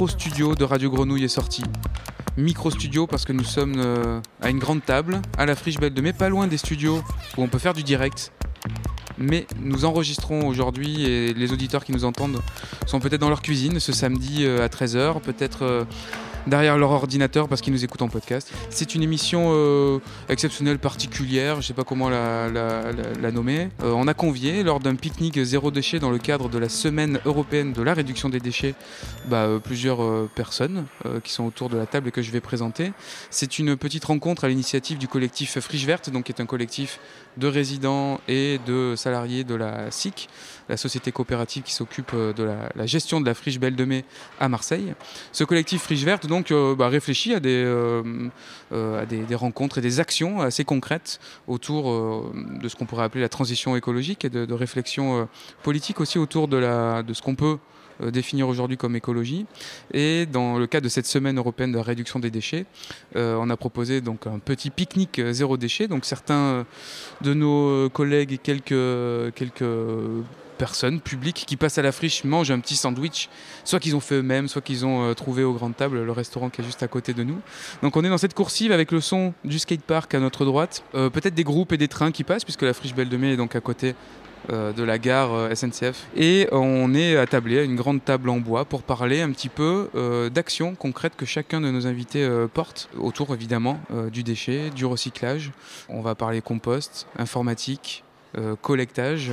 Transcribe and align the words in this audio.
micro 0.00 0.18
studio 0.18 0.54
de 0.54 0.64
Radio 0.64 0.90
Grenouille 0.90 1.24
est 1.24 1.28
sorti. 1.28 1.62
Micro 2.38 2.70
studio 2.70 3.06
parce 3.06 3.26
que 3.26 3.34
nous 3.34 3.44
sommes 3.44 3.74
euh, 3.76 4.18
à 4.40 4.48
une 4.48 4.58
grande 4.58 4.82
table, 4.82 5.20
à 5.36 5.44
la 5.44 5.54
Friche 5.54 5.76
Belle 5.76 5.92
de 5.92 6.00
Mai, 6.00 6.14
pas 6.14 6.30
loin 6.30 6.46
des 6.46 6.56
studios 6.56 7.02
où 7.36 7.42
on 7.42 7.48
peut 7.48 7.58
faire 7.58 7.74
du 7.74 7.82
direct. 7.82 8.32
Mais 9.18 9.46
nous 9.60 9.84
enregistrons 9.84 10.48
aujourd'hui 10.48 11.04
et 11.04 11.34
les 11.34 11.52
auditeurs 11.52 11.84
qui 11.84 11.92
nous 11.92 12.06
entendent 12.06 12.40
sont 12.86 12.98
peut-être 12.98 13.20
dans 13.20 13.28
leur 13.28 13.42
cuisine 13.42 13.78
ce 13.78 13.92
samedi 13.92 14.46
euh, 14.46 14.64
à 14.64 14.68
13h, 14.68 15.20
peut-être 15.20 15.64
euh, 15.66 15.84
derrière 16.46 16.78
leur 16.78 16.90
ordinateur 16.90 17.48
parce 17.48 17.60
qu'ils 17.60 17.72
nous 17.72 17.84
écoutent 17.84 18.02
en 18.02 18.08
podcast. 18.08 18.52
C'est 18.70 18.94
une 18.94 19.02
émission 19.02 19.50
euh, 19.52 19.98
exceptionnelle, 20.28 20.78
particulière, 20.78 21.54
je 21.54 21.58
ne 21.58 21.62
sais 21.62 21.74
pas 21.74 21.84
comment 21.84 22.08
la, 22.08 22.50
nommer. 23.32 23.68
Euh, 23.82 23.92
on 23.94 24.08
a 24.08 24.14
convié 24.14 24.62
lors 24.62 24.80
d'un 24.80 24.94
pique-nique 24.94 25.42
zéro 25.42 25.70
déchet 25.70 25.98
dans 25.98 26.10
le 26.10 26.18
cadre 26.18 26.48
de 26.48 26.58
la 26.58 26.68
semaine 26.68 27.20
européenne 27.24 27.72
de 27.72 27.82
la 27.82 27.94
réduction 27.94 28.28
des 28.28 28.40
déchets 28.40 28.74
bah, 29.28 29.44
euh, 29.44 29.58
plusieurs 29.58 30.28
personnes 30.30 30.86
qui 31.24 31.32
sont 31.32 31.44
autour 31.44 31.68
de 31.68 31.76
la 31.76 31.86
table 31.86 32.10
que 32.10 32.22
je 32.22 32.30
vais 32.30 32.40
présenter. 32.40 32.92
C'est 33.30 33.58
une 33.58 33.76
petite 33.76 34.04
rencontre 34.04 34.44
à 34.44 34.48
l'initiative 34.48 34.98
du 34.98 35.08
collectif 35.08 35.58
Friche 35.60 35.84
Verte, 35.84 36.10
donc 36.10 36.24
qui 36.24 36.32
est 36.32 36.40
un 36.40 36.46
collectif 36.46 36.98
de 37.36 37.46
résidents 37.46 38.20
et 38.28 38.58
de 38.66 38.94
salariés 38.96 39.44
de 39.44 39.54
la 39.54 39.90
SIC, 39.90 40.28
la 40.68 40.76
société 40.76 41.12
coopérative 41.12 41.62
qui 41.62 41.72
s'occupe 41.72 42.14
de 42.14 42.42
la, 42.42 42.70
la 42.74 42.86
gestion 42.86 43.20
de 43.20 43.26
la 43.26 43.34
friche 43.34 43.58
Belle 43.58 43.76
de 43.76 43.84
Mai 43.84 44.04
à 44.40 44.48
Marseille. 44.48 44.94
Ce 45.32 45.44
collectif 45.44 45.82
Friche 45.82 46.02
Verte 46.02 46.26
donc 46.30 46.52
euh, 46.52 46.74
bah, 46.74 46.88
réfléchit 46.88 47.34
à, 47.34 47.40
des, 47.40 47.62
euh, 47.62 48.02
euh, 48.72 49.02
à 49.02 49.04
des, 49.04 49.34
rencontres 49.34 49.76
et 49.76 49.80
des 49.82 50.00
actions 50.00 50.40
assez 50.40 50.64
concrètes 50.64 51.20
autour 51.46 52.32
de 52.34 52.68
ce 52.68 52.76
qu'on 52.76 52.86
pourrait 52.86 53.04
appeler 53.04 53.20
la 53.20 53.28
transition 53.28 53.76
écologique 53.76 54.24
et 54.24 54.30
de, 54.30 54.54
réflexion 54.54 55.28
politique 55.62 56.00
aussi 56.00 56.18
autour 56.18 56.48
de, 56.48 56.56
la, 56.56 57.02
de 57.02 57.12
ce 57.12 57.20
qu'on 57.20 57.34
peut 57.34 57.58
définir 58.00 58.48
aujourd'hui 58.48 58.76
comme 58.76 58.96
écologie. 58.96 59.46
Et 59.92 60.24
dans 60.24 60.58
le 60.58 60.66
cadre 60.66 60.84
de 60.84 60.88
cette 60.88 61.06
semaine 61.06 61.36
européenne 61.36 61.72
de 61.72 61.76
la 61.76 61.82
réduction 61.82 62.20
des 62.20 62.30
déchets, 62.30 62.64
on 63.14 63.50
a 63.50 63.56
proposé 63.56 64.00
donc 64.00 64.26
un 64.26 64.38
petit 64.38 64.70
pique-nique 64.70 65.20
zéro 65.30 65.56
déchet. 65.56 65.88
Donc 65.88 66.04
certains 66.04 66.64
de 67.22 67.34
nos 67.34 67.90
collègues 67.90 68.32
et 68.32 68.38
quelques, 68.38 69.34
quelques 69.34 69.64
personnes 70.60 71.00
publiques 71.00 71.44
qui 71.46 71.56
passent 71.56 71.78
à 71.78 71.82
la 71.82 71.90
friche 71.90 72.22
mangent 72.24 72.50
un 72.50 72.60
petit 72.60 72.76
sandwich, 72.76 73.30
soit 73.64 73.80
qu'ils 73.80 73.96
ont 73.96 74.00
fait 74.00 74.16
eux-mêmes, 74.16 74.46
soit 74.46 74.60
qu'ils 74.60 74.84
ont 74.84 75.08
euh, 75.08 75.14
trouvé 75.14 75.42
aux 75.42 75.54
grandes 75.54 75.74
tables, 75.74 76.04
le 76.04 76.12
restaurant 76.12 76.50
qui 76.50 76.60
est 76.60 76.64
juste 76.64 76.82
à 76.82 76.88
côté 76.88 77.14
de 77.14 77.22
nous. 77.24 77.40
Donc 77.82 77.96
on 77.96 78.04
est 78.04 78.10
dans 78.10 78.18
cette 78.18 78.34
coursive 78.34 78.70
avec 78.70 78.92
le 78.92 79.00
son 79.00 79.32
du 79.42 79.58
skatepark 79.58 80.14
à 80.14 80.20
notre 80.20 80.44
droite, 80.44 80.84
Euh, 80.94 81.08
peut-être 81.10 81.34
des 81.34 81.44
groupes 81.44 81.72
et 81.72 81.78
des 81.78 81.88
trains 81.88 82.12
qui 82.12 82.24
passent, 82.24 82.44
puisque 82.44 82.62
la 82.62 82.74
friche 82.74 82.94
Belle 82.94 83.08
de 83.08 83.24
est 83.24 83.36
donc 83.36 83.54
à 83.56 83.60
côté 83.60 83.94
euh, 84.50 84.72
de 84.72 84.82
la 84.82 84.98
gare 84.98 85.48
SNCF. 85.54 86.06
Et 86.16 86.48
on 86.52 86.94
est 86.94 87.16
attablé 87.16 87.58
à 87.58 87.62
une 87.62 87.76
grande 87.76 88.04
table 88.04 88.28
en 88.28 88.38
bois 88.38 88.64
pour 88.64 88.82
parler 88.82 89.20
un 89.22 89.30
petit 89.30 89.48
peu 89.48 89.88
euh, 89.94 90.28
d'actions 90.28 90.74
concrètes 90.74 91.16
que 91.16 91.26
chacun 91.26 91.60
de 91.60 91.70
nos 91.70 91.86
invités 91.86 92.28
porte, 92.52 92.88
autour 92.98 93.32
évidemment 93.32 93.80
du 94.12 94.22
déchet, 94.22 94.70
du 94.70 94.84
recyclage. 94.84 95.52
On 95.88 96.00
va 96.00 96.14
parler 96.14 96.40
compost, 96.40 97.06
informatique, 97.16 98.04
collectage 98.62 99.32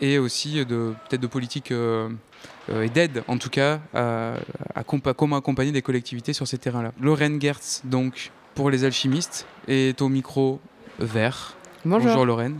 et 0.00 0.18
aussi 0.18 0.64
de 0.64 0.94
peut-être 1.08 1.20
de 1.20 1.26
politique 1.26 1.70
euh, 1.72 2.08
euh, 2.70 2.82
et 2.82 2.88
d'aide 2.88 3.22
en 3.28 3.38
tout 3.38 3.50
cas 3.50 3.80
à, 3.94 4.34
comment 5.16 5.36
accompagner 5.36 5.72
des 5.72 5.82
collectivités 5.82 6.32
sur 6.32 6.46
ces 6.46 6.58
terrains-là. 6.58 6.92
Lorraine 7.00 7.40
Gertz 7.40 7.82
donc 7.84 8.30
pour 8.54 8.70
les 8.70 8.84
alchimistes 8.84 9.46
est 9.68 10.00
au 10.00 10.08
micro 10.08 10.60
vert. 10.98 11.56
Bonjour. 11.84 12.24
Lorraine. 12.24 12.58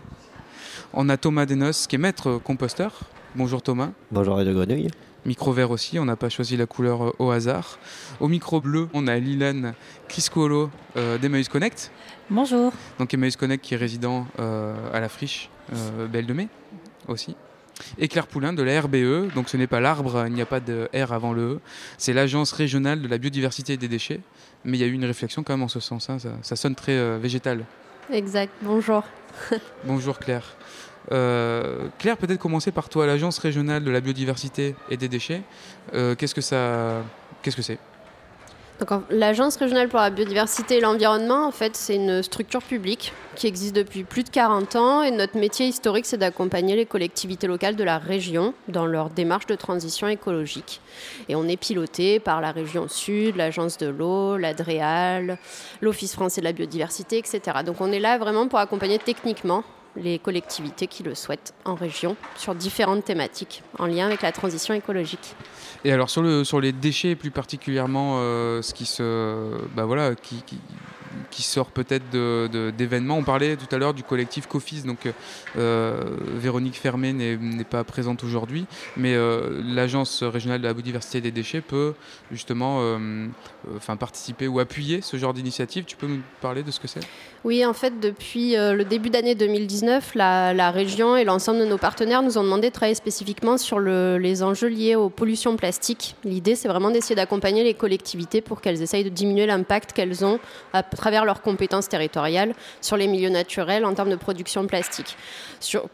On 0.93 1.09
a 1.09 1.17
Thomas 1.17 1.47
Denos 1.47 1.87
qui 1.89 1.97
est 1.97 1.99
maître 1.99 2.39
composteur. 2.43 3.01
Bonjour 3.35 3.63
Thomas. 3.63 3.91
Bonjour 4.11 4.37
Radio 4.37 4.55
Grenouille. 4.55 4.89
Micro 5.25 5.53
vert 5.53 5.73
aussi, 5.73 5.99
on 5.99 6.05
n'a 6.05 6.15
pas 6.15 6.29
choisi 6.29 6.57
la 6.57 6.67
couleur 6.67 7.03
euh, 7.03 7.13
au 7.19 7.31
hasard. 7.33 7.81
Au 8.21 8.29
micro 8.29 8.61
bleu, 8.61 8.89
on 8.95 9.09
a 9.09 9.19
Lilan 9.19 9.73
Criscuolo 10.09 10.71
euh, 10.97 11.19
d'Emmaüs 11.19 11.49
Connect. 11.49 11.91
Bonjour. 12.29 12.73
Donc 12.99 13.15
Emmaüs 13.15 13.37
Connect 13.37 13.65
qui 13.65 13.75
est 13.75 13.77
résident 13.77 14.27
euh, 14.41 14.75
à 14.93 14.99
la 14.99 15.09
friche 15.09 15.49
euh, 15.73 16.09
Belle 16.09 16.27
de 16.27 16.33
Mai 16.33 16.49
aussi. 17.09 17.37
Et 17.99 18.09
Claire 18.09 18.27
Poulain 18.27 18.53
de 18.53 18.63
la 18.63 18.81
RBE, 18.81 19.35
donc 19.35 19.49
ce 19.49 19.57
n'est 19.57 19.67
pas 19.67 19.81
l'arbre, 19.81 20.25
il 20.27 20.33
n'y 20.33 20.41
a 20.41 20.47
pas 20.47 20.61
de 20.61 20.89
R 20.95 21.13
avant 21.13 21.33
le 21.33 21.43
E, 21.43 21.61
c'est 21.99 22.13
l'Agence 22.13 22.53
régionale 22.53 23.03
de 23.03 23.09
la 23.09 23.19
biodiversité 23.19 23.75
et 23.75 23.77
des 23.77 23.89
déchets, 23.89 24.21
mais 24.65 24.79
il 24.79 24.81
y 24.81 24.85
a 24.85 24.87
eu 24.87 24.93
une 24.93 25.05
réflexion 25.05 25.43
quand 25.43 25.53
même 25.53 25.63
en 25.63 25.69
ce 25.69 25.81
sens, 25.81 26.09
hein, 26.09 26.19
ça, 26.19 26.31
ça 26.43 26.57
sonne 26.57 26.75
très 26.75 26.97
euh, 26.97 27.19
végétal. 27.21 27.65
Exact. 28.11 28.53
Bonjour. 28.63 29.03
Bonjour 29.85 30.19
Claire. 30.19 30.57
Euh, 31.13 31.89
Claire, 31.99 32.17
peut-être 32.17 32.41
commencer 32.41 32.73
par 32.73 32.89
toi, 32.89 33.07
l'Agence 33.07 33.39
régionale 33.39 33.85
de 33.85 33.91
la 33.91 34.01
biodiversité 34.01 34.75
et 34.91 34.97
des 34.97 35.09
déchets, 35.09 35.43
euh, 35.95 36.15
qu'est-ce 36.15 36.35
que 36.35 36.41
ça... 36.41 37.03
Qu'est-ce 37.43 37.57
que 37.57 37.63
c'est? 37.63 37.79
l'Agence 39.11 39.57
régionale 39.57 39.89
pour 39.89 40.01
la 40.01 40.11
biodiversité 40.11 40.79
et 40.79 40.81
l'environnement, 40.81 41.47
en 41.47 41.51
fait, 41.51 41.77
c'est 41.77 41.97
une 41.97 42.23
structure 42.23 42.63
publique 42.63 43.13
qui 43.35 43.47
existe 43.47 43.75
depuis 43.75 44.05
plus 44.05 44.25
de 44.25 44.29
40 44.31 44.77
ans. 44.77 45.03
Et 45.03 45.11
notre 45.11 45.39
métier 45.39 45.67
historique, 45.67 46.07
c'est 46.07 46.17
d'accompagner 46.17 46.77
les 46.77 46.87
collectivités 46.87 47.47
locales 47.47 47.77
de 47.77 47.85
la 47.85 47.99
région 47.99 48.55
dans 48.69 48.87
leur 48.87 49.11
démarche 49.11 49.47
de 49.47 49.55
transition 49.55 50.09
écologique. 50.09 50.81
Et 51.29 51.37
on 51.37 51.47
est 51.49 51.57
piloté 51.57 52.19
par 52.21 52.41
la 52.41 52.53
région 52.53 52.89
Sud, 52.89 53.37
l'Agence 53.37 53.79
de 53.79 53.87
l'eau, 53.87 54.37
l'ADREAL, 54.37 55.39
l'Office 55.81 56.15
français 56.15 56.41
de 56.41 56.47
la 56.47 56.53
biodiversité, 56.53 57.19
etc. 57.19 57.41
Donc, 57.65 57.81
on 57.81 57.93
est 57.93 58.01
là 58.01 58.19
vraiment 58.19 58.49
pour 58.49 58.59
accompagner 58.59 58.99
techniquement 58.99 59.65
les 59.97 60.19
collectivités 60.19 60.87
qui 60.87 61.03
le 61.03 61.15
souhaitent 61.15 61.55
en 61.65 61.75
région 61.75 62.17
sur 62.37 62.55
différentes 62.55 63.05
thématiques 63.05 63.63
en 63.79 63.87
lien 63.87 64.07
avec 64.07 64.23
la 64.23 64.33
transition 64.33 64.75
écologique. 64.75 65.35
Et 65.85 65.93
alors 65.93 66.11
sur, 66.11 66.23
le, 66.23 66.45
sur 66.45 66.61
les 66.61 66.73
déchets 66.73 67.15
plus 67.15 67.31
particulièrement, 67.31 68.17
euh, 68.19 68.63
ce 68.63 68.75
qui 68.75 68.87
se, 68.87 69.57
bah 69.75 69.85
voilà, 69.85 70.15
qui, 70.15 70.43
qui, 70.43 70.59
qui 71.31 71.43
sort 71.43 71.71
peut-être 71.71 72.05
d'événements. 72.77 73.19
On 73.19 73.25
parlait 73.25 73.57
tout 73.57 73.73
à 73.75 73.79
l'heure 73.79 73.95
du 73.95 74.03
collectif 74.03 74.47
Cofis, 74.47 74.83
donc 74.83 74.99
euh, 75.57 76.03
Véronique 76.35 76.77
Fermé 76.77 77.13
n'est 77.13 77.65
pas 77.65 77.85
présente 77.85 78.25
aujourd'hui, 78.25 78.67
mais 78.97 79.15
euh, 79.15 79.61
l'agence 79.65 80.23
régionale 80.23 80.61
de 80.61 80.67
la 80.67 80.75
biodiversité 80.75 81.21
des 81.21 81.31
déchets 81.31 81.61
peut 81.61 81.95
justement, 82.31 82.79
euh, 82.81 83.27
euh, 83.69 83.97
participer 83.97 84.49
ou 84.49 84.61
appuyer 84.61 85.01
ce 85.01 85.17
genre 85.17 85.35
d'initiative. 85.35 85.85
Tu 85.85 85.97
peux 85.97 86.07
nous 86.07 86.21
parler 86.41 86.63
de 86.63 86.71
ce 86.71 86.81
que 86.81 86.89
c'est? 86.89 87.01
Oui, 87.45 87.65
en 87.65 87.73
fait, 87.73 88.01
depuis 88.01 88.57
euh, 88.57 88.73
le 88.73 88.85
début 88.85 89.09
d'année 89.11 89.35
2019, 89.35 90.15
la, 90.17 90.71
région 90.71 91.17
et 91.17 91.25
l'ensemble 91.25 91.61
de 91.61 91.65
nos 91.65 91.79
partenaires 91.79 92.23
nous 92.23 92.39
ont 92.39 92.43
demandé 92.43 92.69
de 92.69 92.73
travailler 92.73 92.95
spécifiquement 92.97 93.57
sur 93.57 93.79
le- 93.79 94.19
les 94.19 94.43
enjeux 94.43 94.67
liés 94.69 94.97
aux 94.97 95.11
pollutions 95.11 95.57
plastiques. 95.57 96.17
L'idée, 96.25 96.57
c'est 96.57 96.67
vraiment 96.69 96.91
d'essayer 96.91 97.15
d'accompagner 97.15 97.63
les 97.63 97.75
collectivités 97.75 98.41
pour 98.41 98.61
qu'elles 98.61 98.83
essayent 98.83 99.05
de 99.05 99.09
diminuer 99.11 99.47
l'impact 99.47 99.93
qu'elles 99.93 100.25
ont 100.25 100.41
à 100.73 100.83
travers 100.83 101.25
leurs 101.27 101.43
compétences 101.43 101.89
territoriales 101.89 102.55
sur 102.81 102.97
les 102.97 103.07
milieux 103.07 103.29
naturels 103.29 103.85
en 103.85 103.95
termes 103.95 104.11
de 104.11 104.17
production 104.17 104.67
plastique. 104.67 105.17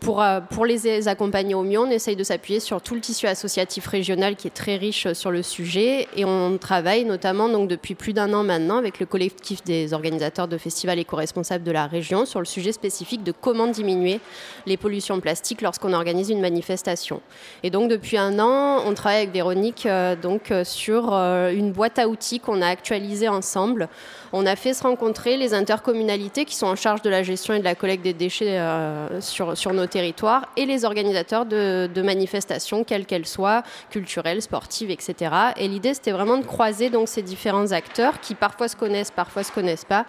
Pour, 0.01 0.23
euh, 0.23 0.41
pour 0.41 0.67
les 0.67 1.09
accompagner 1.09 1.55
au 1.55 1.63
mieux, 1.63 1.79
on 1.79 1.91
essaye 1.91 2.17
de 2.17 2.25
s'appuyer 2.25 2.61
sur 2.61 2.83
tout 2.83 2.95
le 2.95 3.01
tissu 3.01 3.27
associatif 3.27 3.87
régional 3.87 4.37
qui 4.37 4.49
est 4.49 4.55
très 4.55 4.77
riche 4.77 5.07
euh, 5.07 5.15
sur 5.15 5.31
le 5.31 5.43
sujet 5.43 6.09
et 6.17 6.25
on 6.25 6.59
travaille 6.59 7.05
notamment 7.05 7.49
donc 7.49 7.69
depuis 7.69 7.95
plus 7.95 8.13
d'un 8.13 8.33
an 8.35 8.43
maintenant 8.43 8.79
avec 8.79 8.99
le 8.99 9.07
collectif 9.07 9.63
des 9.65 9.93
organisateurs 9.93 10.49
de 10.49 10.59
festivals 10.59 10.99
éco-responsables 10.99 11.65
de 11.65 11.71
la 11.71 11.87
région 11.87 12.27
sur 12.27 12.41
le 12.41 12.45
sujet 12.45 12.73
spécifique 12.73 13.23
de 13.23 13.33
comment 13.33 13.69
diminuer 13.69 14.21
les 14.67 14.77
pollutions 14.77 15.21
plastiques 15.21 15.63
lorsqu'on 15.63 15.93
organise 15.93 16.31
une 16.31 16.41
manifestation. 16.41 17.21
Et 17.63 17.71
donc 17.71 17.89
depuis 17.89 18.19
un 18.19 18.39
an, 18.39 18.83
on 18.85 18.95
travaille 18.95 19.19
avec 19.19 19.33
Véronique 19.33 19.87
euh, 19.87 20.17
donc 20.17 20.53
sur 20.65 21.13
une 21.13 21.73
boîte 21.73 21.99
à 21.99 22.09
outils 22.09 22.41
qu'on 22.41 22.63
a 22.63 22.67
actualisée 22.67 23.29
ensemble. 23.29 23.89
On 24.33 24.47
a 24.47 24.57
fait 24.57 24.75
se 24.75 24.83
rencontrer 24.83 25.12
les 25.25 25.55
intercommunalités 25.55 26.45
qui 26.45 26.55
sont 26.55 26.67
en 26.67 26.77
charge 26.77 27.03
de 27.03 27.11
la 27.11 27.23
gestion 27.23 27.55
et 27.55 27.59
de 27.59 27.65
la 27.65 27.75
collecte 27.75 28.03
des 28.03 28.13
déchets 28.13 28.59
euh, 28.59 29.21
sur, 29.21 29.73
nos 29.73 29.87
territoires 29.87 30.49
et 30.57 30.67
les 30.67 30.85
organisateurs 30.85 31.47
de, 31.47 32.03
manifestations, 32.03 32.85
quelles 32.85 33.07
qu'elles 33.07 33.27
soient, 33.27 33.63
culturelles, 33.91 34.43
sportives, 34.43 34.91
etc. 34.91 35.35
Et 35.57 35.69
l'idée, 35.69 35.95
c'était 35.95 36.11
vraiment 36.11 36.39
de 36.39 36.45
croiser 36.45 36.91
donc 36.91 37.09
ces 37.09 37.23
différents 37.23 37.73
acteurs 37.73 38.21
qui 38.21 38.35
parfois 38.35 38.69
se 38.69 38.77
connaissent, 38.77 39.11
parfois 39.11 39.45
se 39.45 39.53
connaissent 39.53 39.85
pas, 39.85 40.05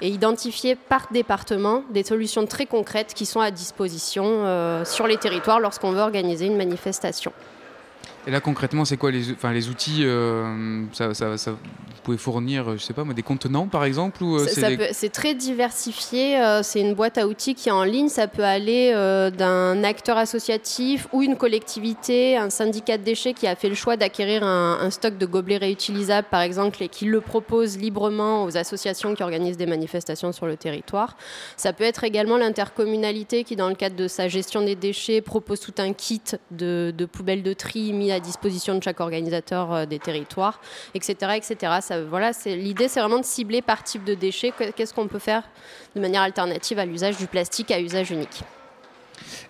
et 0.00 0.08
identifier 0.08 0.74
par 0.74 1.08
département 1.10 1.82
des 1.90 2.02
solutions 2.02 2.46
très 2.46 2.66
concrètes 2.66 3.14
qui 3.14 3.26
sont 3.26 3.40
à 3.40 3.50
disposition 3.50 4.24
euh, 4.26 4.84
sur 4.84 5.06
les 5.06 5.16
territoires 5.16 5.60
lorsqu'on 5.60 5.92
veut 5.92 6.00
organiser 6.00 6.46
une 6.46 6.56
manifestation. 6.56 7.32
Et 8.26 8.30
là 8.30 8.40
concrètement, 8.40 8.84
c'est 8.84 8.96
quoi 8.96 9.10
les, 9.10 9.32
enfin, 9.32 9.52
les 9.52 9.68
outils 9.68 10.00
euh, 10.04 10.84
ça, 10.92 11.12
ça- 11.14 11.36
ça- 11.36 11.52
Vous 11.52 12.08
pouvez 12.10 12.18
fournir, 12.18 12.72
je 12.76 12.82
sais 12.82 12.92
pas, 12.92 13.02
moi, 13.02 13.14
des 13.14 13.22
contenants 13.22 13.66
par 13.66 13.84
exemple 13.84 14.22
ou 14.22 14.36
euh, 14.36 14.46
c'est 14.46 14.60
des- 14.76 15.08
très 15.08 15.34
diversifié. 15.34 16.38
euh, 16.38 16.62
c'est 16.62 16.80
une 16.80 16.92
boîte 16.94 17.16
à 17.16 17.26
outils 17.26 17.54
qui 17.54 17.70
est 17.70 17.72
en 17.72 17.82
ligne. 17.84 18.10
Ça 18.10 18.28
peut 18.28 18.44
aller 18.44 18.92
euh, 18.94 19.30
d'un 19.30 19.82
acteur 19.84 20.18
associatif 20.18 21.08
ou 21.14 21.22
une 21.22 21.36
collectivité, 21.36 22.36
un 22.36 22.50
syndicat 22.50 22.98
de 22.98 23.04
déchets 23.04 23.32
qui 23.32 23.46
a 23.46 23.56
fait 23.56 23.70
le 23.70 23.74
choix 23.74 23.96
d'acquérir 23.96 24.42
un, 24.44 24.78
un 24.82 24.90
stock 24.90 25.16
de 25.16 25.24
gobelets 25.24 25.56
réutilisables, 25.56 26.28
par 26.30 26.42
exemple, 26.42 26.82
et 26.82 26.88
qui 26.88 27.06
le 27.06 27.22
propose 27.22 27.78
librement 27.78 28.44
aux 28.44 28.54
associations 28.58 29.14
qui 29.14 29.22
organisent 29.22 29.56
des 29.56 29.64
manifestations 29.66 30.32
sur 30.32 30.44
le 30.46 30.56
territoire. 30.58 31.16
Ça 31.56 31.72
peut 31.72 31.84
être 31.84 32.04
également 32.04 32.36
l'intercommunalité 32.36 33.44
qui, 33.44 33.56
dans 33.56 33.68
le 33.70 33.74
cadre 33.76 33.96
de 33.96 34.08
sa 34.08 34.28
gestion 34.28 34.62
des 34.62 34.76
déchets, 34.76 35.22
propose 35.22 35.60
tout 35.60 35.74
un 35.78 35.94
kit 35.94 36.20
de, 36.50 36.92
de 36.96 37.04
poubelles 37.06 37.42
de 37.42 37.52
tri 37.54 37.92
mis 37.94 38.12
à 38.14 38.20
disposition 38.20 38.74
de 38.74 38.82
chaque 38.82 39.00
organisateur 39.00 39.86
des 39.86 39.98
territoires, 39.98 40.60
etc. 40.94 41.32
etc. 41.36 41.72
Ça, 41.80 42.02
voilà, 42.02 42.30
l'idée, 42.46 42.88
c'est 42.88 43.00
vraiment 43.00 43.18
de 43.18 43.24
cibler 43.24 43.62
par 43.62 43.82
type 43.82 44.04
de 44.04 44.14
déchets 44.14 44.52
qu'est-ce 44.76 44.94
qu'on 44.94 45.08
peut 45.08 45.18
faire 45.18 45.42
de 45.94 46.00
manière 46.00 46.22
alternative 46.22 46.78
à 46.78 46.84
l'usage 46.84 47.16
du 47.16 47.26
plastique 47.26 47.70
à 47.70 47.80
usage 47.80 48.10
unique? 48.10 48.42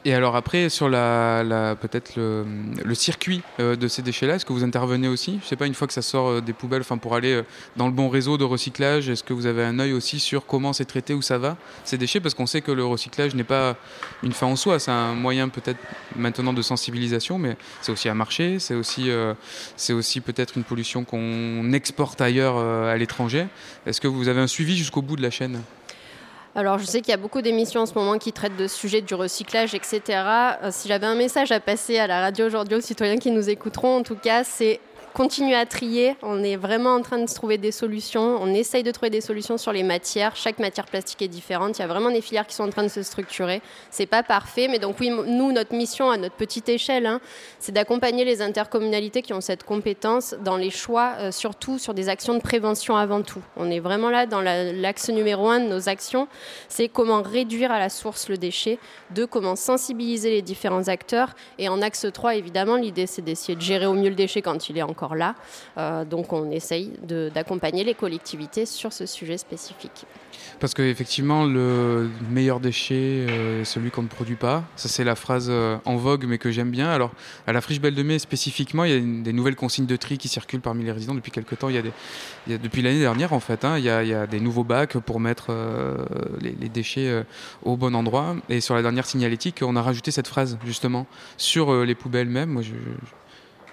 Et 0.04 0.12
alors 0.12 0.36
après, 0.36 0.68
sur 0.68 0.88
la, 0.88 1.76
peut-être 1.80 2.16
le, 2.16 2.94
circuit 2.94 3.42
euh, 3.58 3.74
de 3.76 3.88
ces 3.88 4.02
déchets-là, 4.02 4.34
est-ce 4.34 4.44
que 4.44 4.52
vous 4.52 4.64
intervenez 4.64 5.08
aussi? 5.08 5.32
Je 5.40 5.44
ne 5.44 5.48
sais 5.48 5.56
pas, 5.56 5.66
une 5.66 5.74
fois 5.74 5.86
que 5.86 5.92
ça 5.92 6.02
sort 6.02 6.28
euh, 6.28 6.40
des 6.40 6.52
poubelles, 6.52 6.84
pour 6.84 7.14
aller 7.14 7.32
euh, 7.32 7.42
dans 7.76 7.86
le 7.86 7.92
bon 7.92 8.08
réseau 8.08 8.36
de 8.36 8.44
recyclage, 8.44 9.08
est-ce 9.08 9.24
que 9.24 9.32
vous 9.32 9.46
avez 9.46 9.64
un 9.64 9.78
œil 9.78 9.92
aussi 9.92 10.20
sur 10.20 10.46
comment 10.46 10.72
c'est 10.72 10.84
traité, 10.84 11.14
où 11.14 11.22
ça 11.22 11.38
va, 11.38 11.56
ces 11.84 11.96
déchets? 11.96 12.20
Parce 12.20 12.34
qu'on 12.34 12.46
sait 12.46 12.60
que 12.60 12.70
le 12.70 12.84
recyclage 12.84 13.34
n'est 13.34 13.44
pas 13.44 13.76
une 14.22 14.32
fin 14.32 14.46
en 14.46 14.56
soi, 14.56 14.78
c'est 14.78 14.90
un 14.90 15.14
moyen 15.14 15.48
peut-être 15.48 15.80
maintenant 16.16 16.52
de 16.52 16.62
sensibilisation, 16.62 17.38
mais 17.38 17.56
c'est 17.80 17.92
aussi 17.92 18.08
un 18.08 18.14
marché, 18.14 18.58
c'est 18.58 18.74
aussi, 18.74 19.10
c'est 19.76 19.92
aussi 19.92 20.20
peut-être 20.20 20.56
une 20.56 20.64
pollution 20.64 21.04
qu'on 21.04 21.72
exporte 21.72 22.20
ailleurs 22.20 22.58
à 22.58 22.96
l'étranger. 22.96 23.46
Est-ce 23.86 24.00
que 24.00 24.08
vous 24.08 24.28
avez 24.28 24.40
un 24.40 24.46
suivi 24.46 24.76
jusqu'au 24.76 25.02
bout 25.02 25.16
de 25.16 25.22
la 25.22 25.30
chaîne? 25.30 25.60
Alors, 26.56 26.78
je 26.78 26.84
sais 26.84 27.00
qu'il 27.00 27.10
y 27.10 27.14
a 27.14 27.16
beaucoup 27.16 27.42
d'émissions 27.42 27.80
en 27.80 27.86
ce 27.86 27.94
moment 27.94 28.16
qui 28.16 28.32
traitent 28.32 28.56
de 28.56 28.68
sujets 28.68 29.00
du 29.00 29.14
recyclage, 29.14 29.74
etc. 29.74 30.00
Euh, 30.62 30.68
si 30.70 30.86
j'avais 30.86 31.06
un 31.06 31.16
message 31.16 31.50
à 31.50 31.58
passer 31.58 31.98
à 31.98 32.06
la 32.06 32.20
radio 32.20 32.46
aujourd'hui 32.46 32.76
aux 32.76 32.80
citoyens 32.80 33.16
qui 33.16 33.32
nous 33.32 33.50
écouteront, 33.50 33.96
en 33.96 34.02
tout 34.04 34.14
cas, 34.14 34.44
c'est 34.44 34.78
continuer 35.14 35.54
à 35.54 35.64
trier. 35.64 36.16
On 36.22 36.42
est 36.42 36.56
vraiment 36.56 36.92
en 36.96 37.00
train 37.00 37.18
de 37.18 37.32
trouver 37.32 37.56
des 37.56 37.70
solutions. 37.70 38.36
On 38.42 38.52
essaye 38.52 38.82
de 38.82 38.90
trouver 38.90 39.10
des 39.10 39.20
solutions 39.20 39.56
sur 39.56 39.72
les 39.72 39.84
matières. 39.84 40.34
Chaque 40.34 40.58
matière 40.58 40.86
plastique 40.86 41.22
est 41.22 41.28
différente. 41.28 41.78
Il 41.78 41.82
y 41.82 41.84
a 41.84 41.86
vraiment 41.86 42.10
des 42.10 42.20
filières 42.20 42.48
qui 42.48 42.56
sont 42.56 42.64
en 42.64 42.70
train 42.70 42.82
de 42.82 42.88
se 42.88 43.04
structurer. 43.04 43.62
C'est 43.90 44.06
pas 44.06 44.24
parfait, 44.24 44.66
mais 44.68 44.80
donc 44.80 44.96
oui, 44.98 45.10
nous, 45.10 45.52
notre 45.52 45.72
mission 45.72 46.10
à 46.10 46.16
notre 46.16 46.34
petite 46.34 46.68
échelle, 46.68 47.06
hein, 47.06 47.20
c'est 47.60 47.70
d'accompagner 47.70 48.24
les 48.24 48.42
intercommunalités 48.42 49.22
qui 49.22 49.32
ont 49.32 49.40
cette 49.40 49.62
compétence 49.62 50.34
dans 50.44 50.56
les 50.56 50.70
choix, 50.70 51.14
euh, 51.18 51.30
surtout 51.30 51.78
sur 51.78 51.94
des 51.94 52.08
actions 52.08 52.34
de 52.34 52.40
prévention 52.40 52.96
avant 52.96 53.22
tout. 53.22 53.42
On 53.56 53.70
est 53.70 53.80
vraiment 53.80 54.10
là 54.10 54.26
dans 54.26 54.40
l'axe 54.40 55.10
numéro 55.10 55.48
un 55.48 55.60
de 55.60 55.68
nos 55.68 55.88
actions, 55.88 56.26
c'est 56.68 56.88
comment 56.88 57.22
réduire 57.22 57.70
à 57.70 57.78
la 57.78 57.88
source 57.88 58.28
le 58.28 58.36
déchet, 58.36 58.80
de 59.14 59.24
comment 59.24 59.54
sensibiliser 59.54 60.30
les 60.30 60.42
différents 60.42 60.88
acteurs, 60.88 61.36
et 61.58 61.68
en 61.68 61.80
axe 61.82 62.04
3, 62.12 62.34
évidemment, 62.34 62.74
l'idée 62.74 63.06
c'est 63.06 63.22
d'essayer 63.22 63.54
de 63.54 63.60
gérer 63.60 63.86
au 63.86 63.94
mieux 63.94 64.08
le 64.08 64.16
déchet 64.16 64.42
quand 64.42 64.68
il 64.68 64.76
est 64.76 64.82
encore 64.82 65.03
là. 65.12 65.34
Euh, 65.76 66.06
donc 66.06 66.32
on 66.32 66.50
essaye 66.50 66.92
d'accompagner 67.34 67.84
les 67.84 67.94
collectivités 67.94 68.64
sur 68.64 68.92
ce 68.92 69.04
sujet 69.04 69.36
spécifique. 69.36 70.06
Parce 70.60 70.74
qu'effectivement, 70.74 71.44
le 71.44 72.08
meilleur 72.30 72.60
déchet 72.60 73.26
euh, 73.28 73.62
est 73.62 73.64
celui 73.64 73.90
qu'on 73.90 74.02
ne 74.02 74.08
produit 74.08 74.36
pas. 74.36 74.64
Ça, 74.76 74.88
c'est 74.88 75.04
la 75.04 75.14
phrase 75.14 75.48
euh, 75.50 75.76
en 75.84 75.96
vogue, 75.96 76.24
mais 76.26 76.38
que 76.38 76.50
j'aime 76.50 76.70
bien. 76.70 76.88
Alors, 76.88 77.12
à 77.46 77.52
la 77.52 77.60
Friche 77.60 77.80
Belle 77.80 77.94
de 77.94 78.02
Mai, 78.02 78.18
spécifiquement, 78.18 78.84
il 78.84 78.90
y 78.90 78.96
a 78.96 79.22
des 79.22 79.32
nouvelles 79.32 79.56
consignes 79.56 79.86
de 79.86 79.96
tri 79.96 80.16
qui 80.16 80.28
circulent 80.28 80.60
parmi 80.60 80.84
les 80.84 80.92
résidents 80.92 81.14
depuis 81.14 81.32
quelques 81.32 81.58
temps. 81.58 81.68
Il 81.68 81.76
y 81.76 82.54
a, 82.54 82.58
depuis 82.58 82.82
l'année 82.82 83.00
dernière, 83.00 83.32
en 83.32 83.40
fait, 83.40 83.64
hein, 83.64 83.78
il, 83.78 83.84
y 83.84 83.90
a, 83.90 84.26
des 84.26 84.40
nouveaux 84.40 84.64
bacs 84.64 84.96
pour 84.98 85.20
mettre 85.20 85.52
les, 86.40 86.68
déchets 86.68 87.24
au 87.62 87.76
bon 87.76 87.94
endroit. 87.94 88.36
Et 88.48 88.60
sur 88.60 88.74
la 88.74 88.82
dernière 88.82 89.06
signalétique, 89.06 89.60
on 89.62 89.76
a 89.76 89.82
rajouté 89.82 90.10
cette 90.10 90.28
phrase, 90.28 90.58
justement, 90.64 91.06
sur 91.36 91.84
les 91.84 91.94
poubelles 91.94 92.28
même. 92.28 92.50
Moi, 92.50 92.62
je 92.62 92.74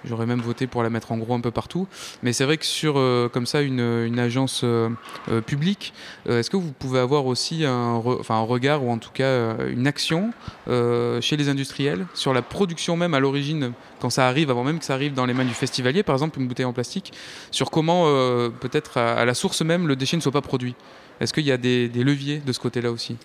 J'aurais 0.06 0.26
même 0.26 0.42
voté 0.42 0.68
pour 0.68 0.84
la 0.84 0.90
mettre 0.90 1.12
en 1.12 1.18
gros 1.18 1.34
un 1.34 1.42
peu 1.42 1.52
partout. 1.52 1.88
Mais 2.24 2.34
c'est 2.34 2.46
vrai 2.46 2.58
que 2.58 2.66
sur 2.66 2.96
euh, 2.98 3.30
comme 3.30 3.46
ça 3.46 3.62
une, 3.62 4.20
agence 4.20 4.62
euh, 4.64 4.90
euh, 5.30 5.42
publique, 5.42 5.94
est-ce 6.28 6.50
que 6.50 6.58
vous 6.58 6.72
pouvez 6.72 7.00
avoir 7.00 7.26
aussi 7.26 7.66
un, 7.66 8.02
un 8.30 8.42
regard 8.42 8.84
ou 8.84 8.92
en 8.92 8.98
tout 8.98 9.12
cas 9.14 9.58
une 9.68 9.88
action 9.88 10.32
chez 10.68 11.38
les 11.38 11.50
industriels 11.50 12.06
sur 12.14 12.34
la 12.34 12.42
production 12.42 12.96
même 12.98 13.14
à 13.14 13.20
l'origine, 13.20 13.74
quand 14.00 14.10
ça 14.10 14.28
arrive, 14.28 14.50
avant 14.50 14.64
même 14.64 14.80
que 14.80 14.86
ça 14.86 14.94
arrive 14.94 15.14
dans 15.14 15.26
les 15.26 15.34
mains 15.34 15.46
du 15.46 15.54
festivalier, 15.54 16.04
par 16.04 16.16
exemple 16.16 16.40
une 16.40 16.48
bouteille 16.48 16.66
en 16.66 16.74
plastique, 16.74 17.14
sur 17.52 17.72
comment 17.72 18.06
peut-être 18.60 18.98
à, 18.98 19.26
la 19.26 19.34
source 19.34 19.62
même 19.62 19.88
le 19.88 19.96
déchet 19.96 20.18
ne 20.18 20.22
soit 20.22 20.32
pas 20.32 20.42
produit? 20.42 20.76
Est-ce 21.20 21.34
qu'il 21.34 21.46
y 21.46 21.52
a 21.52 21.58
des 21.58 21.90
leviers 21.90 22.42
de 22.46 22.52
ce 22.52 22.60
côté-là 22.60 22.92
aussi? 22.92 23.18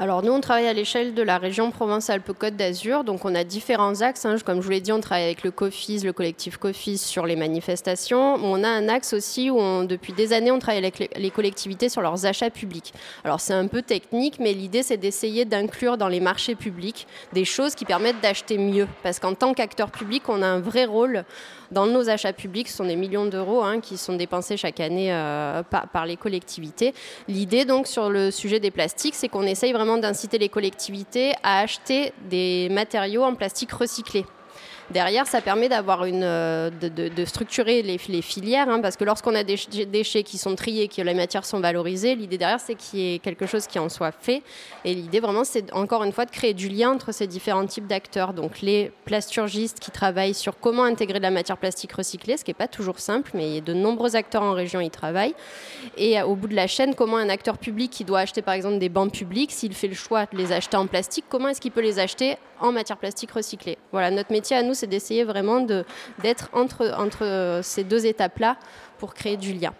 Alors 0.00 0.24
nous, 0.24 0.32
on 0.32 0.40
travaille 0.40 0.66
à 0.66 0.72
l'échelle 0.72 1.14
de 1.14 1.22
la 1.22 1.38
région 1.38 1.70
Provence-Alpes-Côte 1.70 2.56
d'Azur. 2.56 3.04
Donc 3.04 3.24
on 3.24 3.32
a 3.32 3.44
différents 3.44 4.02
axes. 4.02 4.24
Hein. 4.24 4.34
Comme 4.44 4.60
je 4.60 4.64
vous 4.64 4.70
l'ai 4.70 4.80
dit, 4.80 4.90
on 4.90 5.00
travaille 5.00 5.24
avec 5.24 5.44
le 5.44 5.52
COFIS, 5.52 6.00
le 6.00 6.12
collectif 6.12 6.56
COFIS 6.56 6.98
sur 6.98 7.26
les 7.26 7.36
manifestations. 7.36 8.34
On 8.34 8.64
a 8.64 8.68
un 8.68 8.88
axe 8.88 9.12
aussi 9.12 9.50
où 9.50 9.84
depuis 9.86 10.12
des 10.12 10.32
années, 10.32 10.50
on 10.50 10.58
travaille 10.58 10.84
avec 10.84 11.16
les 11.16 11.30
collectivités 11.30 11.88
sur 11.88 12.02
leurs 12.02 12.26
achats 12.26 12.50
publics. 12.50 12.92
Alors 13.22 13.38
c'est 13.38 13.54
un 13.54 13.68
peu 13.68 13.82
technique, 13.82 14.40
mais 14.40 14.52
l'idée 14.52 14.82
c'est 14.82 14.96
d'essayer 14.96 15.44
d'inclure 15.44 15.96
dans 15.96 16.08
les 16.08 16.20
marchés 16.20 16.56
publics 16.56 17.06
des 17.32 17.44
choses 17.44 17.76
qui 17.76 17.84
permettent 17.84 18.20
d'acheter 18.20 18.58
mieux. 18.58 18.88
Parce 19.04 19.20
qu'en 19.20 19.34
tant 19.34 19.54
qu'acteur 19.54 19.92
public, 19.92 20.28
on 20.28 20.42
a 20.42 20.46
un 20.46 20.60
vrai 20.60 20.86
rôle 20.86 21.24
dans 21.74 21.86
nos 21.86 22.08
achats 22.08 22.32
publics. 22.32 22.68
Ce 22.68 22.78
sont 22.78 22.86
des 22.86 22.96
millions 22.96 23.26
d'euros 23.26 23.62
hein, 23.62 23.80
qui 23.80 23.98
sont 23.98 24.16
dépensés 24.16 24.56
chaque 24.56 24.80
année 24.80 25.12
euh, 25.12 25.62
par, 25.62 26.06
les 26.06 26.16
collectivités. 26.16 26.94
L'idée 27.28 27.66
donc 27.66 27.86
sur 27.86 28.08
le 28.08 28.30
sujet 28.30 28.60
des 28.60 28.70
plastiques, 28.70 29.14
c'est 29.14 29.28
qu'on 29.28 29.42
essaye 29.42 29.72
vraiment 29.72 29.98
d'inciter 29.98 30.38
les 30.38 30.48
collectivités 30.48 31.32
à 31.42 31.60
acheter 31.60 32.12
des 32.30 32.68
matériaux 32.70 33.24
en 33.24 33.34
plastique 33.34 33.72
recyclé. 33.72 34.24
Derrière, 34.90 35.26
ça 35.26 35.40
permet 35.40 35.68
d'avoir 35.68 36.04
une, 36.04 36.22
euh, 36.24 36.70
de, 36.70 37.24
structurer 37.24 37.82
les, 37.82 37.98
filières, 37.98 38.68
hein, 38.68 38.80
parce 38.80 38.96
que 38.96 39.04
lorsqu'on 39.04 39.34
a 39.34 39.42
des 39.42 39.56
déchets 39.86 40.22
qui 40.22 40.36
sont 40.36 40.54
triés, 40.54 40.88
que 40.88 41.00
les 41.00 41.14
matières 41.14 41.44
sont 41.44 41.60
valorisées, 41.60 42.14
l'idée 42.14 42.36
derrière, 42.36 42.60
c'est 42.60 42.74
qu'il 42.74 42.98
y 42.98 43.14
ait 43.14 43.18
quelque 43.18 43.46
chose 43.46 43.66
qui 43.66 43.78
en 43.78 43.88
soit 43.88 44.12
fait. 44.12 44.42
Et 44.84 44.94
l'idée 44.94 45.20
vraiment, 45.20 45.44
c'est 45.44 45.72
encore 45.72 46.04
une 46.04 46.12
fois 46.12 46.26
de 46.26 46.30
créer 46.30 46.52
du 46.52 46.68
lien 46.68 46.90
entre 46.90 47.12
ces 47.12 47.26
différents 47.26 47.66
types 47.66 47.86
d'acteurs. 47.86 48.34
Donc 48.34 48.60
les 48.60 48.92
plasturgistes 49.06 49.80
qui 49.80 49.90
travaillent 49.90 50.34
sur 50.34 50.58
comment 50.58 50.84
intégrer 50.84 51.18
de 51.18 51.24
la 51.24 51.30
matière 51.30 51.56
plastique 51.56 51.92
recyclée, 51.92 52.36
ce 52.36 52.44
qui 52.44 52.50
n'est 52.50 52.54
pas 52.54 52.68
toujours 52.68 52.98
simple, 52.98 53.30
mais 53.34 53.62
de 53.62 53.72
nombreux 53.72 54.16
acteurs 54.16 54.42
en 54.42 54.52
région 54.52 54.80
y 54.80 54.90
travaillent. 54.90 55.34
Et 55.96 56.20
euh, 56.20 56.26
au 56.26 56.34
bout 56.36 56.48
de 56.48 56.54
la 56.54 56.66
chaîne, 56.66 56.94
comment 56.94 57.16
un 57.16 57.30
acteur 57.30 57.56
public 57.56 57.90
qui 57.90 58.04
doit 58.04 58.20
acheter 58.20 58.42
par 58.42 58.54
exemple 58.54 58.78
des 58.78 58.90
bancs 58.90 59.12
publics, 59.12 59.50
s'il 59.50 59.72
fait 59.74 59.88
le 59.88 59.94
choix 59.94 60.26
de 60.26 60.36
les 60.36 60.52
acheter 60.52 60.76
en 60.76 60.86
plastique, 60.86 61.24
comment 61.28 61.48
est-ce 61.48 61.60
qu'il 61.60 61.72
peut 61.72 61.80
les 61.80 61.98
acheter 61.98 62.36
en 62.60 62.72
matière 62.72 62.98
plastique 62.98 63.30
recyclée? 63.30 63.78
Voilà, 63.92 64.10
notre 64.10 64.32
métier 64.32 64.56
à 64.56 64.62
nous, 64.62 64.73
c'est 64.74 64.86
d'essayer 64.86 65.24
vraiment 65.24 65.60
d'être 65.60 66.48
entre, 66.52 66.92
entre 66.96 67.60
ces 67.62 67.84
deux 67.84 68.06
étapes-là 68.06 68.56
pour 68.98 69.14
créer 69.14 69.36
du 69.36 69.52
lien. 69.52 69.72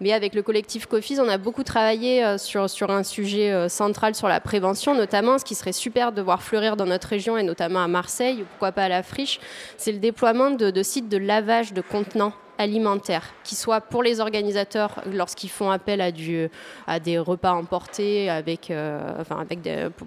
Mais 0.00 0.12
avec 0.12 0.34
le 0.34 0.42
collectif 0.42 0.86
COFIS, 0.86 1.20
on 1.20 1.28
a 1.28 1.38
beaucoup 1.38 1.62
travaillé 1.62 2.24
euh, 2.24 2.38
sur, 2.38 2.68
sur 2.68 2.90
un 2.90 3.02
sujet 3.02 3.52
euh, 3.52 3.68
central 3.68 4.14
sur 4.14 4.28
la 4.28 4.40
prévention, 4.40 4.94
notamment 4.94 5.38
ce 5.38 5.44
qui 5.44 5.54
serait 5.54 5.72
super 5.72 6.12
de 6.12 6.22
voir 6.22 6.42
fleurir 6.42 6.76
dans 6.76 6.86
notre 6.86 7.08
région 7.08 7.36
et 7.36 7.42
notamment 7.42 7.82
à 7.82 7.88
Marseille, 7.88 8.42
ou 8.42 8.44
pourquoi 8.44 8.72
pas 8.72 8.84
à 8.84 8.88
la 8.88 9.02
Friche, 9.02 9.40
c'est 9.76 9.92
le 9.92 9.98
déploiement 9.98 10.50
de, 10.50 10.70
de 10.70 10.82
sites 10.82 11.08
de 11.08 11.18
lavage 11.18 11.72
de 11.72 11.80
contenants 11.80 12.32
alimentaire, 12.58 13.34
qui 13.44 13.54
soit 13.54 13.80
pour 13.80 14.02
les 14.02 14.20
organisateurs 14.20 15.02
lorsqu'ils 15.12 15.50
font 15.50 15.70
appel 15.70 16.00
à, 16.00 17.00
des 17.00 17.18
repas 17.18 17.52
emportés 17.52 18.30
avec, 18.30 18.70
euh, 18.70 19.22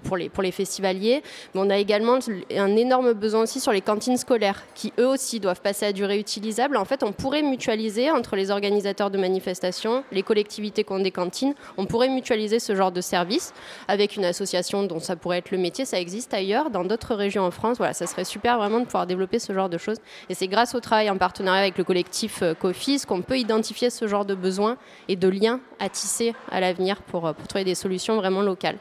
pour, 0.04 0.18
les, 0.18 0.30
pour 0.30 0.44
les 0.44 0.52
festivaliers. 0.52 1.22
Mais 1.54 1.62
on 1.62 1.70
a 1.70 1.78
également 1.78 2.20
un 2.56 2.76
énorme 2.76 3.14
besoin 3.14 3.44
aussi 3.44 3.60
sur 3.60 3.72
les 3.72 3.82
cantines 3.82 4.18
scolaires, 4.18 4.64
qui 4.76 4.94
eux 5.00 5.08
aussi 5.08 5.40
doivent 5.40 5.62
passer 5.62 5.88
à 5.88 5.94
du 5.94 6.06
réutilisable. 6.06 6.78
En 6.78 6.86
fait, 6.86 7.04
on 7.04 7.12
pourrait 7.12 7.42
mutualiser 7.42 8.12
entre 8.12 8.36
les 8.36 8.52
organisateurs 8.52 9.12
de 9.12 9.18
manifestations, 9.18 10.04
les 10.12 10.24
collectivités 10.24 10.84
qui 10.84 10.92
ont 10.92 11.00
des 11.00 11.12
cantines, 11.12 11.54
on 11.78 11.86
pourrait 11.86 12.10
mutualiser 12.10 12.60
ce 12.60 12.76
genre 12.76 12.92
de 12.92 13.02
service 13.02 13.54
avec 13.88 14.16
une 14.16 14.26
association 14.26 14.84
dont 14.84 15.00
ça 15.00 15.16
pourrait 15.16 15.40
être 15.40 15.52
le 15.52 15.58
métier. 15.58 15.86
Ça 15.86 16.00
existe 16.00 16.34
ailleurs, 16.34 16.70
dans 16.70 16.84
d'autres 16.84 17.16
régions 17.16 17.44
en 17.44 17.52
France. 17.52 17.78
Voilà, 17.78 17.94
ça 17.94 18.08
serait 18.08 18.24
super 18.24 18.58
vraiment 18.58 18.80
de 18.80 18.86
pouvoir 18.86 19.08
développer 19.08 19.40
ce 19.40 19.54
genre 19.54 19.70
de 19.70 19.78
choses. 19.78 19.98
Et 20.30 20.34
c'est 20.34 20.48
grâce 20.48 20.76
au 20.76 20.80
travail 20.80 21.10
en 21.10 21.18
partenariat 21.18 21.62
avec 21.62 21.78
le 21.78 21.84
collectif 21.84 22.39
euh, 22.44 22.54
COFIS 22.54 23.06
qu'on 23.08 23.22
peut 23.22 23.38
identifier 23.38 23.90
ce 23.90 24.08
genre 24.08 24.26
de 24.26 24.36
besoins 24.36 24.78
et 25.08 25.16
de 25.16 25.28
liens 25.28 25.60
à 25.80 25.90
tisser 25.90 26.34
à 26.52 26.60
l'avenir 26.60 27.02
pour, 27.02 27.28
euh, 27.28 27.34
trouver 27.48 27.64
des 27.64 27.76
solutions 27.76 28.16
vraiment 28.18 28.42
locales. 28.42 28.78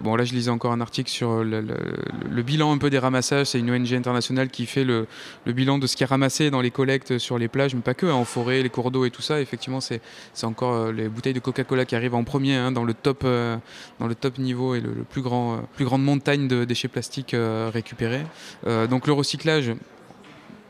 Bon, 0.00 0.14
là, 0.14 0.24
je 0.24 0.32
lisais 0.32 0.50
encore 0.50 0.72
un 0.72 0.80
article 0.80 1.10
sur 1.10 1.42
le, 1.42 2.42
bilan 2.42 2.72
un 2.72 2.78
peu 2.78 2.90
des 2.90 2.98
ramassages. 2.98 3.48
C'est 3.48 3.58
une 3.58 3.70
ONG 3.70 3.92
internationale 3.92 4.48
qui 4.48 4.64
fait 4.64 4.84
le, 4.84 5.06
bilan 5.46 5.78
de 5.78 5.86
ce 5.86 5.96
qui 5.96 6.04
est 6.04 6.06
ramassé 6.06 6.50
dans 6.50 6.60
les 6.60 6.70
collectes 6.70 7.18
sur 7.18 7.38
les 7.38 7.48
plages, 7.48 7.74
mais 7.74 7.80
pas 7.80 7.94
que, 7.94 8.06
hein, 8.06 8.14
en 8.14 8.24
forêt, 8.24 8.62
les 8.62 8.70
cours 8.70 8.92
d'eau 8.92 9.04
et 9.04 9.10
tout 9.10 9.20
ça. 9.20 9.40
Effectivement, 9.40 9.80
c'est 9.80 10.00
encore 10.44 10.74
euh, 10.74 10.92
les 10.92 11.08
bouteilles 11.08 11.34
de 11.34 11.40
Coca-Cola 11.40 11.84
qui 11.84 11.96
arrivent 11.96 12.14
en 12.14 12.24
premier 12.24 12.54
hein, 12.54 12.70
dans, 12.70 12.84
le 12.84 12.94
top, 12.94 13.24
dans 13.24 14.06
le 14.06 14.14
top 14.14 14.38
niveau 14.38 14.74
et 14.74 14.80
le, 14.80 14.90
plus, 15.02 15.22
grand, 15.22 15.62
plus 15.74 15.84
grande 15.84 16.04
montagne 16.04 16.46
de 16.46 16.64
déchets 16.64 16.88
plastiques 16.88 17.34
récupérés. 17.72 18.24
donc 18.88 19.06
le 19.06 19.12
recyclage, 19.12 19.72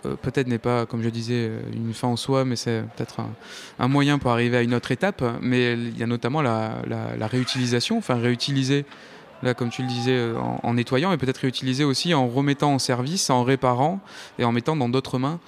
euh, 0.07 0.17
peut-être 0.17 0.47
n'est 0.47 0.59
pas, 0.59 0.87
comme 0.87 1.03
je 1.03 1.09
disais, 1.09 1.49
euh, 1.49 1.61
une 1.73 1.95
fin 1.95 2.09
en 2.09 2.17
soi, 2.17 2.45
mais 2.45 2.57
c'est 2.57 2.83
peut-être 2.97 3.21
un, 3.79 3.89
moyen 3.89 4.19
pour 4.19 4.31
arriver 4.31 4.57
à 4.57 4.63
une 4.63 4.75
autre 4.75 4.93
étape. 4.93 5.23
Mais 5.41 5.75
il 5.75 5.99
y 5.99 6.03
a 6.03 6.07
notamment 6.07 6.43
la, 6.43 6.83
réutilisation, 7.21 7.99
enfin 7.99 8.15
réutiliser, 8.15 8.85
là 9.43 9.55
comme 9.55 9.71
tu 9.71 9.83
le 9.83 9.89
disais, 9.89 10.17
euh, 10.17 10.35
en, 10.63 10.75
nettoyant, 10.75 11.13
et 11.13 11.17
peut-être 11.17 11.39
réutiliser 11.39 11.85
aussi 11.85 12.15
en 12.15 12.29
remettant 12.29 12.75
en 12.75 12.79
service, 12.79 13.31
en 13.31 13.45
réparant 13.45 14.01
et 14.39 14.45
en 14.45 14.53
mettant 14.53 14.77
dans 14.77 14.89
d'autres 14.89 15.19
mains 15.19 15.39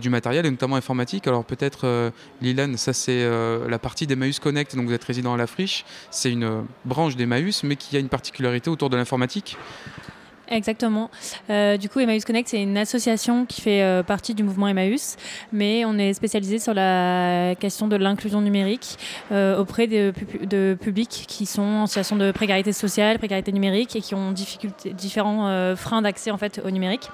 du 0.00 0.10
matériel, 0.10 0.46
et 0.46 0.50
notamment 0.50 0.76
informatique. 0.76 1.26
Alors 1.26 1.44
peut-être, 1.44 2.12
Lilan, 2.42 2.76
ça 2.76 2.92
c'est 2.92 3.28
la 3.68 3.78
partie 3.78 4.06
d'Emmaüs 4.06 4.38
Connect, 4.38 4.76
donc 4.76 4.86
vous 4.86 4.92
êtes 4.92 5.04
résident 5.04 5.34
à 5.34 5.36
la 5.36 5.46
friche, 5.46 5.84
c'est 6.10 6.30
une 6.32 6.64
branche 6.84 7.16
d'Emmaüs, 7.16 7.62
mais 7.64 7.76
qui 7.76 7.96
a 7.96 8.00
une 8.00 8.08
particularité 8.08 8.70
autour 8.70 8.90
de 8.90 8.96
l'informatique. 8.96 9.56
Exactement. 10.50 11.10
Euh, 11.48 11.76
du 11.76 11.88
coup, 11.88 12.00
Emmaüs 12.00 12.24
Connect, 12.24 12.48
c'est 12.48 12.60
une 12.60 12.76
association 12.76 13.46
qui 13.46 13.60
fait 13.60 13.82
euh, 13.82 14.02
partie 14.02 14.34
du 14.34 14.42
mouvement 14.42 14.66
Emmaüs, 14.66 15.16
mais 15.52 15.84
on 15.84 15.96
est 15.96 16.12
spécialisé 16.12 16.58
sur 16.58 16.74
la 16.74 17.54
question 17.54 17.86
de 17.86 17.94
l'inclusion 17.94 18.40
numérique 18.40 18.98
euh, 19.30 19.56
auprès 19.56 19.86
de, 19.86 20.12
publics 20.80 21.24
qui 21.28 21.46
sont 21.46 21.62
en 21.62 21.86
situation 21.86 22.16
de 22.16 22.32
précarité 22.32 22.72
sociale, 22.72 23.18
précarité 23.18 23.52
numérique 23.52 23.94
et 23.94 24.00
qui 24.00 24.16
ont 24.16 24.32
différents 24.32 25.76
freins 25.76 26.02
d'accès 26.02 26.30
en 26.30 26.38
fait 26.38 26.60
au 26.64 26.70
numérique. 26.70 27.08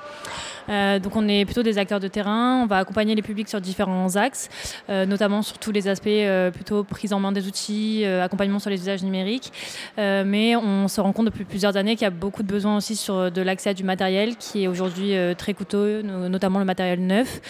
Donc 0.69 1.15
on 1.15 1.29
est 1.29 1.45
plutôt 1.45 1.63
des 1.63 1.79
acteurs 1.79 2.01
de 2.01 2.09
terrain, 2.09 2.63
on 2.63 2.67
va 2.67 2.79
accompagner 2.79 3.15
les 3.15 3.23
publics 3.23 3.49
sur 3.49 3.61
différents 3.61 4.17
axes, 4.17 4.49
notamment 4.89 5.43
sur 5.43 5.59
tous 5.59 5.71
les 5.71 5.89
aspects 5.89 6.09
plutôt 6.53 6.85
prise 6.85 7.13
en 7.13 7.21
main 7.21 7.33
des 7.33 7.47
outils, 7.47 8.05
accompagnement 8.05 8.59
sur 8.59 8.71
les 8.71 8.81
usages 8.81 9.03
numériques. 9.03 9.53
mais 9.97 10.57
on 10.57 10.89
se 10.89 11.01
rend 11.01 11.13
compte 11.13 11.27
depuis 11.27 11.45
plusieurs 11.45 11.77
années 11.77 11.95
qu'il 11.95 12.05
y 12.05 12.09
a 12.09 12.11
beaucoup 12.11 12.43
de 12.43 12.49
besoins 12.49 12.77
aussi 12.77 12.97
sur 12.97 13.26
de 13.31 13.43
l'accès 13.43 13.71
à 13.71 13.75
du 13.75 13.85
matériel 13.85 14.37
qui 14.37 14.65
est 14.65 14.69
aujourd'hui 14.69 15.15
très 15.37 15.55
coûteux, 15.55 16.03
notamment 16.03 16.59
le 16.59 16.65
matériel 16.65 17.01
neuf. 17.01 17.41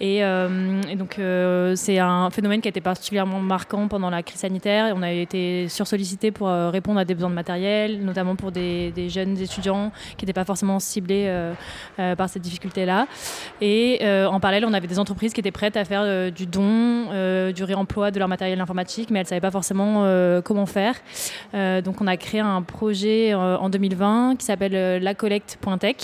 Et, 0.00 0.22
donc 0.96 1.20
c'est 1.74 1.98
un 1.98 2.30
phénomène 2.30 2.60
qui 2.60 2.68
a 2.68 2.70
été 2.70 2.80
particulièrement 2.80 3.40
marquant 3.40 3.88
pendant 3.88 4.10
la 4.10 4.22
crise 4.22 4.40
sanitaire. 4.40 4.92
On 4.96 5.02
a 5.02 5.12
été 5.12 5.68
sursollicité 5.68 6.30
pour 6.30 6.48
répondre 6.48 7.00
à 7.00 7.04
des 7.04 7.14
besoins 7.14 7.30
de 7.30 7.34
matériel, 7.34 8.04
notamment 8.04 8.36
pour 8.36 8.52
des, 8.52 8.92
jeunes 9.08 9.38
étudiants 9.38 9.92
qui 10.16 10.24
n'étaient 10.24 10.32
pas 10.32 10.44
forcément 10.44 10.78
ciblés 10.78 11.30
par 11.96 12.28
cette 12.28 12.42
difficulté 12.42 12.84
là 12.84 13.06
Et 13.60 13.98
euh, 14.02 14.26
en 14.26 14.40
parallèle, 14.40 14.64
on 14.64 14.72
avait 14.72 14.86
des 14.86 14.98
entreprises 14.98 15.32
qui 15.32 15.40
étaient 15.40 15.50
prêtes 15.50 15.76
à 15.76 15.84
faire 15.84 16.02
euh, 16.04 16.30
du 16.30 16.46
don, 16.46 17.08
euh, 17.12 17.52
du 17.52 17.64
réemploi 17.64 18.10
de 18.10 18.18
leur 18.18 18.28
matériel 18.28 18.60
informatique, 18.60 19.10
mais 19.10 19.20
elles 19.20 19.26
ne 19.26 19.28
savaient 19.28 19.40
pas 19.40 19.50
forcément 19.50 19.76
comment 20.44 20.66
faire. 20.66 20.94
donc 21.52 22.00
on 22.00 22.06
a 22.06 22.16
créé 22.16 22.40
un 22.40 22.62
projet 22.62 23.34
en 23.34 23.68
2020 23.68 24.36
qui 24.38 24.44
s'appelle 24.44 25.02
lacollecte.tech. 25.16 25.96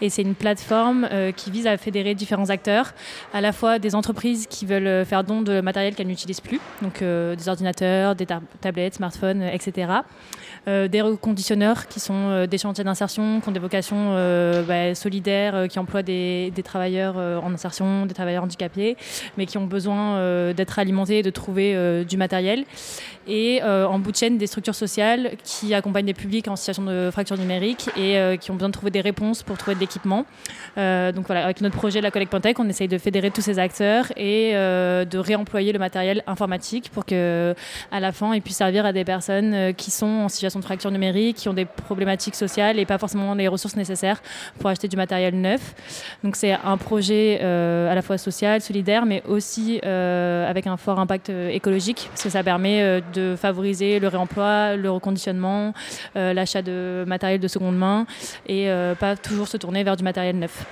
Et 0.00 0.10
c'est 0.10 0.22
une 0.22 0.34
plateforme 0.34 1.08
qui 1.36 1.50
vise 1.50 1.66
à 1.66 1.76
fédérer 1.76 2.14
différents 2.14 2.50
acteurs, 2.50 2.92
à 3.32 3.40
la 3.40 3.52
fois 3.52 3.78
des 3.78 3.94
entreprises 3.94 4.46
qui 4.46 4.66
veulent 4.66 5.04
faire 5.04 5.24
don 5.24 5.42
de 5.42 5.60
matériel 5.60 5.94
qu'elles 5.94 6.06
n'utilisent 6.06 6.40
plus, 6.40 6.60
donc 6.82 7.00
des 7.00 7.48
ordinateurs, 7.48 8.14
des 8.14 8.26
tablettes, 8.60 8.94
smartphones, 8.94 9.42
etc. 9.42 9.92
des 10.66 11.00
reconditionneurs 11.00 11.86
qui 11.86 12.00
sont 12.00 12.46
des 12.46 12.58
chantiers 12.58 12.84
d'insertion, 12.84 13.40
qui 13.40 13.48
ont 13.48 13.52
des 13.52 13.60
vocations 13.60 14.14
bah, 14.66 14.94
solidaires, 14.94 15.68
qui 15.68 15.78
emploient 15.78 16.02
des, 16.02 16.52
travailleurs 16.64 17.14
euh, 17.18 17.38
en 17.38 17.52
insertion, 17.52 18.06
des 18.06 18.14
travailleurs 18.14 18.44
handicapés, 18.44 18.96
mais 19.36 19.46
qui 19.46 19.58
ont 19.58 19.66
besoin 19.66 20.16
euh, 20.16 20.52
d'être 20.52 20.78
alimentés, 20.78 21.22
de 21.22 21.30
trouver 21.30 21.74
euh, 21.74 22.04
du 22.04 22.16
matériel. 22.16 22.64
Et 23.28 23.60
en 23.64 23.98
bout 23.98 24.12
de 24.12 24.16
chaîne, 24.16 24.38
des 24.38 24.46
structures 24.46 24.76
sociales 24.76 25.32
qui 25.42 25.74
accompagnent 25.74 26.06
des 26.06 26.14
publics 26.14 26.46
en 26.46 26.54
situation 26.54 26.84
de 26.84 27.10
fracture 27.10 27.36
numérique 27.36 27.90
et 27.96 28.38
qui 28.38 28.52
ont 28.52 28.54
besoin 28.54 28.68
de 28.68 28.72
trouver 28.72 28.92
des 28.92 29.00
réponses 29.00 29.42
pour 29.42 29.58
trouver 29.58 29.74
de 29.74 29.80
l'équipement. 29.80 30.24
donc 30.76 31.26
voilà, 31.26 31.42
avec 31.42 31.60
notre 31.60 31.76
projet 31.76 32.00
La 32.00 32.12
Collecte 32.12 32.30
Pantec, 32.30 32.60
on 32.60 32.68
essaye 32.68 32.86
de 32.86 32.98
fédérer 32.98 33.32
tous 33.32 33.40
ces 33.40 33.58
acteurs 33.58 34.16
et 34.16 34.52
de 34.52 35.18
réemployer 35.18 35.72
le 35.72 35.80
matériel 35.80 36.22
informatique 36.28 36.88
pour 36.94 37.04
que 37.04 37.52
à 37.90 37.98
la 37.98 38.12
fin, 38.12 38.32
il 38.32 38.42
puisse 38.42 38.58
servir 38.58 38.86
à 38.86 38.92
des 38.92 39.04
personnes 39.04 39.74
qui 39.74 39.90
sont 39.90 40.06
en 40.06 40.28
situation 40.28 40.55
de 40.58 40.64
fracture 40.64 40.90
numérique, 40.90 41.36
qui 41.36 41.48
ont 41.48 41.54
des 41.54 41.64
problématiques 41.64 42.34
sociales 42.34 42.78
et 42.78 42.86
pas 42.86 42.98
forcément 42.98 43.34
les 43.34 43.48
ressources 43.48 43.76
nécessaires 43.76 44.22
pour 44.58 44.70
acheter 44.70 44.88
du 44.88 44.96
matériel 44.96 45.34
neuf. 45.40 45.74
Donc 46.22 46.36
c'est 46.36 46.52
un 46.52 46.76
projet 46.76 47.38
euh, 47.42 47.90
à 47.90 47.94
la 47.94 48.02
fois 48.02 48.18
social, 48.18 48.60
solidaire, 48.60 49.06
mais 49.06 49.22
aussi 49.26 49.80
euh, 49.84 50.48
avec 50.48 50.66
un 50.66 50.76
fort 50.76 50.98
impact 50.98 51.30
euh, 51.30 51.48
écologique, 51.48 52.06
parce 52.10 52.22
que 52.22 52.30
ça 52.30 52.42
permet 52.42 53.00
de 53.14 53.36
favoriser 53.36 53.98
le 53.98 54.08
réemploi, 54.08 54.76
le 54.76 54.90
reconditionnement, 54.90 55.72
l'achat 56.14 56.62
de 56.62 57.04
matériel 57.06 57.40
de 57.40 57.48
seconde 57.48 57.76
main, 57.76 58.06
et 58.46 58.68
pas 58.98 59.16
toujours 59.16 59.48
se 59.48 59.56
tourner 59.56 59.84
vers 59.84 59.96
du 59.96 60.04
matériel 60.04 60.38
neuf. 60.38 60.64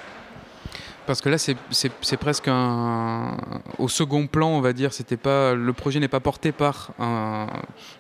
Parce 1.07 1.21
que 1.21 1.29
là, 1.29 1.37
c'est 1.39 2.17
presque 2.19 2.49
un, 2.49 3.37
au 3.79 3.89
second 3.89 4.27
plan, 4.27 4.49
on 4.49 4.61
va 4.61 4.73
dire. 4.73 4.93
C'était 4.93 5.17
pas 5.17 5.55
le 5.55 5.73
projet 5.73 6.01
n'est 6.01 6.09
pas 6.09 6.21
porté 6.21 6.53
par 6.53 6.93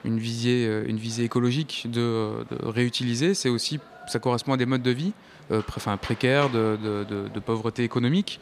une 0.04 0.18
visée, 0.18 0.82
une 0.86 0.96
visée 0.96 1.24
écologique 1.24 1.86
de, 1.90 2.44
de 2.50 2.66
réutiliser. 2.66 3.34
C'est 3.34 3.50
aussi, 3.50 3.78
ça 4.06 4.18
correspond 4.18 4.54
à 4.54 4.56
des 4.56 4.66
modes 4.66 4.82
de 4.82 4.90
vie 4.90 5.12
euh, 5.12 5.33
enfin, 5.50 5.96
précaire, 5.96 6.50
de, 6.50 6.76
de, 6.76 7.40
pauvreté 7.40 7.84
économique, 7.84 8.40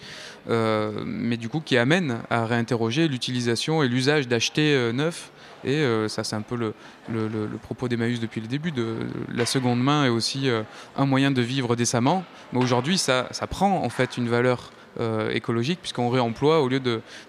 euh, 0.48 1.02
mais 1.04 1.36
du 1.36 1.48
coup 1.48 1.60
qui 1.60 1.76
amène 1.76 2.18
à 2.30 2.46
réinterroger 2.46 3.08
l'utilisation 3.08 3.82
et 3.82 3.88
l'usage 3.88 4.28
d'acheter 4.28 4.74
euh, 4.74 4.92
neuf. 4.92 5.30
Et 5.64 5.86
ça, 6.08 6.24
c'est 6.24 6.34
un 6.34 6.42
peu 6.42 6.56
le, 6.56 6.74
le, 7.08 7.28
le, 7.28 7.56
propos 7.56 7.86
d'Emmaüs 7.86 8.18
depuis 8.18 8.40
le 8.40 8.48
début. 8.48 8.72
De, 8.72 8.96
la 9.32 9.46
seconde 9.46 9.80
main 9.80 10.04
est 10.04 10.08
aussi 10.08 10.50
un 10.96 11.06
moyen 11.06 11.30
de 11.30 11.40
vivre 11.40 11.76
décemment. 11.76 12.24
Mais 12.52 12.58
aujourd'hui, 12.58 12.98
ça, 12.98 13.28
ça 13.30 13.46
prend 13.46 13.84
en 13.84 13.88
fait 13.88 14.16
une 14.16 14.28
valeur 14.28 14.72
euh, 15.00 15.30
écologique, 15.30 15.78
puisqu'on 15.80 16.10
réemploie 16.10 16.60
au 16.60 16.68
lieu 16.68 16.80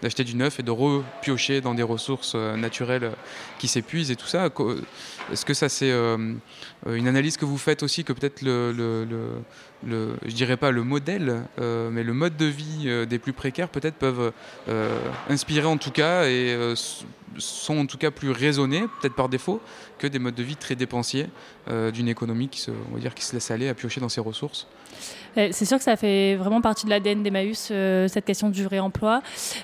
d'acheter 0.02 0.26
du 0.26 0.36
neuf 0.36 0.60
et 0.60 0.64
de 0.64 0.72
repiocher 0.72 1.62
dans 1.62 1.74
des 1.74 1.84
ressources 1.84 2.34
euh, 2.36 2.58
naturelles 2.58 3.12
qui 3.58 3.70
s'épuisent 3.70 4.12
et 4.12 4.18
tout 4.18 4.28
ça. 4.28 4.50
Est-ce 5.32 5.46
que 5.46 5.54
ça, 5.54 5.70
c'est 5.70 5.92
euh, 5.92 6.34
une 6.86 7.08
analyse 7.08 7.38
que 7.38 7.46
vous 7.46 7.58
faites 7.58 7.82
aussi, 7.82 8.04
que 8.04 8.12
peut-être 8.12 8.42
le, 8.42 9.06
je 9.88 10.34
dirais 10.34 10.58
pas 10.58 10.72
le 10.72 10.84
modèle, 10.84 11.44
mais 11.60 12.04
le 12.04 12.14
mode 12.14 12.38
de 12.38 12.46
vie 12.46 13.06
des 13.08 13.20
plus 13.20 13.34
précaires 13.34 13.70
peut-être 13.70 13.96
peuvent 13.96 14.32
inspirer 15.30 15.66
en 15.66 15.78
tout 15.78 15.92
cas 15.92 16.26
et 16.26 16.74
sont 17.38 17.78
en 17.80 17.86
tout 17.86 17.98
cas 17.98 18.12
plus 18.12 18.32
raisonnés, 18.32 18.84
peut-être 19.02 19.16
par 19.16 19.30
défaut, 19.30 19.62
que 19.98 20.08
des 20.08 20.20
modes 20.20 20.36
de 20.36 20.44
vie 20.44 20.56
très 20.56 20.76
dépensiers 20.76 21.28
d'une 21.94 22.08
économie 22.08 22.50
qui 22.50 22.60
se, 22.60 22.72
on 22.72 22.96
va 22.96 23.00
dire, 23.00 23.14
qui 23.14 23.26
se 23.26 23.34
laisse 23.34 23.52
aller 23.52 23.70
à 23.70 23.74
piocher 23.74 24.02
dans 24.02 24.10
ses 24.10 24.22
ressources. 24.22 24.68
C'est 25.36 25.66
sûr 25.66 25.78
que 25.78 25.84
ça 25.84 25.96
fait 25.96 26.36
vraiment 26.36 26.62
partie 26.62 26.86
de 26.86 26.92
l'ADN 26.92 27.24
d'Emmaüs, 27.24 27.70
euh, 27.72 28.08
cette 28.08 28.26
question 28.26 28.50
du 28.50 28.68
réemploi. 28.68 29.22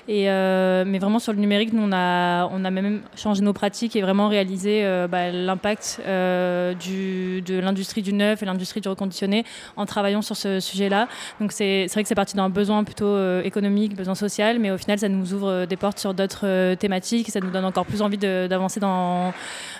Et, 0.08 0.28
euh, 0.28 0.84
mais 0.84 0.98
vraiment 0.98 1.20
sur 1.20 1.32
le 1.32 1.38
numérique, 1.38 1.72
nous, 1.72 1.82
on 1.82 1.92
a, 1.92 2.46
on 2.46 2.64
a 2.64 2.70
même 2.70 3.02
changé 3.16 3.42
nos 3.42 3.52
pratiques 3.52 3.94
et 3.94 4.02
vraiment 4.02 4.28
réalisé 4.28 4.84
euh, 4.84 5.06
bah, 5.06 5.30
l'impact 5.30 6.00
de 6.04 7.60
l'industrie 7.60 8.02
du 8.02 8.12
neuf 8.12 8.42
et 8.42 8.46
l'industrie 8.46 8.80
du 8.80 8.88
reconditionné 8.88 9.44
en 9.76 9.86
travaillant 9.86 10.09
sur 10.22 10.36
ce 10.36 10.60
sujet-là. 10.60 11.08
Donc 11.40 11.52
c'est 11.52 11.86
vrai 11.86 12.02
que 12.02 12.08
c'est 12.08 12.14
parti 12.14 12.36
d'un 12.36 12.48
besoin 12.48 12.84
plutôt 12.84 13.40
économique, 13.40 13.96
besoin 13.96 14.14
social, 14.14 14.58
mais 14.58 14.70
au 14.70 14.78
final, 14.78 14.98
ça 14.98 15.08
nous 15.08 15.32
ouvre 15.32 15.64
des 15.66 15.76
portes 15.76 15.98
sur 15.98 16.14
d'autres 16.14 16.74
thématiques 16.74 17.28
et 17.28 17.32
ça 17.32 17.40
nous 17.40 17.50
donne 17.50 17.64
encore 17.64 17.86
plus 17.86 18.02
envie 18.02 18.18
d'avancer 18.18 18.80
dans, 18.80 19.32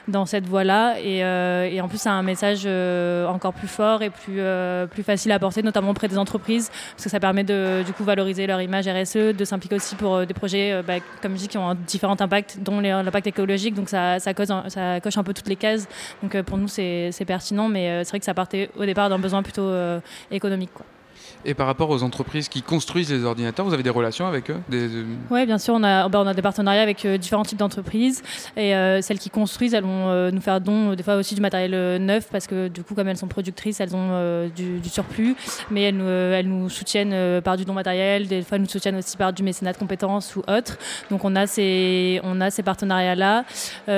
dans 0.09 0.27
cette 0.27 0.47
voie-là. 0.47 0.97
Et, 1.01 1.19
et, 1.75 1.81
en 1.81 1.89
plus, 1.89 2.07
a 2.07 2.13
un 2.13 2.23
message 2.23 2.67
encore 3.29 3.53
plus 3.53 3.69
fort 3.69 4.03
et 4.03 4.11
plus, 4.11 4.41
plus 4.91 5.03
facile 5.03 5.33
à 5.33 5.39
porter, 5.39 5.63
notamment 5.63 5.91
auprès 5.91 6.09
des 6.09 6.19
entreprises, 6.19 6.71
parce 6.93 7.05
que 7.05 7.11
ça 7.11 7.21
permet 7.21 7.45
de 7.45 7.83
du 7.85 7.93
coup 7.93 8.05
valoriser 8.05 8.47
leur 8.47 8.61
image 8.61 8.89
RSE, 8.89 9.37
de 9.37 9.45
s'impliquer 9.45 9.77
aussi 9.77 9.95
pour 9.97 10.15
euh, 10.15 10.27
des 10.27 10.35
projets, 10.35 10.73
euh, 10.73 10.83
bah, 10.83 10.95
comme 11.23 11.35
je 11.35 11.41
dis, 11.41 11.49
qui 11.49 11.59
ont 11.59 11.77
différents 11.87 12.21
impacts, 12.21 12.59
dont 12.61 12.81
l'impact 12.81 13.27
écologique. 13.27 13.75
Donc 13.75 13.89
ça, 13.89 14.19
ça, 14.19 14.35
coche 14.35 14.51
un 15.17 15.25
peu 15.25 15.35
toutes 15.35 15.49
les 15.49 15.57
cases. 15.57 15.89
Donc 16.23 16.35
euh, 16.35 16.43
pour 16.43 16.59
nous, 16.59 16.69
c'est 16.69 17.13
pertinent, 17.27 17.69
mais 17.69 18.05
c'est 18.05 18.11
vrai 18.11 18.19
que 18.19 18.25
ça 18.25 18.35
partait 18.35 18.71
au 18.77 18.85
départ 18.85 19.09
d'un 19.09 19.19
besoin 19.19 19.43
plutôt 19.43 19.71
économique. 20.31 20.73
Quoi. 20.75 20.87
Et 21.45 21.55
par 21.55 21.67
rapport 21.67 21.91
aux 21.91 22.03
entreprises 22.03 22.49
qui 22.49 22.63
construisent 22.63 23.11
les 23.11 23.25
ordinateurs, 23.25 23.65
vous 23.65 23.75
avez 23.75 23.83
des 23.83 23.91
relations 23.91 24.27
avec 24.27 24.51
eux 24.51 24.61
Oui, 25.31 25.47
bien 25.47 25.59
sûr, 25.59 25.75
on 25.75 25.83
a, 25.83 26.09
bah, 26.09 26.21
on 26.23 26.27
a 26.27 26.35
des 26.35 26.43
partenariats 26.43 26.83
avec 26.83 27.05
euh, 27.05 27.17
différents 27.17 27.45
types 27.45 27.59
d'entreprises. 27.59 28.23
Et 28.57 28.75
euh, 28.75 29.01
celles 29.01 29.19
qui 29.19 29.31
construisent, 29.31 29.75
elles 29.75 29.85
vont 29.85 30.09
euh, 30.09 30.31
nous 30.31 30.41
faire 30.41 30.61
don 30.61 30.95
des 30.95 31.03
fois 31.03 31.17
aussi 31.17 31.35
du 31.35 31.41
matériel 31.41 32.03
neuf, 32.03 32.29
parce 32.31 32.47
que 32.47 32.69
du 32.69 32.83
coup, 32.83 32.95
comme 32.95 33.09
elles 33.09 33.17
sont 33.17 33.29
productrices, 33.29 33.81
elles 33.81 33.95
ont 33.97 34.49
du, 34.55 34.81
surplus. 34.89 35.37
Mais 35.71 35.85
elles 35.85 35.97
nous, 35.97 36.09
elles 36.09 36.49
nous 36.49 36.69
soutiennent 36.69 37.41
par 37.41 37.57
du 37.57 37.65
don 37.65 37.73
matériel, 37.73 38.27
des 38.27 38.43
fois 38.43 38.57
elles 38.57 38.63
nous 38.63 38.69
soutiennent 38.69 38.97
aussi 38.97 39.17
par 39.17 39.33
du 39.33 39.43
mécénat 39.43 39.73
de 39.73 39.79
compétences 39.79 40.37
ou 40.37 40.41
autre. 40.41 40.79
Donc 41.11 41.25
on 41.25 41.37
a 41.37 41.47
ces, 41.47 42.21
on 42.25 42.41
a 42.41 42.51
ces 42.51 42.63
partenariats-là, 42.63 43.45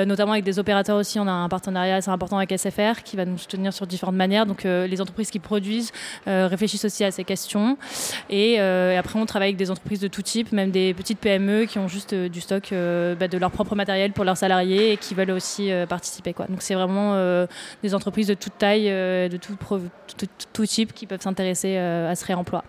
notamment 0.05 0.33
avec 0.33 0.43
des 0.43 0.59
opérateurs 0.59 0.97
aussi. 0.97 1.19
On 1.19 1.27
a 1.27 1.31
un 1.31 1.49
partenariat 1.49 1.95
assez 1.95 2.09
important 2.09 2.37
avec 2.37 2.57
SFR 2.57 3.03
qui 3.03 3.15
va 3.15 3.25
nous 3.25 3.37
soutenir 3.37 3.73
sur 3.73 3.87
différentes 3.87 4.15
manières. 4.15 4.45
Donc 4.45 4.63
les 4.63 5.01
entreprises 5.01 5.31
qui 5.31 5.39
produisent 5.39 5.91
réfléchissent 6.25 6.85
aussi 6.85 7.03
à 7.03 7.11
ces 7.11 7.22
euh, 7.31 8.91
et, 8.91 8.97
après, 8.97 9.19
on 9.19 9.25
travaille 9.25 9.49
avec 9.49 9.57
des 9.57 9.71
entreprises 9.71 9.99
de 9.99 10.07
tout 10.07 10.21
type, 10.21 10.51
même 10.51 10.71
des 10.71 10.93
petites 10.93 11.19
PME 11.19 11.65
qui 11.65 11.79
ont 11.79 11.87
juste 11.87 12.13
euh, 12.13 12.29
du 12.29 12.41
stock 12.41 12.71
euh, 12.71 13.15
bah, 13.15 13.27
de 13.27 13.37
leur 13.37 13.51
propre 13.51 13.75
matériel 13.75 14.11
pour 14.11 14.25
leurs 14.25 14.37
salariés 14.37 14.93
et 14.93 14.97
qui 14.97 15.13
veulent 15.13 15.31
aussi 15.31 15.71
participer. 15.87 16.33
Quoi. 16.33 16.47
Donc, 16.47 16.61
c'est 16.61 16.75
vraiment 16.75 17.45
des 17.81 17.95
entreprises 17.95 18.27
de 18.27 18.33
toute 18.33 18.57
taille, 18.57 18.85
de 18.85 19.37
tout, 19.37 20.65
type 20.65 20.93
qui 20.93 21.05
peuvent 21.05 21.21
s'intéresser 21.21 21.77
à 21.77 22.15
ce 22.15 22.25
réemploi. 22.25 22.63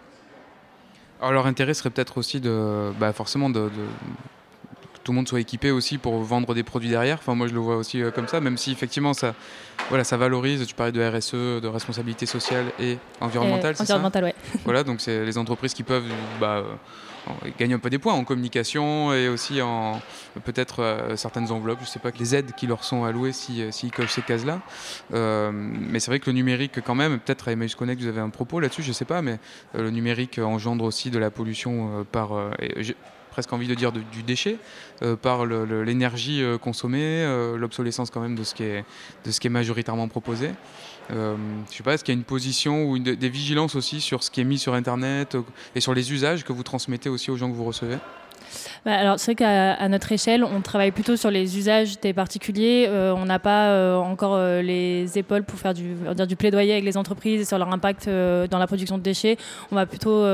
Alors, 1.21 1.33
leur 1.33 1.47
intérêt 1.47 1.75
serait 1.75 1.91
peut-être 1.91 2.19
aussi 2.19 2.41
de, 2.41 2.93
bah, 2.99 3.13
forcément 3.13 3.51
de, 3.51 3.71
tout 5.05 5.13
le 5.13 5.17
monde 5.17 5.29
soit 5.29 5.41
équipé 5.41 5.71
aussi 5.71 5.99
pour 5.99 6.19
vendre 6.23 6.55
des 6.55 6.63
produits 6.63 6.89
derrière. 6.89 7.19
Enfin, 7.19 7.35
moi, 7.35 7.47
je 7.47 7.53
le 7.53 7.61
vois 7.61 7.77
aussi 7.77 8.03
comme 8.15 8.27
ça, 8.27 8.41
même 8.41 8.57
si 8.57 8.73
effectivement, 8.73 9.13
ça, 9.13 9.35
voilà, 9.91 10.03
ça 10.03 10.17
valorise. 10.17 10.67
Tu 10.67 10.75
parlais 10.75 10.93
de 10.93 11.07
RSE, 11.07 11.35
de 11.35 11.69
responsabilité 11.69 12.27
sociale 12.27 12.73
et 12.81 12.99
environnementale. 13.21 13.77
environnementale, 13.79 14.25
ouais. 14.25 14.35
voilà, 14.65 14.83
donc 14.83 15.01
c'est 15.01 15.25
les 15.25 15.37
entreprises 15.37 15.75
qui 15.75 15.83
peuvent 15.83 16.05
bah, 16.41 16.65
gagnent 17.59 17.75
un 17.75 17.79
peu 17.79 17.91
des 17.91 17.99
points 17.99 18.15
en 18.15 18.25
communication 18.25 19.13
et 19.13 19.29
aussi 19.29 19.61
en 19.61 20.01
peut-être 20.45 21.15
certaines 21.17 21.51
enveloppes, 21.53 21.81
je 21.81 21.85
ne 21.85 21.89
sais 21.89 21.99
pas, 21.99 22.11
les 22.19 22.35
aides 22.35 22.53
qui 22.57 22.67
leur 22.67 22.85
sont 22.85 23.05
allouées 23.05 23.33
s'ils 23.33 23.73
si, 23.73 23.91
cochent 23.91 24.13
ces 24.13 24.23
cases-là. 24.23 24.61
mais 25.11 26.01
c'est 26.01 26.11
vrai 26.11 26.19
que 26.19 26.27
le 26.27 26.33
numérique, 26.35 26.81
quand 26.81 26.95
même, 26.95 27.19
peut-être 27.21 27.49
à 27.49 27.53
Emmaüs 27.53 27.75
Connect, 27.75 28.01
vous 28.01 28.09
avez 28.09 28.21
un 28.21 28.31
propos 28.31 28.61
là-dessus, 28.61 28.83
je 28.83 28.89
ne 28.89 28.95
sais 28.95 29.05
pas, 29.05 29.23
mais 29.23 29.39
le 29.75 29.91
numérique 29.91 30.39
engendre 30.39 30.85
aussi 30.85 31.11
de 31.11 31.19
la 31.19 31.31
pollution 31.31 32.07
par 32.11 32.33
presque 33.35 33.53
envie 33.53 33.67
de 33.67 33.75
dire 33.75 33.91
du 33.91 34.23
déchet, 34.23 34.59
euh, 35.03 35.17
par 35.17 35.45
l'énergie 35.45 36.41
euh, 36.41 36.57
consommée, 36.57 37.03
euh, 37.03 37.57
l'obsolescence 37.57 38.09
quand 38.11 38.21
même 38.21 38.37
de 38.37 38.45
ce 38.45 38.55
qui 38.55 38.63
est, 38.63 39.49
majoritairement 39.49 40.07
proposé. 40.07 40.51
je 41.11 41.35
sais 41.69 41.83
pas, 41.83 41.95
est-ce 41.95 42.05
qu'il 42.05 42.15
y 42.15 42.17
a 42.17 42.19
une 42.19 42.25
position 42.25 42.85
ou 42.85 42.99
des 42.99 43.29
vigilances 43.29 43.75
aussi 43.75 44.01
sur 44.01 44.23
ce 44.23 44.31
qui 44.31 44.41
est 44.41 44.45
mis 44.45 44.59
sur 44.59 44.75
Internet 44.75 45.37
et 45.75 45.81
sur 45.81 45.95
les 45.95 46.13
usages 46.13 46.45
que 46.45 46.53
vous 46.53 46.63
transmettez 46.63 47.09
aussi 47.09 47.33
aux 47.33 47.37
gens 47.37 47.51
que 47.51 47.57
vous 47.57 47.65
recevez? 47.65 47.99
Bah, 48.85 48.93
alors 48.93 49.19
c'est 49.19 49.33
vrai 49.33 49.37
qu'à 49.37 49.89
notre 49.89 50.13
échelle, 50.13 50.45
on 50.45 50.61
travaille 50.61 50.91
plutôt 50.91 51.17
sur 51.17 51.31
les 51.31 51.57
usages 51.59 51.99
des 52.01 52.13
particuliers. 52.13 52.87
Euh, 52.89 53.15
on 53.17 53.25
n'a 53.25 53.39
pas 53.39 53.69
euh, 53.69 53.97
encore 53.97 54.35
euh, 54.35 54.61
les 54.61 55.19
épaules 55.19 55.43
pour 55.43 55.59
faire 55.59 55.73
du, 55.73 55.95
dire, 56.15 56.27
du 56.27 56.37
plaidoyer 56.37 56.73
avec 56.73 56.85
les 56.85 56.97
entreprises 56.97 57.49
sur 57.49 57.59
leur 57.59 57.73
impact 57.73 58.09
dans 58.09 58.59
la 58.59 58.67
production 58.67 58.99
de 58.99 59.03
déchets. 59.03 59.37
On 59.73 59.75
va 59.75 59.87
plutôt 59.87 60.25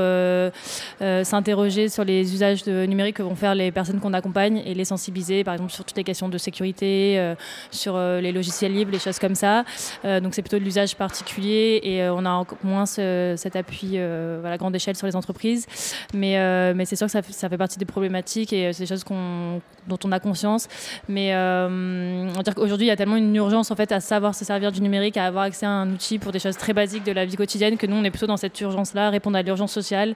s'interroger 0.99 1.89
sur 1.89 2.03
les 2.03 2.33
usages 2.33 2.63
de 2.63 2.85
numérique 2.85 3.17
que 3.17 3.23
vont 3.23 3.35
faire 3.35 3.55
les 3.55 3.71
personnes 3.71 3.99
qu'on 3.99 4.13
accompagne 4.13 4.61
et 4.65 4.73
les 4.73 4.85
sensibiliser, 4.85 5.43
par 5.43 5.53
exemple 5.53 5.71
sur 5.71 5.85
toutes 5.85 5.97
les 5.97 6.03
questions 6.03 6.29
de 6.29 6.37
sécurité, 6.37 7.33
sur 7.71 7.97
les 7.97 8.31
logiciels 8.31 8.73
libres, 8.73 8.91
les 8.91 8.99
choses 8.99 9.19
comme 9.19 9.35
ça. 9.35 9.63
donc 10.03 10.33
c'est 10.33 10.41
plutôt 10.41 10.59
de 10.59 10.63
l'usage 10.63 10.95
particulier 10.95 11.79
et 11.83 12.09
on 12.09 12.25
a 12.25 12.45
moins 12.63 12.85
cet 12.85 13.55
appui 13.55 13.97
à 13.97 14.57
grande 14.57 14.75
échelle 14.75 14.95
sur 14.95 15.07
les 15.07 15.15
entreprises. 15.15 15.65
Mais, 16.13 16.73
mais 16.73 16.85
c'est 16.85 16.95
sûr 16.95 17.07
que 17.07 17.11
ça, 17.11 17.21
ça 17.21 17.49
fait 17.49 17.57
partie 17.57 17.79
des 17.79 17.85
problèmes 17.91 18.15
et 18.15 18.19
euh, 18.19 18.73
c'est 18.73 18.83
des 18.83 18.87
choses 18.87 19.05
dont 19.05 19.97
on 20.03 20.11
a 20.11 20.19
conscience. 20.19 20.67
Mais 21.07 21.33
euh, 21.33 22.27
on 22.35 22.41
dire 22.41 22.55
qu'aujourd'hui, 22.55 22.87
il 22.87 22.89
y 22.89 22.91
a 22.91 22.95
tellement 22.95 23.15
une 23.15 23.35
urgence 23.35 23.71
en 23.71 23.75
fait 23.75 23.91
à 23.91 23.99
savoir 23.99 24.35
se 24.35 24.45
servir 24.45 24.71
du 24.71 24.81
numérique, 24.81 25.17
à 25.17 25.25
avoir 25.25 25.43
accès 25.45 25.65
à 25.65 25.69
un 25.69 25.91
outil 25.91 26.19
pour 26.19 26.31
des 26.31 26.39
choses 26.39 26.57
très 26.57 26.73
basiques 26.73 27.03
de 27.03 27.11
la 27.11 27.25
vie 27.25 27.35
quotidienne, 27.35 27.77
que 27.77 27.87
nous, 27.87 27.95
on 27.95 28.03
est 28.03 28.09
plutôt 28.09 28.27
dans 28.27 28.37
cette 28.37 28.59
urgence-là, 28.59 29.09
répondre 29.09 29.37
à 29.37 29.41
l'urgence 29.41 29.71
sociale, 29.71 30.15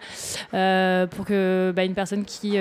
euh, 0.53 1.07
pour 1.07 1.25
que 1.25 1.73
bah, 1.75 1.83
une 1.83 1.93
personne 1.93 2.25
qui, 2.25 2.57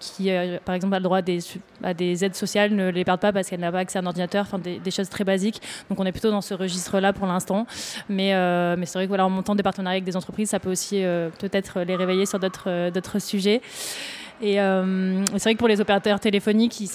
qui 0.00 0.30
par 0.64 0.74
exemple, 0.74 0.94
a 0.94 0.98
le 0.98 1.04
droit 1.04 1.18
à 1.18 1.94
des, 1.94 2.24
aides 2.24 2.34
sociales 2.34 2.74
ne 2.74 2.88
les 2.90 3.04
perde 3.04 3.20
pas 3.20 3.32
parce 3.32 3.48
qu'elle 3.48 3.60
n'a 3.60 3.72
pas 3.72 3.80
accès 3.80 3.98
à 3.98 4.02
un 4.02 4.06
ordinateur, 4.06 4.46
des, 4.58 4.90
choses 4.90 5.08
très 5.08 5.24
basiques. 5.24 5.60
Donc 5.88 5.98
on 6.00 6.04
est 6.04 6.12
plutôt 6.12 6.30
dans 6.30 6.40
ce 6.40 6.54
registre-là 6.54 7.12
pour 7.12 7.26
l'instant. 7.26 7.66
Mais, 8.08 8.30
c'est 8.84 8.98
vrai 8.98 9.08
que 9.08 9.20
en 9.22 9.30
montant 9.30 9.54
des 9.54 9.62
partenariats 9.62 9.96
avec 9.96 10.04
des 10.04 10.16
entreprises, 10.16 10.50
ça 10.50 10.60
peut 10.60 10.70
aussi 10.70 11.02
peut-être 11.38 11.80
les 11.80 11.96
réveiller 11.96 12.26
sur 12.26 12.38
d'autres 12.38 13.18
sujets. 13.18 13.60
Et 14.42 14.60
euh, 14.60 15.24
c'est 15.34 15.44
vrai 15.44 15.54
que 15.54 15.58
pour 15.58 15.68
les 15.68 15.80
opérateurs 15.80 16.18
téléphoniques, 16.18 16.80
ils, 16.80 16.88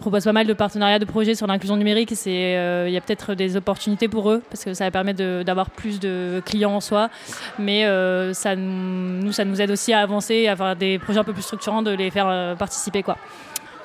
proposent 0.00 0.24
pas 0.24 0.32
mal 0.32 0.46
de 0.46 0.54
partenariats 0.54 0.98
de 0.98 1.04
projets 1.04 1.34
sur 1.34 1.46
l'inclusion 1.46 1.76
numérique. 1.76 2.14
Euh, 2.26 2.86
il 2.88 2.92
y 2.92 2.96
a 2.96 3.02
peut-être 3.02 3.34
des 3.34 3.56
opportunités 3.56 4.08
pour 4.08 4.30
eux 4.30 4.42
parce 4.48 4.64
que 4.64 4.72
ça 4.72 4.84
va 4.84 4.90
permettre 4.90 5.42
d'avoir 5.42 5.68
plus 5.68 6.00
de 6.00 6.42
clients 6.46 6.76
en 6.76 6.80
soi. 6.80 7.10
Mais 7.58 7.84
euh, 7.84 8.32
ça, 8.32 8.56
nous, 8.56 9.32
ça 9.32 9.44
nous 9.44 9.60
aide 9.60 9.70
aussi 9.70 9.92
à 9.92 10.00
avancer, 10.00 10.46
à 10.48 10.52
avoir 10.52 10.74
des 10.74 10.98
projets 10.98 11.20
un 11.20 11.24
peu 11.24 11.34
plus 11.34 11.42
structurants, 11.42 11.82
de 11.82 11.90
les 11.90 12.10
faire 12.10 12.56
participer. 12.56 13.04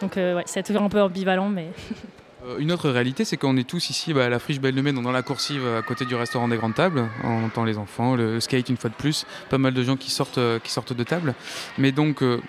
Donc 0.01 0.15
ouais, 0.15 0.43
c'est 0.45 0.63
toujours 0.63 0.83
un 0.83 0.89
peu 0.89 1.01
ambivalent, 1.01 1.49
mais. 1.49 1.67
Euh, 2.49 2.57
une 2.59 2.71
autre 2.71 2.89
réalité, 2.89 3.25
c'est 3.25 3.37
qu'on 3.37 3.57
est 3.57 3.67
tous 3.67 3.89
ici 3.89 4.13
bah, 4.13 4.25
à 4.25 4.29
la 4.29 4.39
friche 4.39 4.59
Belle 4.59 4.75
de 4.75 4.91
dans 4.91 5.11
la 5.11 5.21
coursive 5.21 5.65
à 5.67 5.81
côté 5.81 6.05
du 6.05 6.15
restaurant 6.15 6.47
des 6.47 6.57
Grandes 6.57 6.75
Tables. 6.75 7.07
On 7.23 7.45
entend 7.45 7.63
les 7.63 7.77
enfants, 7.77 8.15
le 8.15 8.39
skate 8.39 8.69
une 8.69 8.77
fois 8.77 8.89
de 8.89 8.95
plus, 8.95 9.25
pas 9.49 9.57
mal 9.57 9.73
de 9.73 9.83
gens 9.83 9.97
qui 9.97 10.11
sortent, 10.11 10.37
euh, 10.37 10.59
qui 10.59 10.71
sortent 10.71 10.93
de 10.93 11.03
table. 11.03 11.35
Mais 11.77 11.91
donc, 11.91 12.23
euh, 12.23 12.41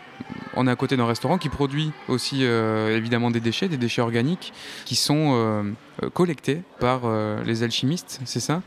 on 0.55 0.67
est 0.67 0.71
à 0.71 0.77
côté 0.77 0.97
d'un 0.97 1.07
restaurant 1.07 1.39
qui 1.39 1.49
produit 1.49 1.93
aussi 2.09 2.43
évidemment 2.43 3.31
des 3.31 3.41
déchets, 3.41 3.69
des 3.69 3.77
déchets 3.77 4.03
organiques, 4.03 4.53
qui 4.85 4.97
sont 4.97 5.75
collectés 6.13 6.63
par 6.79 7.03
les 7.45 7.63
alchimistes, 7.63 8.21
c'est 8.25 8.41
ça? 8.41 8.63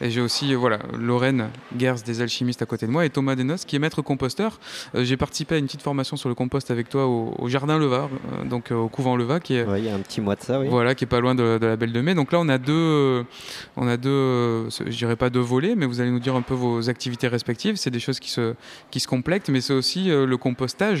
Et 0.00 0.10
j'ai 0.10 0.20
aussi 0.20 0.54
voilà, 0.54 0.78
Lorraine 0.98 1.48
Gers 1.76 2.02
des 2.04 2.20
alchimistes 2.20 2.62
à 2.62 2.66
côté 2.66 2.86
de 2.86 2.92
moi 2.92 3.04
et 3.04 3.10
Thomas 3.10 3.34
Denos 3.34 3.64
qui 3.66 3.76
est 3.76 3.78
maître 3.78 4.02
composteur. 4.02 4.58
j'ai 4.94 5.16
participé 5.16 5.56
à 5.56 5.58
une 5.58 5.66
petite 5.66 5.82
formation 5.82 6.16
sur 6.16 6.28
le 6.28 6.34
compost 6.34 6.70
avec 6.70 6.88
toi 6.88 7.06
au, 7.06 7.48
Jardin 7.48 7.78
Levar, 7.78 8.08
donc 8.44 8.70
au 8.70 8.88
couvent 8.88 9.16
Levar. 9.16 9.40
Qui 9.40 9.54
est, 9.54 9.66
il 9.78 9.84
y 9.84 9.88
a 9.88 9.94
un 9.94 10.00
petit 10.00 10.20
mois 10.20 10.34
de 10.34 10.42
ça, 10.42 10.60
oui. 10.60 10.68
Voilà, 10.68 10.94
qui 10.94 11.04
est 11.04 11.08
pas 11.08 11.20
loin 11.20 11.34
de, 11.34 11.58
la 11.60 11.76
Belle 11.76 11.92
de 11.92 12.00
Mai. 12.00 12.14
Donc 12.14 12.32
là, 12.32 12.40
on 12.40 12.48
a 12.48 12.58
deux, 12.58 13.24
on 13.76 13.86
a 13.86 13.96
deux, 13.96 14.68
je 14.68 14.96
dirais 14.96 15.16
pas 15.16 15.30
deux 15.30 15.40
volets, 15.40 15.74
mais 15.76 15.86
vous 15.86 16.00
allez 16.00 16.10
nous 16.10 16.20
dire 16.20 16.34
un 16.34 16.42
peu 16.42 16.54
vos 16.54 16.88
activités 16.88 17.28
respectives. 17.28 17.76
C'est 17.76 17.90
des 17.90 18.00
choses 18.00 18.20
qui 18.20 18.30
se, 18.30 18.54
qui 18.90 19.00
se 19.00 19.06
complètent, 19.06 19.48
mais 19.48 19.60
c'est 19.60 19.72
aussi 19.72 20.10
euh, 20.10 20.26
le 20.26 20.36
compostage 20.36 20.97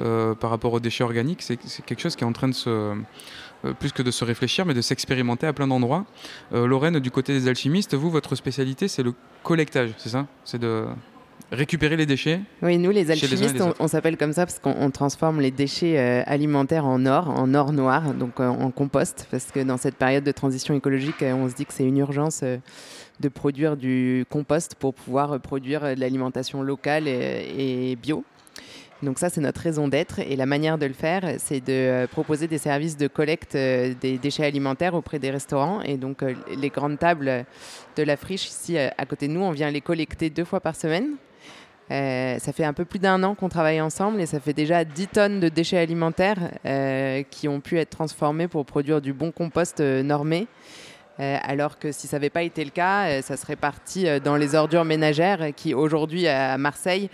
euh, 0.00 0.34
par 0.34 0.50
rapport 0.50 0.72
aux 0.72 0.80
déchets 0.80 1.04
organiques. 1.04 1.42
C'est 1.42 1.56
quelque 1.56 2.00
chose 2.00 2.16
qui 2.16 2.24
est 2.24 2.26
en 2.26 2.32
train 2.32 2.48
de 2.48 2.54
se 2.54 2.70
euh, 2.70 3.72
plus 3.78 3.92
que 3.92 4.02
de 4.02 4.10
se 4.10 4.24
réfléchir, 4.24 4.66
mais 4.66 4.74
de 4.74 4.80
s'expérimenter 4.80 5.46
à 5.46 5.52
plein 5.52 5.68
d'endroits. 5.68 6.04
Lorraine, 6.50 6.98
du 6.98 7.10
côté 7.10 7.32
des 7.32 7.48
alchimistes, 7.48 7.94
vous, 7.94 8.10
votre 8.10 8.34
spécialité, 8.34 8.88
c'est 8.88 9.02
le 9.02 9.14
collectage, 9.42 9.90
c'est 9.98 10.08
ça? 10.08 10.26
C'est 10.44 10.58
de 10.58 10.86
récupérer 11.52 11.96
les 11.96 12.06
déchets 12.06 12.40
Oui, 12.62 12.78
nous, 12.78 12.90
les 12.90 13.10
alchimistes, 13.10 13.62
on, 13.78 13.88
s'appelle 13.88 14.16
comme 14.16 14.32
ça 14.32 14.46
parce 14.46 14.58
qu'on 14.58 14.90
transforme 14.90 15.40
les 15.40 15.50
déchets 15.50 15.98
euh, 15.98 16.22
alimentaires 16.26 16.86
en 16.86 17.04
or, 17.04 17.28
en 17.28 17.54
or 17.54 17.72
noir, 17.72 18.14
donc 18.14 18.40
euh, 18.40 18.48
en 18.48 18.70
compost, 18.70 19.28
parce 19.30 19.52
que 19.52 19.60
dans 19.60 19.76
cette 19.76 19.96
période 19.96 20.24
de 20.24 20.32
transition 20.32 20.74
écologique, 20.74 21.22
euh, 21.22 21.34
on 21.34 21.48
se 21.48 21.54
dit 21.54 21.66
que 21.66 21.74
c'est 21.74 21.84
une 21.84 21.98
urgence 21.98 22.42
de 23.20 23.28
produire 23.28 23.76
du 23.76 24.24
compost 24.30 24.74
pour 24.74 24.94
pouvoir 24.94 25.38
produire 25.40 25.82
de 25.94 26.00
l'alimentation 26.00 26.62
locale 26.62 27.06
et, 27.06 27.96
bio. 28.00 28.24
Donc 29.02 29.18
ça, 29.18 29.30
c'est 29.30 29.40
notre 29.40 29.60
raison 29.60 29.88
d'être. 29.88 30.20
Et 30.20 30.36
la 30.36 30.46
manière 30.46 30.78
de 30.78 30.86
le 30.86 30.92
faire, 30.92 31.22
c'est 31.38 31.60
de 31.60 32.06
proposer 32.06 32.46
des 32.46 32.58
services 32.58 32.96
de 32.96 33.08
collecte 33.08 33.54
des 33.54 34.18
déchets 34.22 34.44
alimentaires 34.44 34.94
auprès 34.94 35.18
des 35.18 35.30
restaurants. 35.30 35.82
Et 35.82 35.96
donc 35.96 36.24
les 36.56 36.68
grandes 36.68 36.98
tables 36.98 37.44
de 37.96 38.02
la 38.02 38.16
friche 38.16 38.46
ici 38.48 38.78
à 38.78 39.06
côté 39.06 39.28
de 39.28 39.32
nous, 39.32 39.42
on 39.42 39.50
vient 39.50 39.70
les 39.70 39.80
collecter 39.80 40.30
deux 40.30 40.44
fois 40.44 40.60
par 40.60 40.76
semaine. 40.76 41.16
Euh, 41.90 42.38
ça 42.38 42.52
fait 42.52 42.64
un 42.64 42.72
peu 42.72 42.84
plus 42.84 42.98
d'un 42.98 43.22
an 43.22 43.34
qu'on 43.34 43.48
travaille 43.48 43.80
ensemble 43.80 44.20
et 44.20 44.26
ça 44.26 44.40
fait 44.40 44.54
déjà 44.54 44.84
10 44.84 45.06
tonnes 45.08 45.40
de 45.40 45.48
déchets 45.48 45.78
alimentaires 45.78 46.38
euh, 46.64 47.22
qui 47.28 47.48
ont 47.48 47.60
pu 47.60 47.78
être 47.78 47.90
transformés 47.90 48.48
pour 48.48 48.64
produire 48.64 49.02
du 49.02 49.12
bon 49.12 49.30
compost 49.30 49.80
euh, 49.80 50.02
normé. 50.02 50.46
alors 51.18 51.78
que 51.78 51.92
si 51.92 52.06
ça 52.06 52.16
n'avait 52.16 52.30
pas 52.30 52.42
été 52.42 52.64
le 52.64 52.70
cas, 52.70 53.22
ça 53.22 53.36
serait 53.36 53.54
parti 53.54 54.06
dans 54.24 54.36
les 54.36 54.54
ordures 54.56 54.84
ménagères 54.84 55.54
qui 55.54 55.72
aujourd'hui 55.72 56.26
à 56.26 56.58
Marseille 56.58 57.10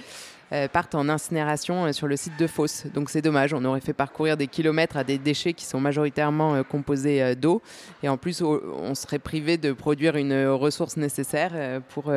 partent 0.72 0.94
en 0.94 1.08
incinération 1.08 1.92
sur 1.92 2.06
le 2.06 2.16
site 2.16 2.38
de 2.38 2.46
Fos. 2.46 2.86
Donc 2.94 3.10
c'est 3.10 3.22
dommage, 3.22 3.52
on 3.52 3.64
aurait 3.64 3.80
fait 3.80 3.92
parcourir 3.92 4.36
des 4.36 4.46
kilomètres 4.46 4.96
à 4.96 5.04
des 5.04 5.18
déchets 5.18 5.52
qui 5.52 5.64
sont 5.64 5.80
majoritairement 5.80 6.62
composés 6.64 7.34
d'eau 7.36 7.60
et 8.02 8.08
en 8.08 8.16
plus 8.16 8.42
on 8.42 8.94
serait 8.94 9.18
privé 9.18 9.58
de 9.58 9.72
produire 9.72 10.16
une 10.16 10.46
ressource 10.46 10.96
nécessaire 10.96 11.52
pour, 11.88 12.12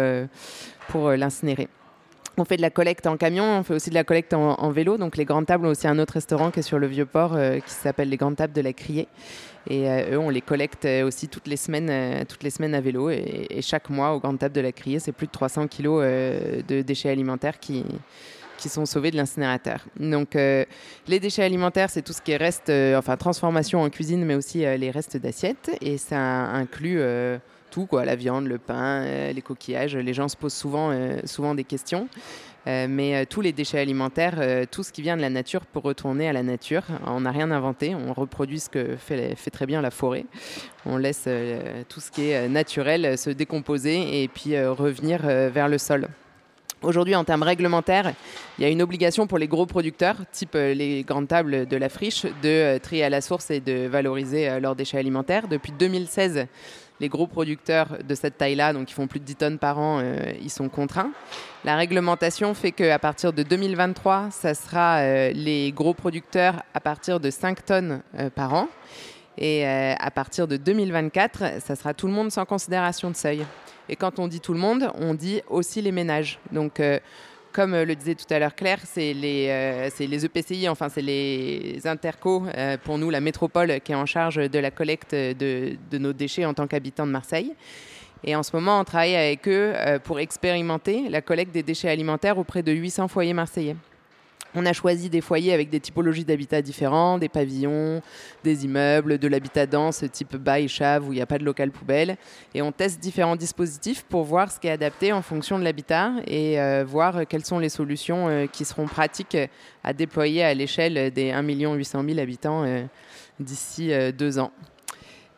pour 0.87 1.11
l'incinérer. 1.11 1.67
On 2.37 2.45
fait 2.45 2.55
de 2.55 2.61
la 2.61 2.69
collecte 2.69 3.07
en 3.07 3.17
camion, 3.17 3.43
on 3.43 3.63
fait 3.63 3.73
aussi 3.73 3.89
de 3.89 3.95
la 3.95 4.05
collecte 4.05 4.33
en, 4.33 4.71
vélo. 4.71 4.97
Donc 4.97 5.17
les 5.17 5.25
Grandes 5.25 5.45
Tables 5.45 5.65
ont 5.65 5.71
aussi 5.71 5.87
un 5.87 5.99
autre 5.99 6.13
restaurant 6.13 6.49
qui 6.49 6.59
est 6.59 6.63
sur 6.63 6.79
le 6.79 6.87
Vieux-Port 6.87 7.33
euh, 7.35 7.59
qui 7.59 7.71
s'appelle 7.71 8.09
les 8.09 8.17
Grandes 8.17 8.37
Tables 8.37 8.53
de 8.53 8.61
la 8.61 8.71
Criée. 8.71 9.07
Et 9.69 9.89
euh, 9.89 10.13
eux, 10.13 10.17
on 10.17 10.29
les 10.29 10.41
collecte 10.41 10.85
euh, 10.85 11.05
aussi 11.05 11.27
toutes 11.27 11.47
les 11.47 11.57
semaines, 11.57 12.25
toutes 12.25 12.43
les 12.43 12.49
semaines 12.49 12.75
à 12.75 12.81
vélo. 12.81 13.09
Et, 13.09 13.59
chaque 13.61 13.89
mois, 13.89 14.13
aux 14.13 14.19
Grandes 14.19 14.39
Tables 14.39 14.55
de 14.55 14.61
la 14.61 14.71
Criée, 14.71 14.99
c'est 14.99 15.11
plus 15.11 15.27
de 15.27 15.31
300 15.31 15.67
kilos 15.67 16.03
de 16.03 16.81
déchets 16.81 17.09
alimentaires 17.09 17.59
qui, 17.59 17.83
qui 18.57 18.69
sont 18.69 18.85
sauvés 18.85 19.11
de 19.11 19.17
l'incinérateur. 19.17 19.85
Donc 19.99 20.33
les 20.33 21.19
déchets 21.19 21.43
alimentaires, 21.43 21.89
c'est 21.89 22.01
tout 22.01 22.13
ce 22.13 22.21
qui 22.21 22.35
reste, 22.35 22.71
enfin 22.97 23.17
transformation 23.17 23.81
en 23.81 23.89
cuisine, 23.89 24.25
mais 24.25 24.35
aussi 24.35 24.59
les 24.59 24.89
restes 24.89 25.17
d'assiettes. 25.17 25.69
Et 25.81 25.97
ça 25.97 26.17
inclut 26.17 26.99
tout, 27.71 27.87
quoi, 27.87 28.05
la 28.05 28.15
viande, 28.15 28.45
le 28.45 28.59
pain, 28.59 29.01
euh, 29.03 29.33
les 29.33 29.41
coquillages. 29.41 29.95
Les 29.95 30.13
gens 30.13 30.27
se 30.27 30.37
posent 30.37 30.53
souvent, 30.53 30.91
euh, 30.91 31.19
souvent 31.25 31.55
des 31.55 31.63
questions. 31.63 32.07
Euh, 32.67 32.85
mais 32.87 33.25
tous 33.25 33.41
les 33.41 33.53
déchets 33.53 33.79
alimentaires, 33.79 34.67
tout 34.69 34.83
ce 34.83 34.91
qui 34.91 35.01
vient 35.01 35.17
de 35.17 35.21
la 35.21 35.31
nature 35.31 35.65
peut 35.65 35.79
retourner 35.79 36.29
à 36.29 36.33
la 36.33 36.43
nature. 36.43 36.83
On 37.07 37.21
n'a 37.21 37.31
rien 37.31 37.49
inventé, 37.49 37.95
on 37.95 38.13
reproduit 38.13 38.59
ce 38.59 38.69
que 38.69 38.97
fait, 38.97 39.35
fait 39.35 39.49
très 39.49 39.65
bien 39.65 39.81
la 39.81 39.89
forêt. 39.89 40.25
On 40.85 40.97
laisse 40.97 41.27
tout 41.89 41.99
ce 41.99 42.11
qui 42.11 42.29
est 42.29 42.47
naturel 42.47 43.17
se 43.17 43.31
décomposer 43.31 44.21
et 44.21 44.27
puis 44.27 44.63
revenir 44.63 45.21
vers 45.23 45.69
le 45.69 45.79
sol. 45.79 46.07
Aujourd'hui, 46.83 47.15
en 47.15 47.23
termes 47.23 47.41
réglementaires, 47.41 48.13
il 48.59 48.61
y 48.61 48.65
a 48.65 48.69
une 48.69 48.83
obligation 48.83 49.25
pour 49.25 49.39
les 49.39 49.47
gros 49.47 49.65
producteurs, 49.65 50.17
type 50.31 50.53
les 50.53 51.03
grandes 51.03 51.29
tables 51.29 51.65
de 51.65 51.77
la 51.77 51.89
friche, 51.89 52.27
de 52.43 52.77
trier 52.77 53.05
à 53.05 53.09
la 53.09 53.21
source 53.21 53.49
et 53.49 53.59
de 53.59 53.87
valoriser 53.87 54.59
leurs 54.59 54.75
déchets 54.75 54.99
alimentaires. 54.99 55.47
Depuis 55.47 55.71
2016, 55.71 56.45
les 57.01 57.09
gros 57.09 57.25
producteurs 57.25 57.97
de 58.07 58.15
cette 58.15 58.37
taille-là, 58.37 58.73
donc 58.73 58.85
qui 58.85 58.93
font 58.93 59.07
plus 59.07 59.19
de 59.19 59.25
10 59.25 59.35
tonnes 59.35 59.57
par 59.57 59.79
an, 59.79 59.99
euh, 59.99 60.33
ils 60.39 60.51
sont 60.51 60.69
contraints. 60.69 61.11
La 61.65 61.75
réglementation 61.75 62.53
fait 62.53 62.71
qu'à 62.71 62.99
partir 62.99 63.33
de 63.33 63.41
2023, 63.41 64.29
ça 64.29 64.53
sera 64.53 64.99
euh, 64.99 65.31
les 65.33 65.71
gros 65.71 65.95
producteurs 65.95 66.61
à 66.75 66.79
partir 66.79 67.19
de 67.19 67.31
5 67.31 67.65
tonnes 67.65 68.01
euh, 68.19 68.29
par 68.29 68.53
an. 68.53 68.67
Et 69.37 69.65
à 69.65 70.11
partir 70.11 70.45
de 70.45 70.57
2024, 70.57 71.61
ça 71.65 71.75
sera 71.75 71.93
tout 71.93 72.05
le 72.05 72.13
monde 72.13 72.29
sans 72.31 72.45
considération 72.45 73.09
de 73.09 73.15
seuil. 73.15 73.45
Et 73.87 73.95
quand 73.95 74.19
on 74.19 74.27
dit 74.27 74.41
tout 74.41 74.53
le 74.53 74.59
monde, 74.59 74.91
on 74.95 75.13
dit 75.13 75.41
aussi 75.49 75.81
les 75.81 75.93
ménages. 75.93 76.37
Donc 76.51 76.79
comme 77.51 77.75
le 77.75 77.95
disait 77.95 78.15
tout 78.15 78.31
à 78.33 78.39
l'heure 78.39 78.55
Claire, 78.55 78.79
c'est 78.83 79.13
les, 79.13 79.89
les 79.99 80.25
EPCI, 80.25 80.69
enfin 80.69 80.89
c'est 80.89 81.01
les 81.01 81.79
intercos, 81.85 82.43
pour 82.83 82.97
nous 82.97 83.09
la 83.09 83.21
métropole 83.21 83.79
qui 83.81 83.91
est 83.91 83.95
en 83.95 84.05
charge 84.05 84.35
de 84.35 84.59
la 84.59 84.71
collecte 84.71 85.13
de, 85.13 85.77
de 85.89 85.97
nos 85.97 86.13
déchets 86.13 86.45
en 86.45 86.53
tant 86.53 86.67
qu'habitants 86.67 87.05
de 87.05 87.11
Marseille. 87.11 87.53
Et 88.23 88.35
en 88.35 88.43
ce 88.43 88.55
moment, 88.55 88.79
on 88.79 88.83
travaille 88.83 89.15
avec 89.15 89.47
eux 89.47 89.73
pour 90.03 90.19
expérimenter 90.19 91.09
la 91.09 91.21
collecte 91.21 91.51
des 91.51 91.63
déchets 91.63 91.89
alimentaires 91.89 92.37
auprès 92.37 92.61
de 92.63 92.71
800 92.71 93.07
foyers 93.07 93.33
marseillais. 93.33 93.75
On 94.53 94.65
a 94.65 94.73
choisi 94.73 95.09
des 95.09 95.21
foyers 95.21 95.53
avec 95.53 95.69
des 95.69 95.79
typologies 95.79 96.25
d'habitat 96.25 96.61
différents, 96.61 97.17
des 97.17 97.29
pavillons, 97.29 98.01
des 98.43 98.65
immeubles, 98.65 99.17
de 99.17 99.27
l'habitat 99.27 99.65
dense 99.65 100.03
type 100.11 100.35
bail, 100.35 100.67
chave 100.67 101.07
où 101.07 101.13
il 101.13 101.15
n'y 101.15 101.21
a 101.21 101.25
pas 101.25 101.37
de 101.37 101.45
local 101.45 101.71
poubelle. 101.71 102.17
Et 102.53 102.61
on 102.61 102.71
teste 102.71 102.99
différents 102.99 103.37
dispositifs 103.37 104.03
pour 104.03 104.23
voir 104.23 104.51
ce 104.51 104.59
qui 104.59 104.67
est 104.67 104.71
adapté 104.71 105.13
en 105.13 105.21
fonction 105.21 105.57
de 105.57 105.63
l'habitat 105.63 106.11
et 106.27 106.59
euh, 106.59 106.83
voir 106.85 107.25
quelles 107.27 107.45
sont 107.45 107.59
les 107.59 107.69
solutions 107.69 108.27
euh, 108.27 108.45
qui 108.45 108.65
seront 108.65 108.87
pratiques 108.87 109.37
à 109.83 109.93
déployer 109.93 110.43
à 110.43 110.53
l'échelle 110.53 111.11
des 111.11 111.31
1 111.31 111.41
800 111.43 112.03
000 112.05 112.19
habitants 112.19 112.63
euh, 112.63 112.83
d'ici 113.39 113.91
deux 114.17 114.37
ans. 114.37 114.51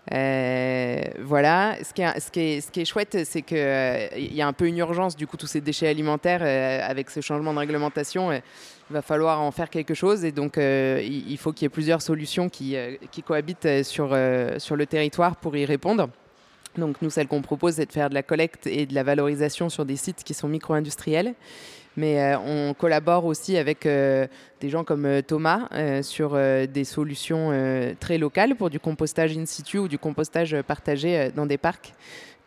voilà, 0.10 1.78
ce 1.84 1.93
qui 1.93 2.82
est, 2.82 2.86
chouette, 2.86 3.26
c'est 3.26 3.41
qu'il 3.41 4.34
y 4.36 4.41
a 4.41 4.47
un 4.47 4.54
peu 4.54 4.67
une 4.67 4.78
urgence, 4.80 5.15
du 5.15 5.28
coup, 5.28 5.38
tous 5.38 5.47
ces 5.47 5.62
déchets 5.62 5.88
alimentaires 5.88 6.41
avec 6.84 7.10
ce 7.10 7.21
changement 7.21 7.54
de 7.54 7.60
réglementation 7.60 8.32
va 8.93 9.01
falloir 9.01 9.41
en 9.41 9.51
faire 9.51 9.69
quelque 9.69 9.93
chose 9.93 10.23
et 10.23 10.32
donc 10.32 10.58
euh, 10.58 11.01
il 11.03 11.38
faut 11.38 11.51
qu'il 11.51 11.63
y 11.63 11.67
ait 11.67 11.69
plusieurs 11.69 12.01
solutions 12.01 12.47
qui, 12.47 12.77
euh, 12.77 12.95
qui 13.12 13.21
cohabitent 13.21 13.65
euh, 13.65 13.84
sur, 13.84 14.17
sur 14.58 14.75
le 14.75 14.86
territoire 14.86 15.36
pour 15.36 15.58
y 15.58 15.65
répondre. 15.65 16.10
Donc 16.77 17.01
nous, 17.01 17.10
celle 17.10 17.27
qu'on 17.27 17.41
propose, 17.41 17.75
c'est 17.75 17.86
de 17.86 17.91
faire 17.91 18.10
de 18.10 18.15
la 18.15 18.23
collecte 18.23 18.65
et 18.65 18.86
de 18.86 18.95
la 18.95 19.03
valorisation 19.03 19.69
sur 19.69 19.86
des 19.86 19.95
sites 19.95 20.23
qui 20.23 20.34
sont 20.34 20.47
micro-industriels. 20.47 21.36
Mais 21.95 22.36
on 22.38 22.73
collabore 22.73 23.25
aussi 23.25 23.56
avec 23.56 23.84
des 23.84 24.69
gens 24.69 24.84
comme 24.84 25.21
Thomas 25.21 25.69
sur 26.01 26.32
des 26.34 26.84
solutions 26.86 27.51
très 27.99 28.17
locales 28.17 28.56
pour 28.56 28.71
du 28.71 28.79
compostage 28.79 29.38
in 29.38 29.45
situ 29.45 29.77
ou 29.77 29.88
du 29.88 29.99
compostage 29.99 30.60
partagé 30.63 31.29
dans 31.36 31.45
des 31.45 31.60
parcs 31.60 31.93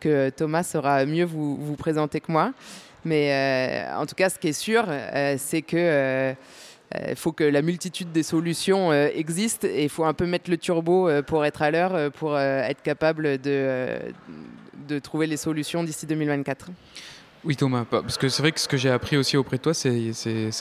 que 0.01 0.29
Thomas 0.31 0.63
saura 0.63 1.05
mieux 1.05 1.23
vous, 1.23 1.55
vous 1.55 1.75
présenter 1.77 2.19
que 2.19 2.29
moi. 2.29 2.51
Mais 3.05 3.31
euh, 3.31 3.97
en 3.97 4.05
tout 4.05 4.15
cas, 4.15 4.29
ce 4.29 4.39
qui 4.39 4.49
est 4.49 4.53
sûr, 4.53 4.85
euh, 4.87 5.35
c'est 5.37 5.61
que 5.61 5.77
il 6.95 6.97
euh, 6.99 7.15
faut 7.15 7.31
que 7.31 7.43
la 7.43 7.61
multitude 7.61 8.11
des 8.11 8.23
solutions 8.23 8.93
existe 8.93 9.65
et 9.65 9.83
il 9.83 9.89
faut 9.89 10.05
un 10.05 10.13
peu 10.13 10.25
mettre 10.25 10.49
le 10.49 10.57
turbo 10.57 11.09
pour 11.23 11.45
être 11.45 11.61
à 11.61 11.71
l'heure, 11.71 12.11
pour 12.11 12.39
être 12.39 12.81
capable 12.81 13.39
de 13.39 13.99
trouver 15.03 15.27
les 15.27 15.37
solutions 15.37 15.83
d'ici 15.83 16.05
2024. 16.05 16.69
Oui 17.43 17.55
Thomas, 17.55 17.85
parce 17.85 18.17
que 18.17 18.29
c'est 18.29 18.41
vrai 18.41 18.51
que 18.51 18.59
ce 18.59 18.67
que 18.67 18.77
j'ai 18.77 18.89
appris 18.89 19.15
aussi 19.15 19.37
auprès 19.37 19.57
de 19.57 19.61
toi, 19.61 19.73
c'est 19.73 20.11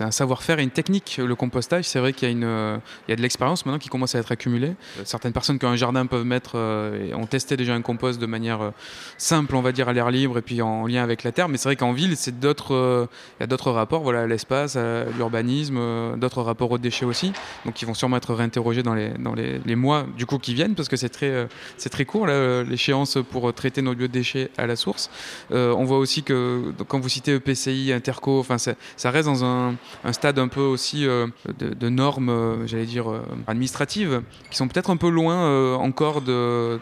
un 0.00 0.10
savoir-faire 0.10 0.58
et 0.58 0.62
une 0.62 0.70
technique. 0.70 1.18
Le 1.24 1.34
compostage, 1.34 1.86
c'est 1.86 1.98
vrai 1.98 2.12
qu'il 2.12 2.28
y, 2.28 2.44
a 2.44 2.80
y 3.08 3.12
a 3.12 3.16
de 3.16 3.22
l'expérience 3.22 3.64
maintenant 3.64 3.78
qui 3.78 3.88
commence 3.88 4.14
à 4.14 4.18
être 4.18 4.30
accumulée. 4.30 4.74
Certaines 5.04 5.32
personnes 5.32 5.58
qui 5.58 5.64
ont 5.64 5.70
un 5.70 5.76
jardin 5.76 6.04
peuvent 6.04 6.24
mettre, 6.24 6.52
euh, 6.56 7.14
ont 7.14 7.26
testé 7.26 7.56
déjà 7.56 7.74
un 7.74 7.80
compost 7.80 8.20
de 8.20 8.26
manière 8.26 8.60
euh, 8.60 8.70
simple, 9.16 9.56
on 9.56 9.62
va 9.62 9.72
dire, 9.72 9.88
à 9.88 9.94
l'air 9.94 10.10
libre 10.10 10.36
et 10.36 10.42
puis 10.42 10.60
en 10.60 10.86
lien 10.86 11.02
avec 11.02 11.24
la 11.24 11.32
terre. 11.32 11.48
Mais 11.48 11.56
c'est 11.56 11.70
vrai 11.70 11.76
qu'en 11.76 11.92
ville, 11.92 12.14
c'est 12.14 12.38
d'autres, 12.38 12.74
euh, 12.74 13.06
il 13.40 13.42
y 13.42 13.44
a 13.44 13.46
d'autres 13.46 13.70
rapports, 13.70 14.02
voilà, 14.02 14.26
l'espace, 14.26 14.76
l'urbanisme, 15.16 16.16
d'autres 16.18 16.42
rapports 16.42 16.70
aux 16.70 16.78
déchets 16.78 17.06
aussi. 17.06 17.32
Donc 17.64 17.80
ils 17.80 17.86
vont 17.86 17.94
sûrement 17.94 18.18
être 18.18 18.34
réinterrogés 18.34 18.82
dans 18.82 18.94
les, 18.94 19.10
dans 19.18 19.34
les, 19.34 19.60
les 19.64 19.76
mois 19.76 20.04
du 20.16 20.26
coup 20.26 20.38
qui 20.38 20.52
viennent 20.52 20.74
parce 20.74 20.88
que 20.88 20.96
c'est 20.96 21.08
très, 21.08 21.48
c'est 21.78 21.90
très 21.90 22.04
court 22.04 22.26
l'échéance 22.26 23.18
pour 23.30 23.52
traiter 23.54 23.80
nos 23.80 23.94
lieux 23.94 24.08
de 24.08 24.12
déchets 24.12 24.50
à 24.58 24.66
la 24.66 24.76
source. 24.76 25.10
on 25.50 25.84
voit 25.84 25.98
aussi 25.98 26.22
que 26.22 26.65
quand 26.88 27.00
vous 27.00 27.08
citez 27.08 27.34
EPCI, 27.34 27.92
Interco, 27.92 28.40
enfin, 28.40 28.58
ça, 28.58 29.10
reste 29.10 29.26
dans 29.26 29.44
un, 29.44 29.76
stade 30.12 30.38
un 30.38 30.48
peu 30.48 30.60
aussi 30.60 31.06
euh, 31.06 31.26
de, 31.58 31.88
normes, 31.88 32.28
euh, 32.28 32.66
j'allais 32.66 32.86
dire, 32.86 33.10
euh, 33.10 33.20
administratives, 33.46 34.22
qui 34.50 34.56
sont 34.56 34.68
peut-être 34.68 34.90
un 34.90 34.96
peu 34.96 35.08
loin 35.08 35.76
encore 35.76 36.22
de, 36.22 36.80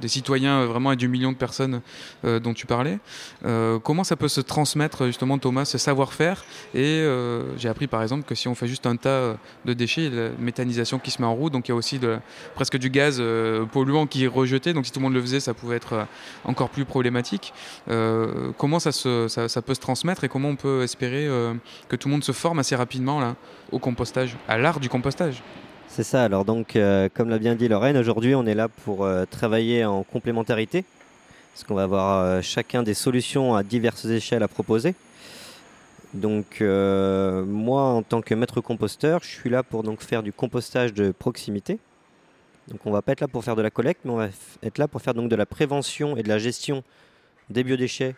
des 0.00 0.08
citoyens 0.08 0.66
vraiment 0.66 0.92
et 0.92 0.96
du 0.96 1.08
million 1.08 1.32
de 1.32 1.36
personnes 1.36 1.80
dont 2.24 2.54
tu 2.54 2.66
parlais. 2.66 2.98
comment 3.82 4.04
ça 4.04 4.16
peut 4.16 4.28
se 4.28 4.40
transmettre, 4.40 5.06
justement, 5.06 5.38
Thomas, 5.38 5.64
ce 5.64 5.78
savoir-faire? 5.78 6.44
Et 6.74 7.04
j'ai 7.56 7.68
appris, 7.68 7.86
par 7.86 8.02
exemple, 8.02 8.24
que 8.24 8.34
si 8.34 8.48
on 8.48 8.54
fait 8.54 8.68
juste 8.68 8.86
un 8.86 8.96
tas 8.96 9.36
de 9.64 9.72
déchets, 9.72 10.10
la 10.10 10.30
méthanisation 10.38 10.98
qui 10.98 11.10
se 11.10 11.20
met 11.20 11.28
en 11.28 11.34
route, 11.34 11.52
donc 11.52 11.68
il 11.68 11.72
y 11.72 11.74
a 11.74 11.76
aussi 11.76 12.00
presque 12.54 12.78
du 12.78 12.90
gaz 12.90 13.22
polluant 13.72 14.06
qui 14.06 14.24
est 14.24 14.28
rejeté, 14.28 14.72
donc 14.72 14.86
si 14.86 14.92
tout 14.92 15.00
le 15.00 15.04
monde 15.04 15.14
le 15.14 15.20
faisait, 15.20 15.40
ça 15.40 15.54
pouvait 15.54 15.76
être 15.76 16.06
encore 16.44 16.70
plus 16.70 16.84
problématique. 16.84 17.52
comment 17.86 18.78
ça 18.78 18.92
se 18.92 19.17
ça, 19.26 19.62
peut 19.62 19.74
se 19.74 19.80
transmettre 19.80 20.22
et 20.24 20.28
comment 20.28 20.50
on 20.50 20.56
peut 20.56 20.82
espérer 20.82 21.26
euh, 21.26 21.54
que 21.88 21.96
tout 21.96 22.08
le 22.08 22.12
monde 22.12 22.24
se 22.24 22.32
forme 22.32 22.60
assez 22.60 22.76
rapidement 22.76 23.18
là, 23.20 23.34
au 23.72 23.78
compostage, 23.78 24.36
à 24.46 24.58
l'art 24.58 24.78
du 24.78 24.88
compostage 24.88 25.42
C'est 25.88 26.04
ça, 26.04 26.22
alors 26.22 26.44
donc 26.44 26.76
euh, 26.76 27.08
comme 27.12 27.28
l'a 27.28 27.38
bien 27.38 27.54
dit 27.56 27.66
Lorraine, 27.66 27.96
aujourd'hui 27.96 28.34
on 28.34 28.46
est 28.46 28.54
là 28.54 28.68
pour 28.68 29.04
euh, 29.04 29.24
travailler 29.24 29.84
en 29.84 30.04
complémentarité, 30.04 30.84
parce 31.52 31.64
qu'on 31.64 31.74
va 31.74 31.82
avoir 31.82 32.42
chacun 32.42 32.84
des 32.84 32.94
solutions 32.94 33.56
à 33.56 33.62
diverses 33.64 34.04
échelles 34.04 34.44
à 34.44 34.48
proposer. 34.48 34.94
Donc 36.14 36.60
moi 36.60 37.82
en 37.82 38.02
tant 38.02 38.22
que 38.22 38.34
maître 38.34 38.60
composteur, 38.60 39.20
je 39.24 39.28
suis 39.28 39.50
là 39.50 39.64
pour 39.64 39.82
donc 39.82 40.00
faire 40.02 40.22
du 40.22 40.32
compostage 40.32 40.94
de 40.94 41.10
proximité. 41.10 41.80
Donc 42.68 42.80
on 42.84 42.92
va 42.92 43.02
pas 43.02 43.12
être 43.12 43.22
là 43.22 43.28
pour 43.28 43.42
faire 43.42 43.56
de 43.56 43.62
la 43.62 43.70
collecte, 43.70 44.02
mais 44.04 44.12
on 44.12 44.16
va 44.16 44.28
être 44.62 44.78
là 44.78 44.86
pour 44.86 45.02
faire 45.02 45.14
donc 45.14 45.28
de 45.28 45.36
la 45.36 45.46
prévention 45.46 46.16
et 46.16 46.22
de 46.22 46.28
la 46.28 46.38
gestion 46.38 46.84
des 47.50 47.64
biodéchets 47.64 48.14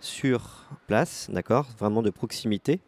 sur 0.00 0.64
place, 0.86 1.28
d'accord, 1.32 1.66
vraiment 1.78 2.02
de 2.02 2.10
proximité. 2.10 2.80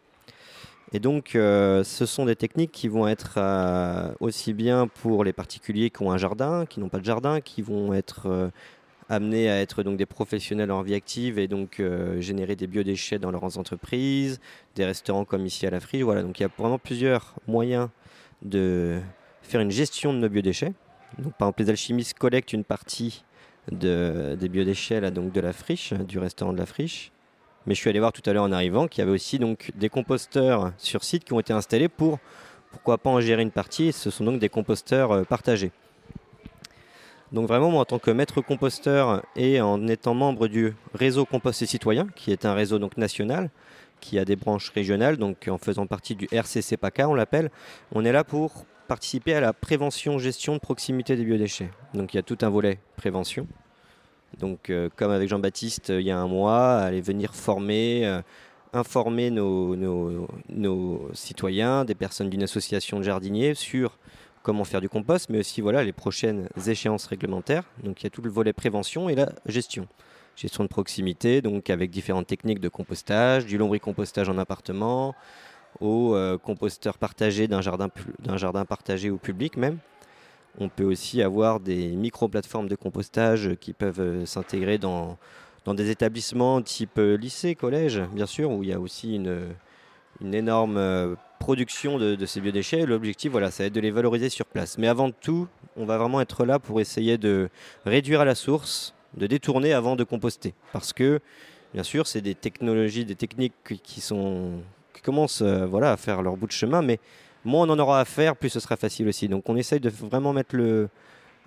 Et 0.92 0.99
donc, 0.99 1.37
euh, 1.37 1.85
ce 1.85 2.05
sont 2.05 2.25
des 2.25 2.35
techniques 2.35 2.73
qui 2.73 2.88
vont 2.88 3.07
être 3.07 3.35
euh, 3.37 4.12
aussi 4.18 4.53
bien 4.53 4.88
pour 4.88 5.23
les 5.23 5.33
particuliers 5.33 5.90
qui 5.90 6.03
ont 6.03 6.11
un 6.11 6.18
jardin, 6.18 6.66
qui 6.66 6.81
n'ont 6.81 6.88
pas 6.88 6.99
de 6.99 7.05
jardin, 7.05 7.40
qui 7.40 7.62
vont 7.62 7.94
être 7.94 8.27
euh, 8.27 8.51
amenés 9.09 9.49
à 9.49 9.61
être 9.61 9.85
donc 9.85 9.96
des 9.96 10.07
professionnels 10.07 10.73
en 10.73 10.83
vie 10.83 10.94
active 10.94 11.38
et 11.38 11.46
donc 11.46 11.83
générer 12.18 12.55
des 12.55 12.68
biodéchets 12.68 13.18
dans 13.18 13.33
leurs 13.33 13.59
entreprises, 13.59 14.40
des 14.77 14.85
restaurants 14.85 15.25
comme 15.25 15.46
ici 15.46 15.66
à 15.66 15.70
la 15.70 15.81
Friche. 15.81 16.03
Voilà, 16.03 16.23
donc 16.23 16.38
il 16.38 16.44
y 16.44 16.46
a 16.46 16.51
vraiment 16.57 16.79
plusieurs 16.79 17.35
moyens 17.49 17.88
de 18.42 19.01
faire 19.42 19.61
une 19.61 19.73
gestion 19.73 20.12
de 20.12 20.18
nos 20.18 20.29
biodéchets. 20.29 20.73
Donc, 21.18 21.35
par 21.35 21.49
exemple, 21.49 21.62
les 21.62 21.70
alchimistes 21.70 22.16
collectent 22.18 22.53
une 22.53 22.62
partie 22.62 23.25
de, 23.70 24.37
des 24.38 24.49
biodéchets 24.49 25.11
donc 25.11 25.33
de 25.33 25.40
la 25.40 25.53
friche, 25.53 25.92
du 25.92 26.18
restaurant 26.18 26.53
de 26.53 26.59
la 26.59 26.66
friche. 26.66 27.12
Mais 27.66 27.75
je 27.75 27.81
suis 27.81 27.90
allé 27.90 28.01
voir 28.01 28.12
tout 28.12 28.23
à 28.29 28.33
l'heure 28.33 28.44
en 28.44 28.53
arrivant 28.53 28.88
qu'il 28.88 29.01
y 29.01 29.03
avait 29.03 29.12
aussi 29.12 29.38
donc 29.38 29.70
des 29.77 29.88
composteurs 29.88 30.73
sur 30.79 31.05
site 31.05 31.25
qui 31.25 31.33
ont 31.33 31.40
été 31.40 31.53
installés 31.53 31.88
pour 31.88 32.18
pourquoi 32.70 32.99
pas 32.99 33.11
en 33.11 33.20
gérer 33.20 33.42
une 33.42 33.51
partie. 33.51 33.92
Ce 33.92 34.11
sont 34.11 34.25
donc 34.25 34.38
des 34.40 34.49
composteurs 34.49 35.12
euh, 35.12 35.25
partagés. 35.25 35.73
Donc 37.33 37.46
vraiment, 37.46 37.70
moi, 37.70 37.83
en 37.83 37.85
tant 37.85 37.99
que 37.99 38.11
maître 38.11 38.40
composteur 38.40 39.23
et 39.37 39.61
en 39.61 39.87
étant 39.87 40.14
membre 40.14 40.49
du 40.49 40.75
réseau 40.94 41.25
Compost 41.25 41.62
et 41.62 41.66
Citoyen, 41.66 42.09
qui 42.16 42.33
est 42.33 42.44
un 42.44 42.55
réseau 42.55 42.81
donc 42.81 42.96
national, 42.96 43.51
qui 44.01 44.18
a 44.18 44.25
des 44.25 44.35
branches 44.35 44.70
régionales, 44.70 45.16
donc 45.16 45.49
en 45.49 45.59
faisant 45.59 45.87
partie 45.87 46.16
du 46.16 46.27
RCC 46.33 46.77
PACA, 46.77 47.09
on 47.09 47.14
l'appelle, 47.14 47.51
on 47.92 48.05
est 48.05 48.12
là 48.12 48.25
pour 48.25 48.64
participer 48.90 49.35
à 49.35 49.40
la 49.40 49.53
prévention, 49.53 50.18
gestion 50.18 50.55
de 50.55 50.59
proximité 50.59 51.14
des 51.14 51.24
biodéchets. 51.24 51.70
Donc 51.94 52.12
il 52.12 52.16
y 52.16 52.18
a 52.18 52.24
tout 52.24 52.38
un 52.42 52.48
volet 52.48 52.81
prévention. 52.96 53.46
Donc 54.40 54.68
euh, 54.68 54.88
comme 54.96 55.12
avec 55.12 55.29
Jean-Baptiste 55.29 55.90
euh, 55.90 56.00
il 56.00 56.09
y 56.09 56.11
a 56.11 56.18
un 56.18 56.26
mois, 56.26 56.79
aller 56.79 57.00
venir 57.00 57.33
former, 57.33 58.05
euh, 58.05 58.20
informer 58.72 59.31
nos, 59.31 59.76
nos, 60.48 61.09
citoyens, 61.14 61.85
des 61.85 61.94
personnes 61.94 62.31
d'une 62.31 62.42
association 62.42 62.98
de 62.98 63.05
jardiniers 63.05 63.55
sur 63.55 63.96
comment 64.42 64.64
faire 64.64 64.81
du 64.81 64.88
compost, 64.88 65.31
mais 65.31 65.38
aussi 65.38 65.61
voilà 65.61 65.85
les 65.85 65.92
prochaines 65.92 66.48
échéances 66.66 67.07
réglementaires. 67.07 67.62
Donc 67.85 68.03
il 68.03 68.05
y 68.05 68.07
a 68.09 68.11
tout 68.11 68.22
le 68.22 68.31
volet 68.31 68.53
prévention 68.53 69.09
et 69.09 69.14
la 69.14 69.31
gestion. 69.46 69.87
Gestion 70.35 70.64
de 70.64 70.68
proximité, 70.68 71.42
donc 71.42 71.70
avec 71.70 71.92
différentes 71.92 72.26
techniques 72.26 72.61
de 72.61 72.68
compostage, 72.68 73.46
du 73.46 73.57
lombricompostage 73.57 74.29
en 74.29 74.37
appartement, 74.37 75.14
au 75.81 76.15
euh, 76.15 76.39
composteur 76.39 76.99
partagé 76.99 77.49
d'un 77.49 77.61
jardin, 77.61 77.89
jardin 78.37 78.65
partagé 78.65 79.11
au 79.11 79.17
public 79.17 79.57
même. 79.57 79.79
On 80.59 80.69
peut 80.69 80.85
aussi 80.85 81.23
avoir 81.23 81.61
des 81.61 81.89
micro-plateformes 81.91 82.69
de 82.69 82.75
compostage 82.75 83.55
qui 83.61 83.73
peuvent 83.73 84.01
euh, 84.01 84.27
s'intégrer 84.27 84.79
dans, 84.79 85.17
dans 85.65 85.75
des 85.75 85.91
établissements 85.91 86.61
type 86.61 86.99
euh, 86.99 87.17
lycée, 87.17 87.55
collège, 87.55 88.01
bien 88.13 88.27
sûr, 88.27 88.51
où 88.51 88.63
il 88.63 88.71
y 88.71 88.73
a 88.73 88.81
aussi 88.81 89.15
une, 89.15 89.55
une 90.21 90.35
énorme 90.35 91.17
production 91.39 91.99
de, 91.99 92.27
ces 92.27 92.41
biodéchets. 92.41 92.85
L'objectif, 92.85 93.31
voilà, 93.31 93.51
ça 93.51 93.63
va 93.63 93.69
être 93.69 93.73
de 93.73 93.81
les 93.81 93.91
valoriser 93.91 94.29
sur 94.29 94.45
place. 94.45 94.77
Mais 94.77 94.89
avant 94.89 95.11
tout, 95.11 95.49
on 95.77 95.87
va 95.87 95.97
vraiment 95.97 96.21
être 96.21 96.45
là 96.45 96.59
pour 96.59 96.81
essayer 96.81 97.17
de 97.17 97.49
réduire 97.87 98.21
à 98.21 98.25
la 98.25 98.35
source, 98.35 98.95
de 99.17 99.27
détourner 99.27 99.73
avant 99.73 99.97
de 99.97 100.05
composter. 100.05 100.53
Parce 100.73 100.93
que, 100.93 101.21
bien 101.73 101.85
sûr, 101.85 102.07
c'est 102.07 102.21
des 102.21 102.35
technologies, 102.35 103.05
des 103.05 103.15
techniques 103.15 103.81
qui 103.83 104.01
sont 104.01 104.61
commencent 105.03 105.43
euh, 105.43 105.67
voilà, 105.67 105.93
à 105.93 105.97
faire 105.97 106.23
leur 106.23 106.37
bout 106.37 106.47
de 106.47 106.53
chemin, 106.53 106.83
mais 106.83 106.99
moins 107.45 107.67
on 107.67 107.73
en 107.73 107.79
aura 107.79 108.01
à 108.01 108.05
faire, 108.05 108.37
plus 108.37 108.51
ce 108.51 108.61
sera 108.61 108.77
facile 108.77 109.09
aussi. 109.09 109.29
Donc 109.29 109.49
on 109.49 109.57
essaye 109.57 109.81
de 109.81 109.91
vraiment 109.91 110.33
mettre 110.33 110.57
le, 110.57 110.89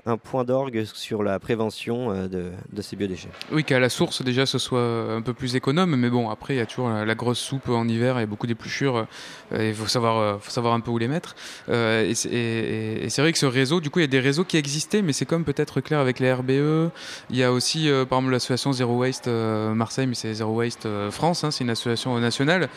un 0.05 0.17
point 0.17 0.43
d'orgue 0.43 0.83
sur 0.93 1.23
la 1.23 1.39
prévention 1.39 2.11
euh, 2.11 2.27
de, 2.27 2.81
ces 2.81 2.97
biodéchets. 2.97 3.29
Oui, 3.51 3.63
qu'à 3.63 3.79
la 3.79 3.89
source 3.89 4.21
déjà 4.21 4.45
ce 4.45 4.57
soit 4.57 4.81
un 4.81 5.21
peu 5.21 5.33
plus 5.33 5.55
économe, 5.55 5.95
mais 5.95 6.09
bon, 6.09 6.29
après 6.29 6.55
il 6.55 6.57
y 6.57 6.61
a 6.61 6.65
toujours 6.65 6.89
la, 6.89 7.15
grosse 7.15 7.39
soupe 7.39 7.69
en 7.69 7.87
hiver 7.87 8.19
et 8.19 8.25
beaucoup 8.25 8.47
d'épluchures, 8.47 9.07
euh, 9.53 9.69
il 9.69 9.73
faut 9.73 9.87
savoir, 9.87 10.17
euh, 10.17 10.37
faut 10.41 10.51
savoir 10.51 10.73
un 10.73 10.81
peu 10.81 10.91
où 10.91 10.97
les 10.97 11.07
mettre. 11.07 11.35
et 11.69 12.13
c'est 12.15 13.21
vrai 13.21 13.31
que 13.31 13.37
ce 13.37 13.45
réseau, 13.45 13.79
du 13.79 13.89
coup, 13.89 13.99
il 13.99 14.03
y 14.03 14.05
a 14.05 14.07
des 14.07 14.19
réseaux 14.19 14.43
qui 14.43 14.57
existaient, 14.57 15.01
mais 15.01 15.13
c'est 15.13 15.25
comme 15.25 15.45
peut-être 15.45 15.79
clair 15.79 15.99
avec 15.99 16.19
les 16.19 16.33
RBE. 16.33 16.91
Il 17.29 17.37
y 17.37 17.43
a 17.43 17.51
aussi, 17.51 17.89
par 18.09 18.19
exemple, 18.19 18.31
l'association 18.33 18.73
Zero 18.73 18.97
Waste 18.97 19.27
Marseille, 19.27 20.07
mais 20.07 20.15
c'est 20.15 20.33
Zero 20.33 20.53
Waste 20.53 20.87
France, 21.11 21.43
hein, 21.43 21.51
c'est 21.51 21.63
une 21.63 21.69
association 21.69 22.19
nationale. 22.19 22.69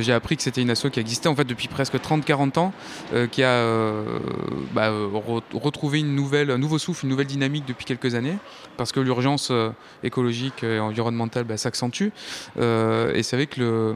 J'ai 0.00 0.12
appris 0.12 0.36
que 0.36 0.42
c'était 0.42 0.62
une 0.62 0.70
asso 0.70 0.88
qui 0.92 1.00
existait 1.00 1.28
en 1.28 1.36
fait 1.36 1.44
depuis 1.44 1.68
presque 1.68 1.94
30-40 1.94 2.58
ans, 2.58 2.72
qui 3.30 3.42
a 3.42 3.92
bah, 4.72 4.92
retrouvé 5.54 6.00
une 6.00 6.14
nouvelle, 6.14 6.56
nouveau 6.66 6.78
souffle, 6.78 7.04
une 7.04 7.10
nouvelle 7.10 7.26
dynamique 7.26 7.64
depuis 7.66 7.84
quelques 7.84 8.14
années, 8.14 8.36
parce 8.76 8.90
que 8.90 8.98
l'urgence 8.98 9.48
euh, 9.50 9.70
écologique 10.02 10.64
et 10.64 10.80
environnementale 10.80 11.44
bah, 11.44 11.56
s'accentue. 11.56 12.08
Euh, 12.58 13.14
et 13.14 13.22
c'est 13.22 13.36
vrai 13.36 13.46
que 13.46 13.94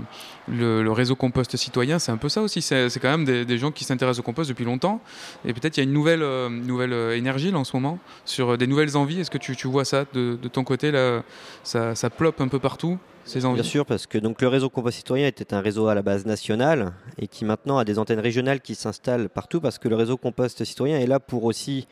le, 0.48 0.92
réseau 0.92 1.16
compost 1.16 1.56
citoyen, 1.56 1.98
c'est 1.98 2.12
un 2.12 2.16
peu 2.16 2.28
ça 2.28 2.42
aussi. 2.42 2.62
C'est 2.62 3.00
quand 3.00 3.11
même 3.11 3.24
des, 3.24 3.59
gens 3.59 3.72
qui 3.72 3.85
s'intéressent 3.85 4.20
au 4.20 4.22
compost 4.22 4.48
depuis 4.48 4.64
longtemps. 4.64 5.00
Et 5.44 5.52
peut-être 5.52 5.76
il 5.76 5.80
y 5.80 5.83
a 5.83 5.85
une 5.85 5.92
nouvelle, 5.92 6.22
euh, 6.22 7.16
énergie 7.16 7.50
là, 7.50 7.59
en 7.59 7.64
ce 7.64 7.76
moment, 7.76 7.98
sur 8.24 8.56
des 8.56 8.66
nouvelles 8.66 8.96
envies. 8.96 9.20
Est-ce 9.20 9.30
que 9.30 9.38
tu, 9.38 9.66
vois 9.66 9.85
ça 9.85 10.04
de, 10.12 10.37
ton 10.52 10.64
côté 10.64 10.92
là, 10.92 11.22
ça, 11.64 11.94
ça 11.94 12.09
ploppe 12.09 12.40
un 12.40 12.48
peu 12.48 12.61
partout 12.61 12.98
ces 13.24 13.44
envies? 13.44 13.61
Bien 13.61 13.70
sûr, 13.70 13.87
parce 13.87 14.06
que 14.06 14.18
donc 14.18 14.40
le 14.40 14.48
réseau 14.48 14.70
compost 14.70 14.96
citoyen 14.96 15.26
était 15.26 15.54
un 15.54 15.61
réseau 15.61 15.88
à 15.88 15.94
la 15.94 16.02
base 16.02 16.24
national 16.24 16.92
et 17.18 17.26
qui 17.26 17.44
maintenant 17.44 17.78
a 17.78 17.85
des 17.85 17.98
antennes 17.98 18.20
régionales 18.20 18.61
qui 18.61 18.74
s'installent 18.74 19.28
partout 19.28 19.61
parce 19.61 19.78
que 19.78 19.88
le 19.88 19.96
réseau 19.96 20.16
compost 20.16 20.64
citoyen 20.64 20.98
est 20.98 21.06
là 21.06 21.20
pour 21.20 21.44
aussi 21.44 21.87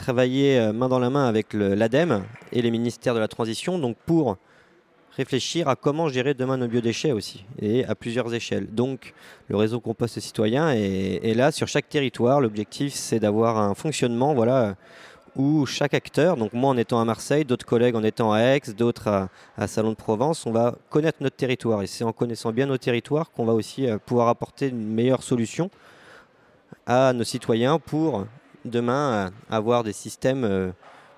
travailler 0.00 0.58
euh, 0.58 0.72
main 0.72 0.88
dans 0.88 0.98
la 0.98 1.10
main 1.10 1.28
avec 1.28 1.52
l'ADEME 1.52 2.24
et 2.52 2.62
les 2.62 2.70
ministères 2.70 3.14
de 3.14 3.20
la 3.20 3.28
Transition 3.28 3.78
donc 3.78 3.96
pour 4.06 4.38
réfléchir 5.16 5.68
à 5.68 5.76
comment 5.76 6.08
gérer 6.08 6.32
demain 6.32 6.56
nos 6.56 6.68
biodéchets 6.68 7.12
aussi, 7.12 7.44
et 7.60 7.84
à 7.84 7.94
plusieurs 7.94 8.32
échelles. 8.32 8.68
Donc 8.72 9.12
le 9.48 9.56
réseau 9.56 9.78
compost 9.80 10.18
citoyen 10.20 10.70
est, 10.70 11.34
là 11.34 11.52
sur 11.52 11.68
chaque 11.68 11.88
territoire. 11.88 12.40
L'objectif 12.40 12.94
c'est 12.94 13.20
d'avoir 13.20 13.58
un 13.58 13.74
fonctionnement 13.74 14.32
voilà, 14.32 14.76
où 15.36 15.66
chaque 15.66 15.92
acteur, 15.92 16.36
donc 16.36 16.54
moi 16.54 16.70
en 16.70 16.76
étant 16.78 17.00
à 17.00 17.04
Marseille, 17.04 17.44
d'autres 17.44 17.66
collègues 17.66 17.96
en 17.96 18.02
étant 18.02 18.32
à 18.32 18.40
Aix, 18.40 18.62
d'autres 18.74 19.08
à, 19.08 19.28
à, 19.58 19.66
Salon 19.66 19.90
de 19.90 19.96
Provence, 19.96 20.46
on 20.46 20.52
va 20.52 20.76
connaître 20.88 21.18
notre 21.20 21.36
territoire. 21.36 21.82
Et 21.82 21.86
c'est 21.86 22.04
en 22.04 22.12
connaissant 22.12 22.52
bien 22.52 22.66
nos 22.66 22.78
territoires 22.78 23.30
qu'on 23.32 23.44
va 23.44 23.52
aussi 23.52 23.86
euh, 23.86 23.98
pouvoir 23.98 24.28
apporter 24.28 24.68
une 24.68 24.86
meilleure 24.86 25.22
solution 25.22 25.70
à 26.86 27.12
nos 27.12 27.24
citoyens 27.24 27.78
pour 27.78 28.24
demain 28.64 29.30
avoir 29.50 29.84
des 29.84 29.92
systèmes 29.92 30.44
euh, 30.44 30.70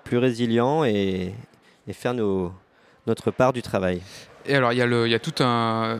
plus 0.03 0.17
résilients 0.17 0.83
et, 0.83 1.33
faire 1.91 2.13
notre 2.13 3.31
part 3.31 3.53
du 3.53 3.61
travail. 3.61 4.01
Et 4.45 4.55
alors, 4.55 4.73
il 4.73 4.77
y 4.77 5.13
a, 5.13 5.19
tout 5.19 5.43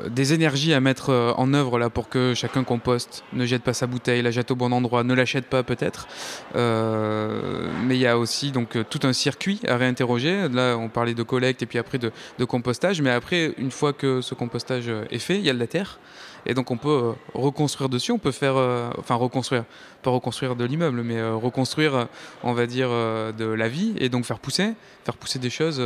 des 0.09 0.33
énergies 0.33 0.73
à 0.73 0.81
mettre 0.81 1.11
euh, 1.11 1.31
en 1.37 1.53
œuvre 1.53 1.79
là 1.79 1.89
pour 1.89 2.09
que 2.09 2.33
chacun 2.33 2.65
composte, 2.65 3.23
ne 3.31 3.45
jette 3.45 3.63
pas 3.63 3.73
sa 3.73 3.87
bouteille, 3.87 4.21
la 4.21 4.31
jette 4.31 4.51
au 4.51 4.55
bon 4.55 4.73
endroit, 4.73 5.03
ne 5.03 5.13
l'achète 5.13 5.45
pas 5.45 5.63
peut-être. 5.63 6.07
Euh, 6.55 7.69
mais 7.85 7.95
il 7.95 8.01
y 8.01 8.07
a 8.07 8.17
aussi 8.17 8.51
donc 8.51 8.77
tout 8.89 8.99
un 9.03 9.13
circuit 9.13 9.61
à 9.67 9.77
réinterroger. 9.77 10.49
Là, 10.49 10.75
on 10.75 10.89
parlait 10.89 11.13
de 11.13 11.23
collecte 11.23 11.61
et 11.61 11.65
puis 11.65 11.79
après 11.79 11.99
de 11.99 12.45
compostage. 12.45 13.01
Mais 13.01 13.11
après, 13.11 13.53
une 13.57 13.71
fois 13.71 13.93
que 13.93 14.19
ce 14.19 14.35
compostage 14.35 14.91
est 15.09 15.19
fait, 15.19 15.37
il 15.37 15.45
y 15.45 15.49
a 15.49 15.53
de 15.53 15.59
la 15.59 15.67
terre. 15.67 15.99
Et 16.45 16.53
donc 16.53 16.71
on 16.71 16.77
peut 16.77 16.89
euh, 16.89 17.11
reconstruire 17.33 17.89
dessus, 17.89 18.11
on 18.11 18.19
peut 18.19 18.31
faire, 18.31 18.55
euh, 18.57 18.89
enfin 18.97 19.15
reconstruire, 19.15 19.63
pas 20.01 20.11
reconstruire 20.11 20.55
de 20.55 20.65
l'immeuble, 20.65 21.01
mais 21.03 21.17
euh, 21.17 21.35
reconstruire, 21.35 22.07
on 22.43 22.53
va 22.53 22.65
dire, 22.65 22.89
de 22.89 23.45
la 23.45 23.67
vie 23.67 23.93
et 23.97 24.09
donc 24.09 24.25
faire 24.25 24.39
pousser, 24.39 24.73
faire 25.05 25.15
pousser 25.15 25.39
des 25.39 25.49
choses 25.49 25.77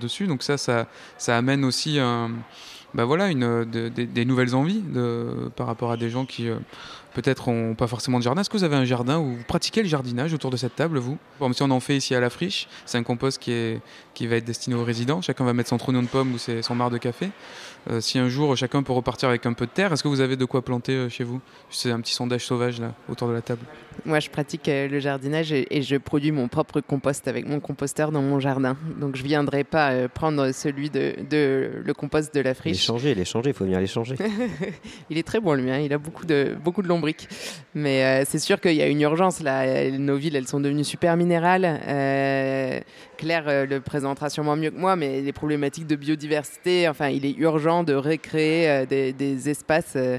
dessus. 0.00 0.26
Donc 0.26 0.42
ça, 0.42 0.56
ça, 0.56 0.86
ça 1.18 1.36
amène 1.36 1.64
aussi 1.64 1.98
bah 2.94 3.04
voilà, 3.04 3.28
une, 3.28 3.64
des 3.64 4.24
nouvelles 4.24 4.54
envies 4.54 4.82
par 5.56 5.66
rapport 5.66 5.90
à 5.90 5.96
des 5.96 6.10
gens 6.10 6.24
qui 6.24 6.48
peut-être 7.14 7.50
n'ont 7.50 7.74
pas 7.74 7.86
forcément 7.86 8.18
de 8.18 8.24
jardin. 8.24 8.42
Est-ce 8.42 8.50
que 8.50 8.56
vous 8.56 8.64
avez 8.64 8.76
un 8.76 8.84
jardin 8.84 9.18
où 9.18 9.36
vous 9.36 9.44
pratiquez 9.44 9.82
le 9.82 9.88
jardinage 9.88 10.34
autour 10.34 10.50
de 10.50 10.56
cette 10.56 10.76
table, 10.76 10.98
vous? 10.98 11.16
Bon, 11.40 11.52
Si 11.52 11.62
on 11.62 11.70
en 11.70 11.80
fait 11.80 11.96
ici 11.96 12.14
à 12.14 12.20
la 12.20 12.28
friche, 12.28 12.68
c'est 12.84 12.98
un 12.98 13.02
compost 13.02 13.40
qui, 13.40 13.52
est, 13.52 13.80
qui 14.12 14.26
va 14.26 14.36
être 14.36 14.44
destiné 14.44 14.76
aux 14.76 14.84
résidents. 14.84 15.22
Chacun 15.22 15.44
va 15.44 15.52
mettre 15.54 15.70
son 15.70 15.78
trognon 15.78 16.02
de 16.02 16.08
pomme 16.08 16.34
ou 16.34 16.38
son 16.38 16.74
marc 16.74 16.92
de 16.92 16.98
café. 16.98 17.30
Euh, 17.90 18.00
si 18.00 18.18
un 18.18 18.28
jour 18.28 18.56
chacun 18.56 18.82
peut 18.82 18.92
repartir 18.92 19.28
avec 19.28 19.44
un 19.46 19.52
peu 19.52 19.66
de 19.66 19.70
terre, 19.70 19.92
est-ce 19.92 20.02
que 20.02 20.08
vous 20.08 20.20
avez 20.20 20.36
de 20.36 20.44
quoi 20.44 20.62
planter 20.62 20.92
euh, 20.92 21.08
chez 21.08 21.24
vous? 21.24 21.40
C'est 21.70 21.90
un 21.90 22.00
petit 22.00 22.14
sondage 22.14 22.44
sauvage 22.44 22.80
là, 22.80 22.94
autour 23.08 23.28
de 23.28 23.32
la 23.34 23.42
table. 23.42 23.60
Moi, 24.06 24.20
je 24.20 24.30
pratique 24.30 24.68
euh, 24.68 24.88
le 24.88 25.00
jardinage 25.00 25.52
et, 25.52 25.82
je 25.82 25.96
produis 25.96 26.32
mon 26.32 26.48
propre 26.48 26.80
compost 26.80 27.28
avec 27.28 27.46
mon 27.46 27.60
composteur 27.60 28.10
dans 28.10 28.22
mon 28.22 28.40
jardin. 28.40 28.76
Donc, 28.98 29.16
je 29.16 29.22
ne 29.22 29.28
viendrai 29.28 29.64
pas 29.64 30.08
prendre 30.08 30.52
celui 30.52 30.88
de, 30.88 31.14
le 31.30 31.92
compost 31.94 32.34
de 32.34 32.40
la 32.40 32.54
friche. 32.54 32.76
Il 32.76 32.80
est 32.80 32.86
changé, 32.86 33.10
il 33.10 33.18
est 33.18 33.24
changé, 33.24 33.50
il 33.50 33.54
faut 33.54 33.64
venir 33.64 33.80
l'échanger. 33.80 34.16
il 35.10 35.18
est 35.18 35.22
très 35.22 35.40
bon 35.40 35.52
le 35.52 35.62
mien, 35.62 35.78
il 35.78 35.92
a 35.92 35.98
beaucoup 35.98 36.24
de, 36.24 36.56
beaucoup 36.62 36.80
de 36.80 36.88
lombriques. 36.88 37.28
Mais 37.74 38.24
c'est 38.24 38.38
sûr 38.38 38.60
qu'il 38.60 38.74
y 38.74 38.82
a 38.82 38.86
une 38.86 39.02
urgence 39.02 39.42
là. 39.42 39.90
Nos 39.90 40.16
villes, 40.16 40.36
elles 40.36 40.48
sont 40.48 40.60
devenues 40.60 40.84
super 40.84 41.16
minérales. 41.16 41.80
Claire 43.18 43.66
le 43.66 43.78
présentera 43.80 44.30
sûrement 44.30 44.56
mieux 44.56 44.70
que 44.70 44.78
moi, 44.78 44.96
mais 44.96 45.20
les 45.20 45.32
problématiques 45.32 45.86
de 45.86 45.96
biodiversité, 45.96 46.88
enfin, 46.88 47.08
il 47.08 47.26
est 47.26 47.36
urgent 47.36 47.73
de 47.82 47.94
recréer 47.94 48.70
euh, 48.70 48.86
des, 48.86 49.48
espaces 49.48 49.94
euh, 49.96 50.18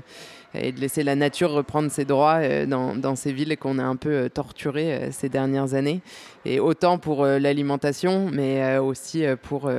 et 0.53 0.71
de 0.71 0.79
laisser 0.79 1.03
la 1.03 1.15
nature 1.15 1.51
reprendre 1.51 1.89
ses 1.89 2.05
droits 2.05 2.39
euh, 2.41 2.65
dans, 2.65 3.15
ces 3.15 3.31
villes 3.31 3.57
qu'on 3.57 3.79
a 3.79 3.83
un 3.83 3.95
peu 3.95 4.29
torturées 4.29 5.09
ces 5.11 5.29
dernières 5.29 5.73
années. 5.73 6.01
Et 6.45 6.59
autant 6.59 6.97
pour 6.97 7.25
l'alimentation, 7.25 8.29
mais 8.31 8.77
aussi 8.77 9.25
pour, 9.43 9.69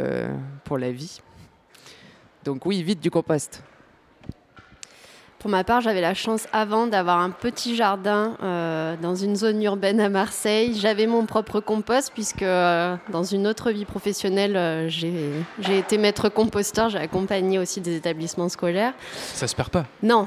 pour 0.65 0.79
la 0.79 0.91
vie. 0.91 1.21
Donc 2.45 2.67
oui, 2.67 2.83
vite 2.83 3.01
du 3.01 3.11
compost. 3.11 3.62
Pour 5.47 5.53
ma 5.53 5.63
part, 5.63 5.81
j'avais 5.81 6.01
la 6.01 6.13
chance 6.13 6.49
avant 6.53 6.89
d'avoir 6.89 7.21
un 7.21 7.31
petit 7.31 7.77
jardin 7.77 8.37
euh, 8.43 8.97
dans 9.01 9.15
une 9.15 9.37
zone 9.37 9.63
urbaine 9.63 10.01
à 10.01 10.09
Marseille. 10.09 10.77
J'avais 10.77 11.07
mon 11.07 11.25
propre 11.25 11.61
compost 11.61 12.11
puisque 12.13 12.43
euh, 12.43 12.97
dans 13.13 13.23
une 13.23 13.47
autre 13.47 13.71
vie 13.71 13.85
professionnelle, 13.85 14.57
euh, 14.57 14.89
j'ai 14.89 15.79
été 15.79 15.99
maître 15.99 16.29
composteur. 16.31 16.89
J'ai 16.89 16.99
accompagné 16.99 17.61
aussi 17.61 17.81
des 17.81 17.95
établissements 17.95 18.49
scolaires. 18.49 18.93
Ça 19.13 19.47
se 19.47 19.55
perd 19.55 19.69
pas 19.69 19.85
Non. 20.03 20.27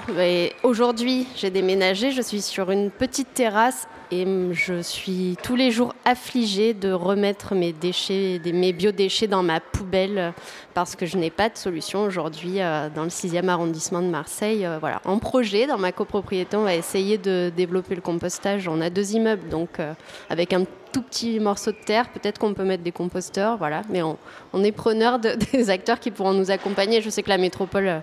Aujourd'hui, 0.64 1.28
j'ai 1.36 1.50
déménagé. 1.50 2.12
Je 2.12 2.22
suis 2.22 2.42
sur 2.42 2.72
une 2.72 2.90
petite 2.90 3.34
terrasse 3.34 3.90
et 4.12 4.26
je 4.54 4.82
suis 4.82 5.38
tous 5.44 5.56
les 5.56 5.72
jours 5.72 5.94
affligée 6.06 6.74
de 6.74 6.92
remettre 6.92 7.54
mes 7.54 7.74
déchets, 7.74 8.42
mes 8.46 8.74
biodéchets 8.74 9.28
dans 9.28 9.44
ma 9.44 9.60
poubelle 9.60 10.34
parce 10.74 10.96
que 10.96 11.06
je 11.06 11.18
n'ai 11.18 11.30
pas 11.30 11.50
de 11.50 11.58
solution 11.58 12.04
aujourd'hui 12.04 12.62
euh, 12.62 12.90
dans 12.94 13.04
le 13.04 13.10
6e 13.10 13.48
arrondissement 13.48 14.02
de 14.02 14.08
Marseille. 14.08 14.66
Euh, 14.66 14.78
voilà. 14.80 15.02
En 15.06 15.20
projet, 15.20 15.68
dans 15.68 15.78
ma 15.78 15.92
copropriété, 15.92 16.58
on 16.58 16.64
va 16.64 16.76
essayer 16.76 17.18
de 17.18 17.52
développer 17.56 17.96
le 17.96 18.02
compostage. 18.02 18.68
On 18.68 18.82
a 18.82 18.90
deux 18.90 19.14
immeubles, 19.14 19.48
donc 19.50 19.80
euh, 19.80 19.94
avec 20.30 20.54
un 20.54 20.64
tout 20.92 21.04
petit 21.04 21.40
morceau 21.40 21.72
de 21.72 21.78
terre, 21.86 22.10
peut-être 22.10 22.40
qu'on 22.40 22.54
peut 22.56 22.64
mettre 22.64 22.84
des 22.84 22.92
composteurs, 22.92 23.58
voilà. 23.58 23.84
mais 23.90 24.02
on, 24.02 24.64
est 24.64 24.72
preneur 24.72 25.20
de, 25.20 25.36
des 25.52 25.70
acteurs 25.70 26.00
qui 26.00 26.10
pourront 26.10 26.34
nous 26.34 26.50
accompagner. 26.50 27.02
Je 27.02 27.12
sais 27.12 27.22
que 27.22 27.30
la 27.30 27.38
métropole 27.38 28.02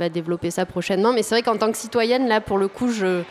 va 0.00 0.08
développer 0.08 0.50
ça 0.50 0.66
prochainement, 0.66 1.12
mais 1.12 1.22
c'est 1.22 1.36
vrai 1.36 1.42
qu'en 1.42 1.56
tant 1.56 1.70
que 1.70 1.78
citoyenne, 1.78 2.26
là, 2.26 2.40
pour 2.40 2.58
le 2.58 2.66
coup, 2.66 2.90
je 2.90 3.22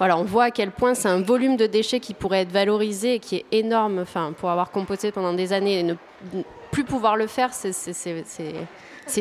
voilà, 0.00 0.16
on 0.16 0.24
voit 0.24 0.44
à 0.44 0.50
quel 0.50 0.70
point 0.70 0.94
c'est 0.94 1.08
un 1.08 1.20
volume 1.20 1.58
de 1.58 1.66
déchets 1.66 2.00
qui 2.00 2.14
pourrait 2.14 2.40
être 2.40 2.52
valorisé 2.52 3.16
et 3.16 3.18
qui 3.18 3.36
est 3.36 3.44
énorme. 3.52 3.98
Enfin, 3.98 4.32
pour 4.32 4.48
avoir 4.48 4.70
composté 4.70 5.12
pendant 5.12 5.34
des 5.34 5.52
années 5.52 5.80
et 5.80 5.82
ne 5.82 5.92
plus 6.70 6.84
pouvoir 6.84 7.16
le 7.16 7.26
faire, 7.26 7.52
c'est 7.52 7.74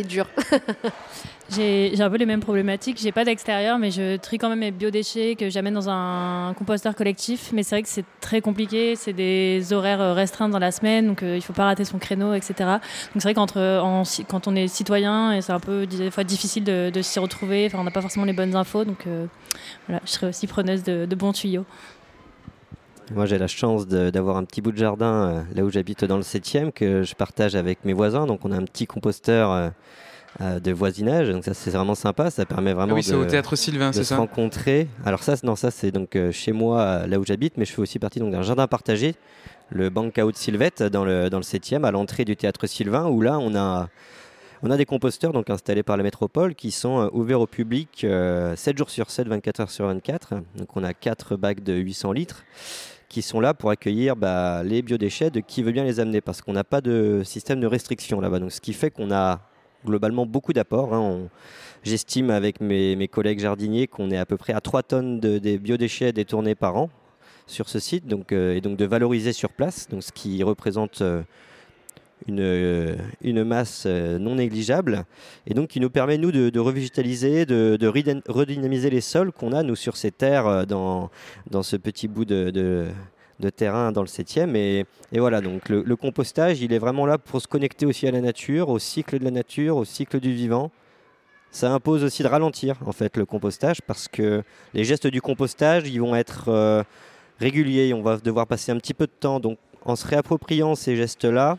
dur. 0.07 0.27
J'ai 1.51 1.99
un 1.99 2.09
peu 2.09 2.17
les 2.17 2.27
mêmes 2.27 2.41
problématiques. 2.41 2.99
J'ai 3.01 3.11
pas 3.11 3.25
d'extérieur, 3.25 3.79
mais 3.79 3.89
je 3.89 4.17
trie 4.17 4.37
quand 4.37 4.49
même 4.49 4.59
mes 4.59 4.71
biodéchets 4.71 5.35
que 5.35 5.49
j'amène 5.49 5.73
dans 5.73 5.89
un 5.89 6.53
composteur 6.53 6.95
collectif. 6.95 7.49
Mais 7.53 7.63
c'est 7.63 7.75
vrai 7.75 7.81
que 7.81 7.89
c'est 7.89 8.05
très 8.21 8.39
compliqué. 8.41 8.95
C'est 8.95 9.13
des 9.13 9.73
horaires 9.73 10.01
euh, 10.01 10.13
restreints 10.13 10.49
dans 10.49 10.59
la 10.59 10.71
semaine, 10.71 11.07
donc 11.07 11.23
euh, 11.23 11.35
il 11.35 11.41
faut 11.41 11.53
pas 11.53 11.65
rater 11.65 11.85
son 11.85 11.97
créneau, 11.97 12.33
etc. 12.33 12.53
Donc 12.59 12.79
c'est 13.15 13.23
vrai 13.23 13.33
qu'entre 13.33 13.81
quand 14.27 14.47
on 14.47 14.55
est 14.55 14.67
citoyen, 14.67 15.33
et 15.33 15.41
c'est 15.41 15.51
un 15.51 15.59
peu 15.59 15.87
des 15.87 16.11
fois 16.11 16.23
difficile 16.23 16.63
de, 16.63 17.01
s'y 17.01 17.19
retrouver. 17.19 17.65
Enfin, 17.65 17.79
on 17.79 17.83
n'a 17.83 17.91
pas 17.91 18.01
forcément 18.01 18.25
les 18.25 18.33
bonnes 18.33 18.55
infos, 18.55 18.85
donc 18.85 19.07
euh, 19.07 19.25
voilà, 19.87 20.01
je 20.05 20.11
serais 20.11 20.27
aussi 20.27 20.45
preneuse 20.45 20.83
de, 20.83 21.15
bons 21.15 21.33
tuyaux. 21.33 21.65
Moi, 23.11 23.25
j'ai 23.25 23.37
la 23.37 23.47
chance 23.47 23.87
d'avoir 23.87 24.37
un 24.37 24.43
petit 24.43 24.61
bout 24.61 24.71
de 24.71 24.77
jardin 24.77 25.45
là 25.55 25.63
où 25.63 25.69
j'habite 25.69 26.05
dans 26.05 26.17
le 26.17 26.23
7e 26.23 26.71
que 26.71 27.03
je 27.03 27.15
partage 27.15 27.55
avec 27.55 27.83
mes 27.85 27.93
voisins. 27.93 28.25
Donc, 28.25 28.45
on 28.45 28.51
a 28.51 28.55
un 28.55 28.65
petit 28.65 28.85
composteur 28.87 29.71
euh, 30.41 30.59
de 30.59 30.71
voisinage. 30.71 31.27
Donc 31.29 31.43
ça 31.43 31.55
c'est 31.55 31.71
vraiment 31.71 31.95
sympa, 31.95 32.29
ça 32.29 32.45
permet 32.45 32.71
vraiment 32.71 32.93
ah 32.93 32.95
oui, 32.95 33.05
de, 33.05 33.15
au 33.15 33.25
théâtre 33.25 33.55
Sylvain, 33.55 33.91
se 33.91 34.13
rencontrer. 34.13 34.87
Alors 35.03 35.23
ça, 35.23 35.33
non, 35.43 35.55
ça 35.55 35.71
c'est 35.71 35.91
donc 35.91 36.15
euh, 36.15 36.31
chez 36.31 36.51
moi, 36.51 37.07
là 37.07 37.19
où 37.19 37.25
j'habite, 37.25 37.57
mais 37.57 37.65
je 37.65 37.73
fais 37.73 37.81
aussi 37.81 37.97
partie 37.97 38.19
d'un 38.19 38.43
jardin 38.43 38.67
partagé, 38.67 39.15
le 39.69 39.89
Bancaut 39.89 40.31
de 40.31 40.37
Sylvette, 40.37 40.83
dans 40.83 41.03
le, 41.03 41.31
dans 41.31 41.39
le 41.39 41.43
7e, 41.43 41.83
à 41.83 41.89
l'entrée 41.89 42.25
du 42.25 42.37
théâtre 42.37 42.67
Sylvain, 42.67 43.07
où 43.07 43.21
là 43.21 43.39
on 43.39 43.55
a, 43.55 43.89
on 44.61 44.69
a 44.69 44.77
des 44.77 44.85
composteurs 44.85 45.33
donc 45.33 45.49
installés 45.49 45.83
par 45.83 45.97
la 45.97 46.03
métropole 46.03 46.53
qui 46.53 46.69
sont 46.69 47.01
euh, 47.01 47.09
ouverts 47.11 47.41
au 47.41 47.47
public 47.47 48.05
7 48.55 48.77
jours 48.77 48.91
sur 48.91 49.09
7, 49.09 49.27
24 49.27 49.61
heures 49.61 49.71
sur 49.71 49.87
24. 49.87 50.35
Donc 50.55 50.77
on 50.77 50.83
a 50.83 50.93
4 50.93 51.37
bacs 51.37 51.63
de 51.63 51.73
800 51.73 52.11
litres 52.11 52.45
qui 53.09 53.21
sont 53.21 53.39
là 53.39 53.53
pour 53.53 53.71
accueillir 53.71 54.15
bah, 54.15 54.63
les 54.63 54.81
biodéchets 54.81 55.31
de 55.31 55.39
qui 55.39 55.63
veut 55.63 55.71
bien 55.71 55.83
les 55.83 55.99
amener, 55.99 56.21
parce 56.21 56.41
qu'on 56.41 56.53
n'a 56.53 56.63
pas 56.63 56.79
de 56.79 57.23
système 57.25 57.59
de 57.59 57.67
restriction 57.67 58.21
là-bas. 58.21 58.39
Donc, 58.39 58.51
ce 58.51 58.61
qui 58.61 58.73
fait 58.73 58.91
qu'on 58.91 59.11
a 59.11 59.41
globalement 59.85 60.25
beaucoup 60.25 60.53
d'apports. 60.53 60.93
Hein. 60.93 61.29
J'estime 61.83 62.29
avec 62.29 62.61
mes, 62.61 63.07
collègues 63.07 63.39
jardiniers 63.39 63.87
qu'on 63.87 64.11
est 64.11 64.17
à 64.17 64.25
peu 64.25 64.37
près 64.37 64.53
à 64.53 64.61
3 64.61 64.83
tonnes 64.83 65.19
de, 65.19 65.57
biodéchets 65.57 66.11
détournés 66.11 66.55
par 66.55 66.75
an 66.75 66.89
sur 67.47 67.67
ce 67.67 67.79
site, 67.79 68.05
donc, 68.05 68.31
euh, 68.31 68.55
et 68.55 68.61
donc 68.61 68.77
de 68.77 68.85
valoriser 68.85 69.33
sur 69.33 69.49
place, 69.49 69.87
donc 69.89 70.03
ce 70.03 70.11
qui 70.11 70.43
représente 70.43 71.01
euh, 71.01 71.23
une, 72.27 72.39
euh, 72.41 72.95
une, 73.21 73.43
masse 73.43 73.85
non 73.85 74.35
négligeable, 74.35 75.05
et 75.47 75.53
donc 75.53 75.69
qui 75.69 75.79
nous 75.79 75.89
permet, 75.89 76.17
nous, 76.17 76.31
de, 76.31 76.59
revégétaliser, 76.59 77.45
de, 77.45 77.77
redynamiser 78.27 78.89
les 78.89 79.01
sols 79.01 79.31
qu'on 79.31 79.53
a, 79.53 79.63
nous, 79.63 79.75
sur 79.75 79.97
ces 79.97 80.11
terres, 80.11 80.67
dans, 80.67 81.09
dans 81.49 81.63
ce 81.63 81.75
petit 81.75 82.07
bout 82.07 82.25
de, 82.25 82.49
de 83.39 83.49
terrain 83.49 83.91
dans 83.91 84.01
le 84.01 84.07
7e. 84.07 84.55
Et, 84.55 84.85
et 85.11 85.19
voilà, 85.19 85.41
donc 85.41 85.69
le, 85.69 85.95
compostage, 85.95 86.61
il 86.61 86.73
est 86.73 86.79
vraiment 86.79 87.05
là 87.05 87.17
pour 87.17 87.41
se 87.41 87.47
connecter 87.47 87.85
aussi 87.85 88.07
à 88.07 88.11
la 88.11 88.21
nature, 88.21 88.69
au 88.69 88.79
cycle 88.79 89.19
de 89.19 89.23
la 89.23 89.31
nature, 89.31 89.77
au 89.77 89.85
cycle 89.85 90.19
du 90.19 90.33
vivant. 90.33 90.71
Ça 91.51 91.71
impose 91.71 92.03
aussi 92.03 92.21
de 92.21 92.27
ralentir, 92.27 92.75
en 92.85 92.91
fait, 92.91 93.17
le 93.17 93.25
compostage, 93.25 93.81
parce 93.81 94.07
que 94.07 94.43
les 94.75 94.83
gestes 94.83 95.07
du 95.07 95.19
compostage, 95.19 95.89
ils 95.89 95.99
vont 95.99 96.15
être 96.15 96.85
régulier. 97.39 97.93
On 97.93 98.01
va 98.01 98.17
devoir 98.17 98.45
passer 98.45 98.71
un 98.71 98.77
petit 98.77 98.93
peu 98.93 99.07
de 99.07 99.11
temps. 99.11 99.39
Donc, 99.39 99.57
en 99.85 99.95
se 99.95 100.05
réappropriant 100.05 100.75
ces 100.75 100.95
gestes-là, 100.95 101.57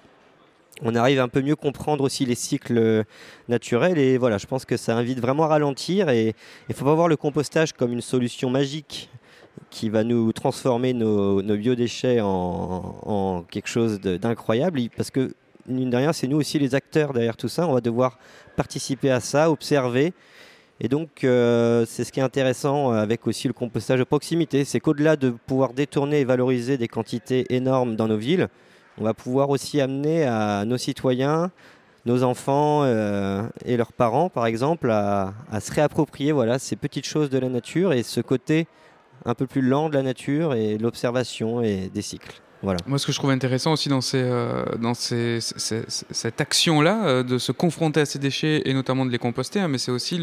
on 0.82 0.94
arrive 0.94 1.20
un 1.20 1.28
peu 1.28 1.42
mieux 1.42 1.56
comprendre 1.56 2.04
aussi 2.04 2.24
les 2.24 2.34
cycles 2.34 3.04
naturels. 3.48 3.98
Et 3.98 4.18
voilà, 4.18 4.38
je 4.38 4.46
pense 4.46 4.64
que 4.64 4.76
ça 4.76 4.96
invite 4.96 5.20
vraiment 5.20 5.44
à 5.44 5.48
ralentir. 5.48 6.08
Et 6.08 6.34
il 6.68 6.74
faut 6.74 6.84
pas 6.84 6.94
voir 6.94 7.08
le 7.08 7.16
compostage 7.16 7.72
comme 7.72 7.92
une 7.92 8.00
solution 8.00 8.50
magique 8.50 9.10
qui 9.68 9.88
va 9.90 10.04
nous 10.04 10.32
transformer 10.32 10.92
nos, 10.92 11.42
biodéchets 11.42 12.20
en, 12.22 13.44
quelque 13.50 13.68
chose 13.68 14.00
d'incroyable. 14.00 14.80
Parce 14.96 15.10
que, 15.10 15.34
mine 15.66 15.90
de 15.90 15.96
rien, 15.96 16.12
c'est 16.12 16.26
nous 16.26 16.38
aussi 16.38 16.58
les 16.58 16.74
acteurs 16.74 17.12
derrière 17.12 17.36
tout 17.36 17.48
ça. 17.48 17.66
On 17.66 17.74
va 17.74 17.80
devoir 17.80 18.18
participer 18.56 19.10
à 19.10 19.20
ça, 19.20 19.50
observer 19.50 20.12
et 20.80 20.88
donc, 20.88 21.24
euh, 21.24 21.84
c'est 21.86 22.04
ce 22.04 22.12
qui 22.12 22.20
est 22.20 22.22
intéressant 22.22 22.92
avec 22.92 23.26
aussi 23.26 23.46
le 23.46 23.52
compostage 23.52 23.98
de 23.98 24.04
proximité, 24.04 24.64
c'est 24.64 24.80
qu'au-delà 24.80 25.16
de 25.16 25.28
pouvoir 25.30 25.74
détourner 25.74 26.20
et 26.20 26.24
valoriser 26.24 26.78
des 26.78 26.88
quantités 26.88 27.44
énormes 27.54 27.96
dans 27.96 28.08
nos 28.08 28.16
villes, 28.16 28.48
on 29.00 29.04
va 29.04 29.14
pouvoir 29.14 29.48
aussi 29.48 29.80
amener 29.80 30.24
à 30.24 30.64
nos 30.66 30.76
citoyens, 30.76 31.50
nos 32.04 32.22
enfants 32.22 32.82
euh, 32.84 33.42
et 33.64 33.76
leurs 33.76 33.92
parents, 33.92 34.28
par 34.28 34.46
exemple, 34.46 34.90
à, 34.90 35.32
à, 35.50 35.60
se 35.60 35.72
réapproprier 35.72 36.32
voilà, 36.32 36.58
ces 36.58 36.76
petites 36.76 37.06
choses 37.06 37.30
de 37.30 37.38
la 37.38 37.48
nature 37.48 37.94
et 37.94 38.02
ce 38.02 38.20
côté 38.20 38.66
un 39.24 39.34
peu 39.34 39.46
plus 39.46 39.62
lent 39.62 39.88
de 39.88 39.94
la 39.94 40.02
nature 40.02 40.54
et 40.54 40.76
l'observation 40.78 41.62
et 41.62 41.90
des 41.92 42.02
cycles. 42.02 42.40
Moi, 42.62 42.98
ce 42.98 43.06
que 43.06 43.12
je 43.12 43.18
trouve 43.18 43.30
intéressant 43.30 43.72
aussi 43.72 43.88
dans, 43.88 44.00
euh, 44.12 45.40
cette 45.40 46.40
action-là, 46.40 47.04
euh, 47.06 47.22
de 47.22 47.38
se 47.38 47.52
confronter 47.52 48.00
à 48.00 48.06
ces 48.06 48.18
déchets 48.18 48.62
et 48.66 48.74
notamment 48.74 49.06
de 49.06 49.10
les 49.10 49.18
composter, 49.18 49.60
hein, 49.60 49.68
mais 49.68 49.78
c'est 49.78 49.90
aussi 49.90 50.20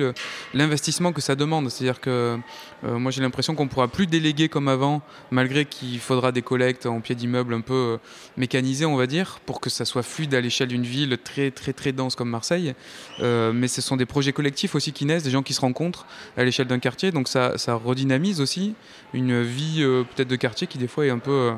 l'investissement 0.54 1.14
que 1.14 1.22
ça 1.22 1.36
demande. 1.36 1.72
C'est-à-dire 1.72 2.00
que 2.00 2.38
euh, 2.84 3.00
moi, 3.00 3.12
j'ai 3.12 3.22
l'impression 3.22 3.56
qu'on 3.56 3.64
ne 3.64 3.70
pourra 3.70 3.88
plus 3.88 4.06
déléguer 4.06 4.50
comme 4.50 4.68
avant, 4.68 5.02
malgré 5.32 5.66
qu'il 5.66 6.00
faudra 6.00 6.32
des 6.32 6.44
collectes 6.44 6.86
en 6.86 7.02
pied 7.02 7.16
d'immeuble 7.16 7.56
un 7.56 7.62
peu 7.62 7.98
mécanisées, 8.38 8.86
on 8.86 8.98
va 8.98 9.08
dire, 9.08 9.40
pour 9.48 9.60
que 9.60 9.72
ça 9.72 9.84
soit 9.84 10.04
fluide 10.04 10.36
à 10.36 10.42
l'échelle 10.42 10.68
d'une 10.68 10.84
ville 10.84 11.18
très, 11.18 11.50
très, 11.50 11.74
très 11.74 11.92
dense 11.92 12.16
comme 12.16 12.30
Marseille. 12.30 12.76
mais 13.20 13.68
ce 13.68 13.82
sont 13.82 13.98
des 13.98 14.06
projets 14.06 14.34
collectifs 14.34 14.76
aussi 14.76 14.94
qui 14.94 15.06
naissent, 15.06 15.24
des 15.24 15.32
gens 15.32 15.44
qui 15.44 15.54
se 15.54 15.62
rencontrent 15.62 16.06
à 16.38 16.44
l'échelle 16.44 16.68
d'un 16.68 16.80
quartier. 16.80 17.12
Donc 17.12 17.28
ça, 17.28 17.58
ça 17.58 17.74
redynamise 17.74 18.42
aussi 18.42 18.76
une 19.14 19.42
vie 19.42 19.84
peut-être 20.16 20.28
de 20.28 20.36
quartier 20.36 20.68
qui, 20.68 20.78
des 20.78 20.88
fois, 20.88 21.06
est 21.06 21.10
un 21.10 21.20
peu. 21.20 21.52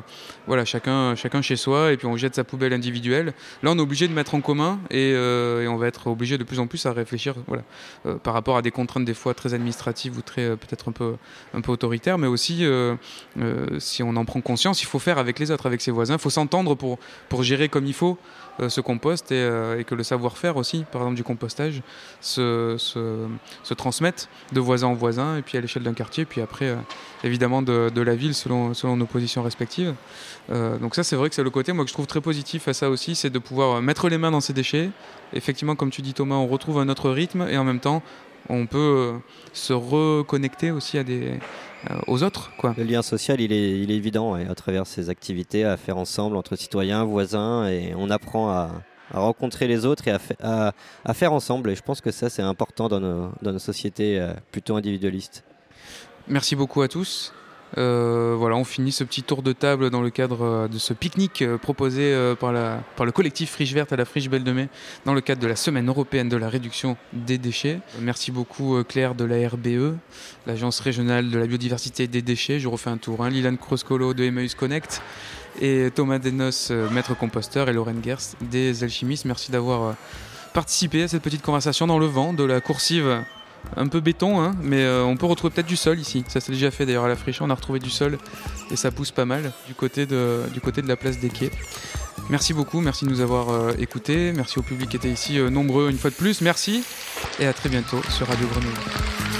voilà, 0.46 0.64
chacun, 0.70 1.14
chacun 1.16 1.42
chez 1.42 1.56
soi, 1.56 1.92
et 1.92 1.96
puis 1.96 2.06
on 2.06 2.16
jette 2.16 2.34
sa 2.34 2.44
poubelle 2.44 2.72
individuelle. 2.72 3.34
Là, 3.62 3.70
on 3.72 3.78
est 3.78 3.80
obligé 3.80 4.08
de 4.08 4.12
mettre 4.12 4.34
en 4.34 4.40
commun, 4.40 4.80
et, 4.90 5.12
euh, 5.14 5.66
on 5.68 5.76
va 5.76 5.86
être 5.86 6.06
obligé 6.06 6.38
de 6.38 6.44
plus 6.44 6.60
en 6.60 6.66
plus 6.66 6.86
à 6.86 6.92
réfléchir 6.92 7.34
voilà, 7.46 7.62
euh, 8.06 8.14
par 8.14 8.34
rapport 8.34 8.56
à 8.56 8.62
des 8.62 8.70
contraintes 8.70 9.04
des 9.04 9.14
fois 9.14 9.34
très 9.34 9.54
administratives 9.54 10.16
ou 10.16 10.22
très 10.22 10.42
euh, 10.42 10.56
peut-être 10.56 10.88
un 10.88 10.92
peu, 10.92 11.16
un 11.54 11.60
peu 11.60 11.72
autoritaires, 11.72 12.18
mais 12.18 12.26
aussi, 12.26 12.64
si 13.78 14.02
on 14.02 14.16
en 14.16 14.24
prend 14.24 14.40
conscience, 14.40 14.82
il 14.82 14.86
faut 14.86 14.98
faire 14.98 15.18
avec 15.18 15.38
les 15.38 15.50
autres, 15.50 15.66
avec 15.66 15.80
ses 15.80 15.90
voisins, 15.90 16.14
il 16.14 16.20
faut 16.20 16.30
s'entendre 16.30 16.74
pour, 16.74 16.98
pour 17.28 17.42
gérer 17.42 17.68
comme 17.68 17.86
il 17.86 17.94
faut 17.94 18.18
ce 18.68 18.80
compost 18.80 19.32
et, 19.32 19.84
que 19.86 19.94
le 19.94 20.02
savoir-faire 20.02 20.56
aussi, 20.56 20.84
par 20.90 21.02
exemple 21.02 21.16
du 21.16 21.24
compostage, 21.24 21.82
se, 22.20 22.76
se, 22.78 23.26
se, 23.62 23.74
transmette 23.74 24.28
de 24.52 24.60
voisin 24.60 24.88
en 24.88 24.94
voisin, 24.94 25.38
et 25.38 25.42
puis 25.42 25.56
à 25.56 25.60
l'échelle 25.60 25.82
d'un 25.82 25.94
quartier, 25.94 26.24
puis 26.24 26.40
après, 26.40 26.76
évidemment, 27.24 27.62
de, 27.62 28.00
la 28.00 28.14
ville 28.14 28.34
selon, 28.34 28.74
selon 28.74 28.96
nos 28.96 29.06
positions 29.06 29.42
respectives. 29.42 29.94
Euh, 30.50 30.78
donc 30.78 30.94
ça, 30.94 31.02
c'est 31.02 31.16
vrai 31.16 31.28
que 31.28 31.34
c'est 31.34 31.42
le 31.42 31.50
côté 31.50 31.72
moi 31.72 31.84
que 31.84 31.88
je 31.88 31.94
trouve 31.94 32.06
très 32.06 32.20
positif 32.20 32.68
à 32.68 32.72
ça 32.72 32.90
aussi, 32.90 33.14
c'est 33.14 33.30
de 33.30 33.38
pouvoir 33.38 33.76
euh, 33.76 33.80
mettre 33.80 34.08
les 34.08 34.18
mains 34.18 34.30
dans 34.30 34.40
ces 34.40 34.52
déchets. 34.52 34.90
Effectivement, 35.32 35.76
comme 35.76 35.90
tu 35.90 36.02
dis 36.02 36.14
Thomas, 36.14 36.36
on 36.36 36.46
retrouve 36.46 36.78
un 36.78 36.88
autre 36.88 37.10
rythme 37.10 37.46
et 37.48 37.56
en 37.56 37.64
même 37.64 37.80
temps, 37.80 38.02
on 38.48 38.66
peut 38.66 38.78
euh, 38.78 39.18
se 39.52 39.72
reconnecter 39.72 40.70
aussi 40.70 40.98
à 40.98 41.04
des, 41.04 41.38
aux 42.06 42.22
autres. 42.22 42.52
Quoi. 42.56 42.74
Le 42.76 42.84
lien 42.84 43.02
social, 43.02 43.40
il 43.40 43.52
est, 43.52 43.80
il 43.80 43.90
est 43.90 43.96
évident 43.96 44.34
à 44.34 44.54
travers 44.54 44.86
ces 44.86 45.10
activités 45.10 45.64
à 45.64 45.76
faire 45.76 45.96
ensemble 45.96 46.36
entre 46.36 46.56
citoyens, 46.56 47.04
voisins, 47.04 47.66
et 47.66 47.94
on 47.96 48.10
apprend 48.10 48.50
à, 48.50 48.70
rencontrer 49.12 49.66
les 49.66 49.86
autres 49.86 50.06
et 50.06 50.12
à, 50.40 50.72
à, 51.04 51.14
faire 51.14 51.32
ensemble. 51.32 51.70
Et 51.70 51.74
je 51.74 51.82
pense 51.82 52.00
que 52.00 52.10
ça, 52.10 52.30
c'est 52.30 52.42
important 52.42 52.88
dans 52.88 53.00
nos, 53.00 53.32
dans 53.42 53.52
nos 53.52 53.58
sociétés 53.58 54.24
plutôt 54.52 54.76
individualistes. 54.76 55.44
Merci 56.28 56.54
beaucoup 56.54 56.82
à 56.82 56.88
tous. 56.88 57.32
Euh, 57.78 58.34
voilà, 58.36 58.56
on 58.56 58.64
finit 58.64 58.92
ce 58.92 59.04
petit 59.04 59.22
tour 59.22 59.42
de 59.42 59.52
table 59.52 59.90
dans 59.90 60.02
le 60.02 60.10
cadre 60.10 60.42
euh, 60.42 60.68
de 60.68 60.78
ce 60.78 60.92
pique-nique 60.92 61.42
euh, 61.42 61.56
proposé 61.56 62.14
par, 62.38 62.52
le 62.52 63.12
collectif 63.12 63.52
Friche 63.52 63.72
Verte 63.72 63.92
à 63.92 63.96
la 63.96 64.04
Friche 64.04 64.28
Belle 64.28 64.44
de 64.44 64.52
Mai 64.52 64.68
dans 65.04 65.14
le 65.14 65.20
cadre 65.20 65.40
de 65.40 65.46
la 65.46 65.56
Semaine 65.56 65.88
européenne 65.88 66.28
de 66.28 66.36
la 66.36 66.48
réduction 66.48 66.96
des 67.12 67.38
déchets. 67.38 67.80
Merci 68.00 68.32
beaucoup 68.32 68.82
Claire 68.84 69.14
de 69.14 69.24
la 69.24 69.48
RBE, 69.48 69.96
l'Agence 70.46 70.80
régionale 70.80 71.30
de 71.30 71.38
la 71.38 71.46
biodiversité 71.46 72.06
des 72.06 72.22
déchets. 72.22 72.58
Je 72.58 72.68
refais 72.68 72.90
un 72.90 72.96
tour. 72.96 73.24
Hein. 73.24 73.30
Lilan 73.30 73.56
Croscolo 73.56 74.14
de 74.14 74.24
Emmaüs 74.24 74.54
Connect 74.54 75.02
et 75.60 75.90
Thomas 75.94 76.18
Denos, 76.18 76.70
maître 76.92 77.16
composteur, 77.16 77.68
et 77.68 77.72
Lorraine 77.72 78.02
Gers 78.02 78.36
des 78.40 78.82
Alchimistes. 78.84 79.24
Merci 79.24 79.50
d'avoir 79.50 79.94
participé 80.52 81.02
à 81.02 81.08
cette 81.08 81.22
petite 81.22 81.42
conversation 81.42 81.86
dans 81.86 81.98
le 81.98 82.06
vent 82.06 82.32
de 82.32 82.44
la 82.44 82.60
coursive 82.60 83.22
un 83.76 83.86
peu 83.86 84.00
béton, 84.00 84.40
hein, 84.40 84.52
mais 84.62 84.82
euh, 84.82 85.04
on 85.04 85.16
peut 85.16 85.26
retrouver 85.26 85.52
peut-être 85.54 85.66
du 85.66 85.76
sol 85.76 85.98
ici. 85.98 86.24
Ça 86.28 86.40
s'est 86.40 86.52
déjà 86.52 86.70
fait 86.70 86.86
d'ailleurs 86.86 87.04
à 87.04 87.08
la 87.08 87.16
friche, 87.16 87.40
on 87.40 87.50
a 87.50 87.54
retrouvé 87.54 87.78
du 87.78 87.90
sol 87.90 88.18
et 88.70 88.76
ça 88.76 88.90
pousse 88.90 89.10
pas 89.10 89.24
mal 89.24 89.52
du 89.66 89.74
côté 89.74 90.06
de, 90.06 90.42
la 90.86 90.96
place 90.96 91.18
des 91.18 91.28
quais. 91.28 91.50
Merci 92.28 92.54
beaucoup, 92.54 92.80
merci 92.80 93.06
de 93.06 93.10
nous 93.10 93.20
avoir 93.20 93.50
euh, 93.50 93.72
écoutés, 93.78 94.32
merci 94.32 94.58
au 94.58 94.62
public 94.62 94.90
qui 94.90 94.96
était 94.96 95.10
ici 95.10 95.38
euh, 95.38 95.50
nombreux 95.50 95.90
une 95.90 95.98
fois 95.98 96.10
de 96.10 96.14
plus, 96.14 96.42
merci 96.42 96.84
et 97.40 97.46
à 97.46 97.52
très 97.52 97.68
bientôt 97.68 98.00
sur 98.10 98.28
Radio 98.28 98.46
Grenouille. 98.46 99.39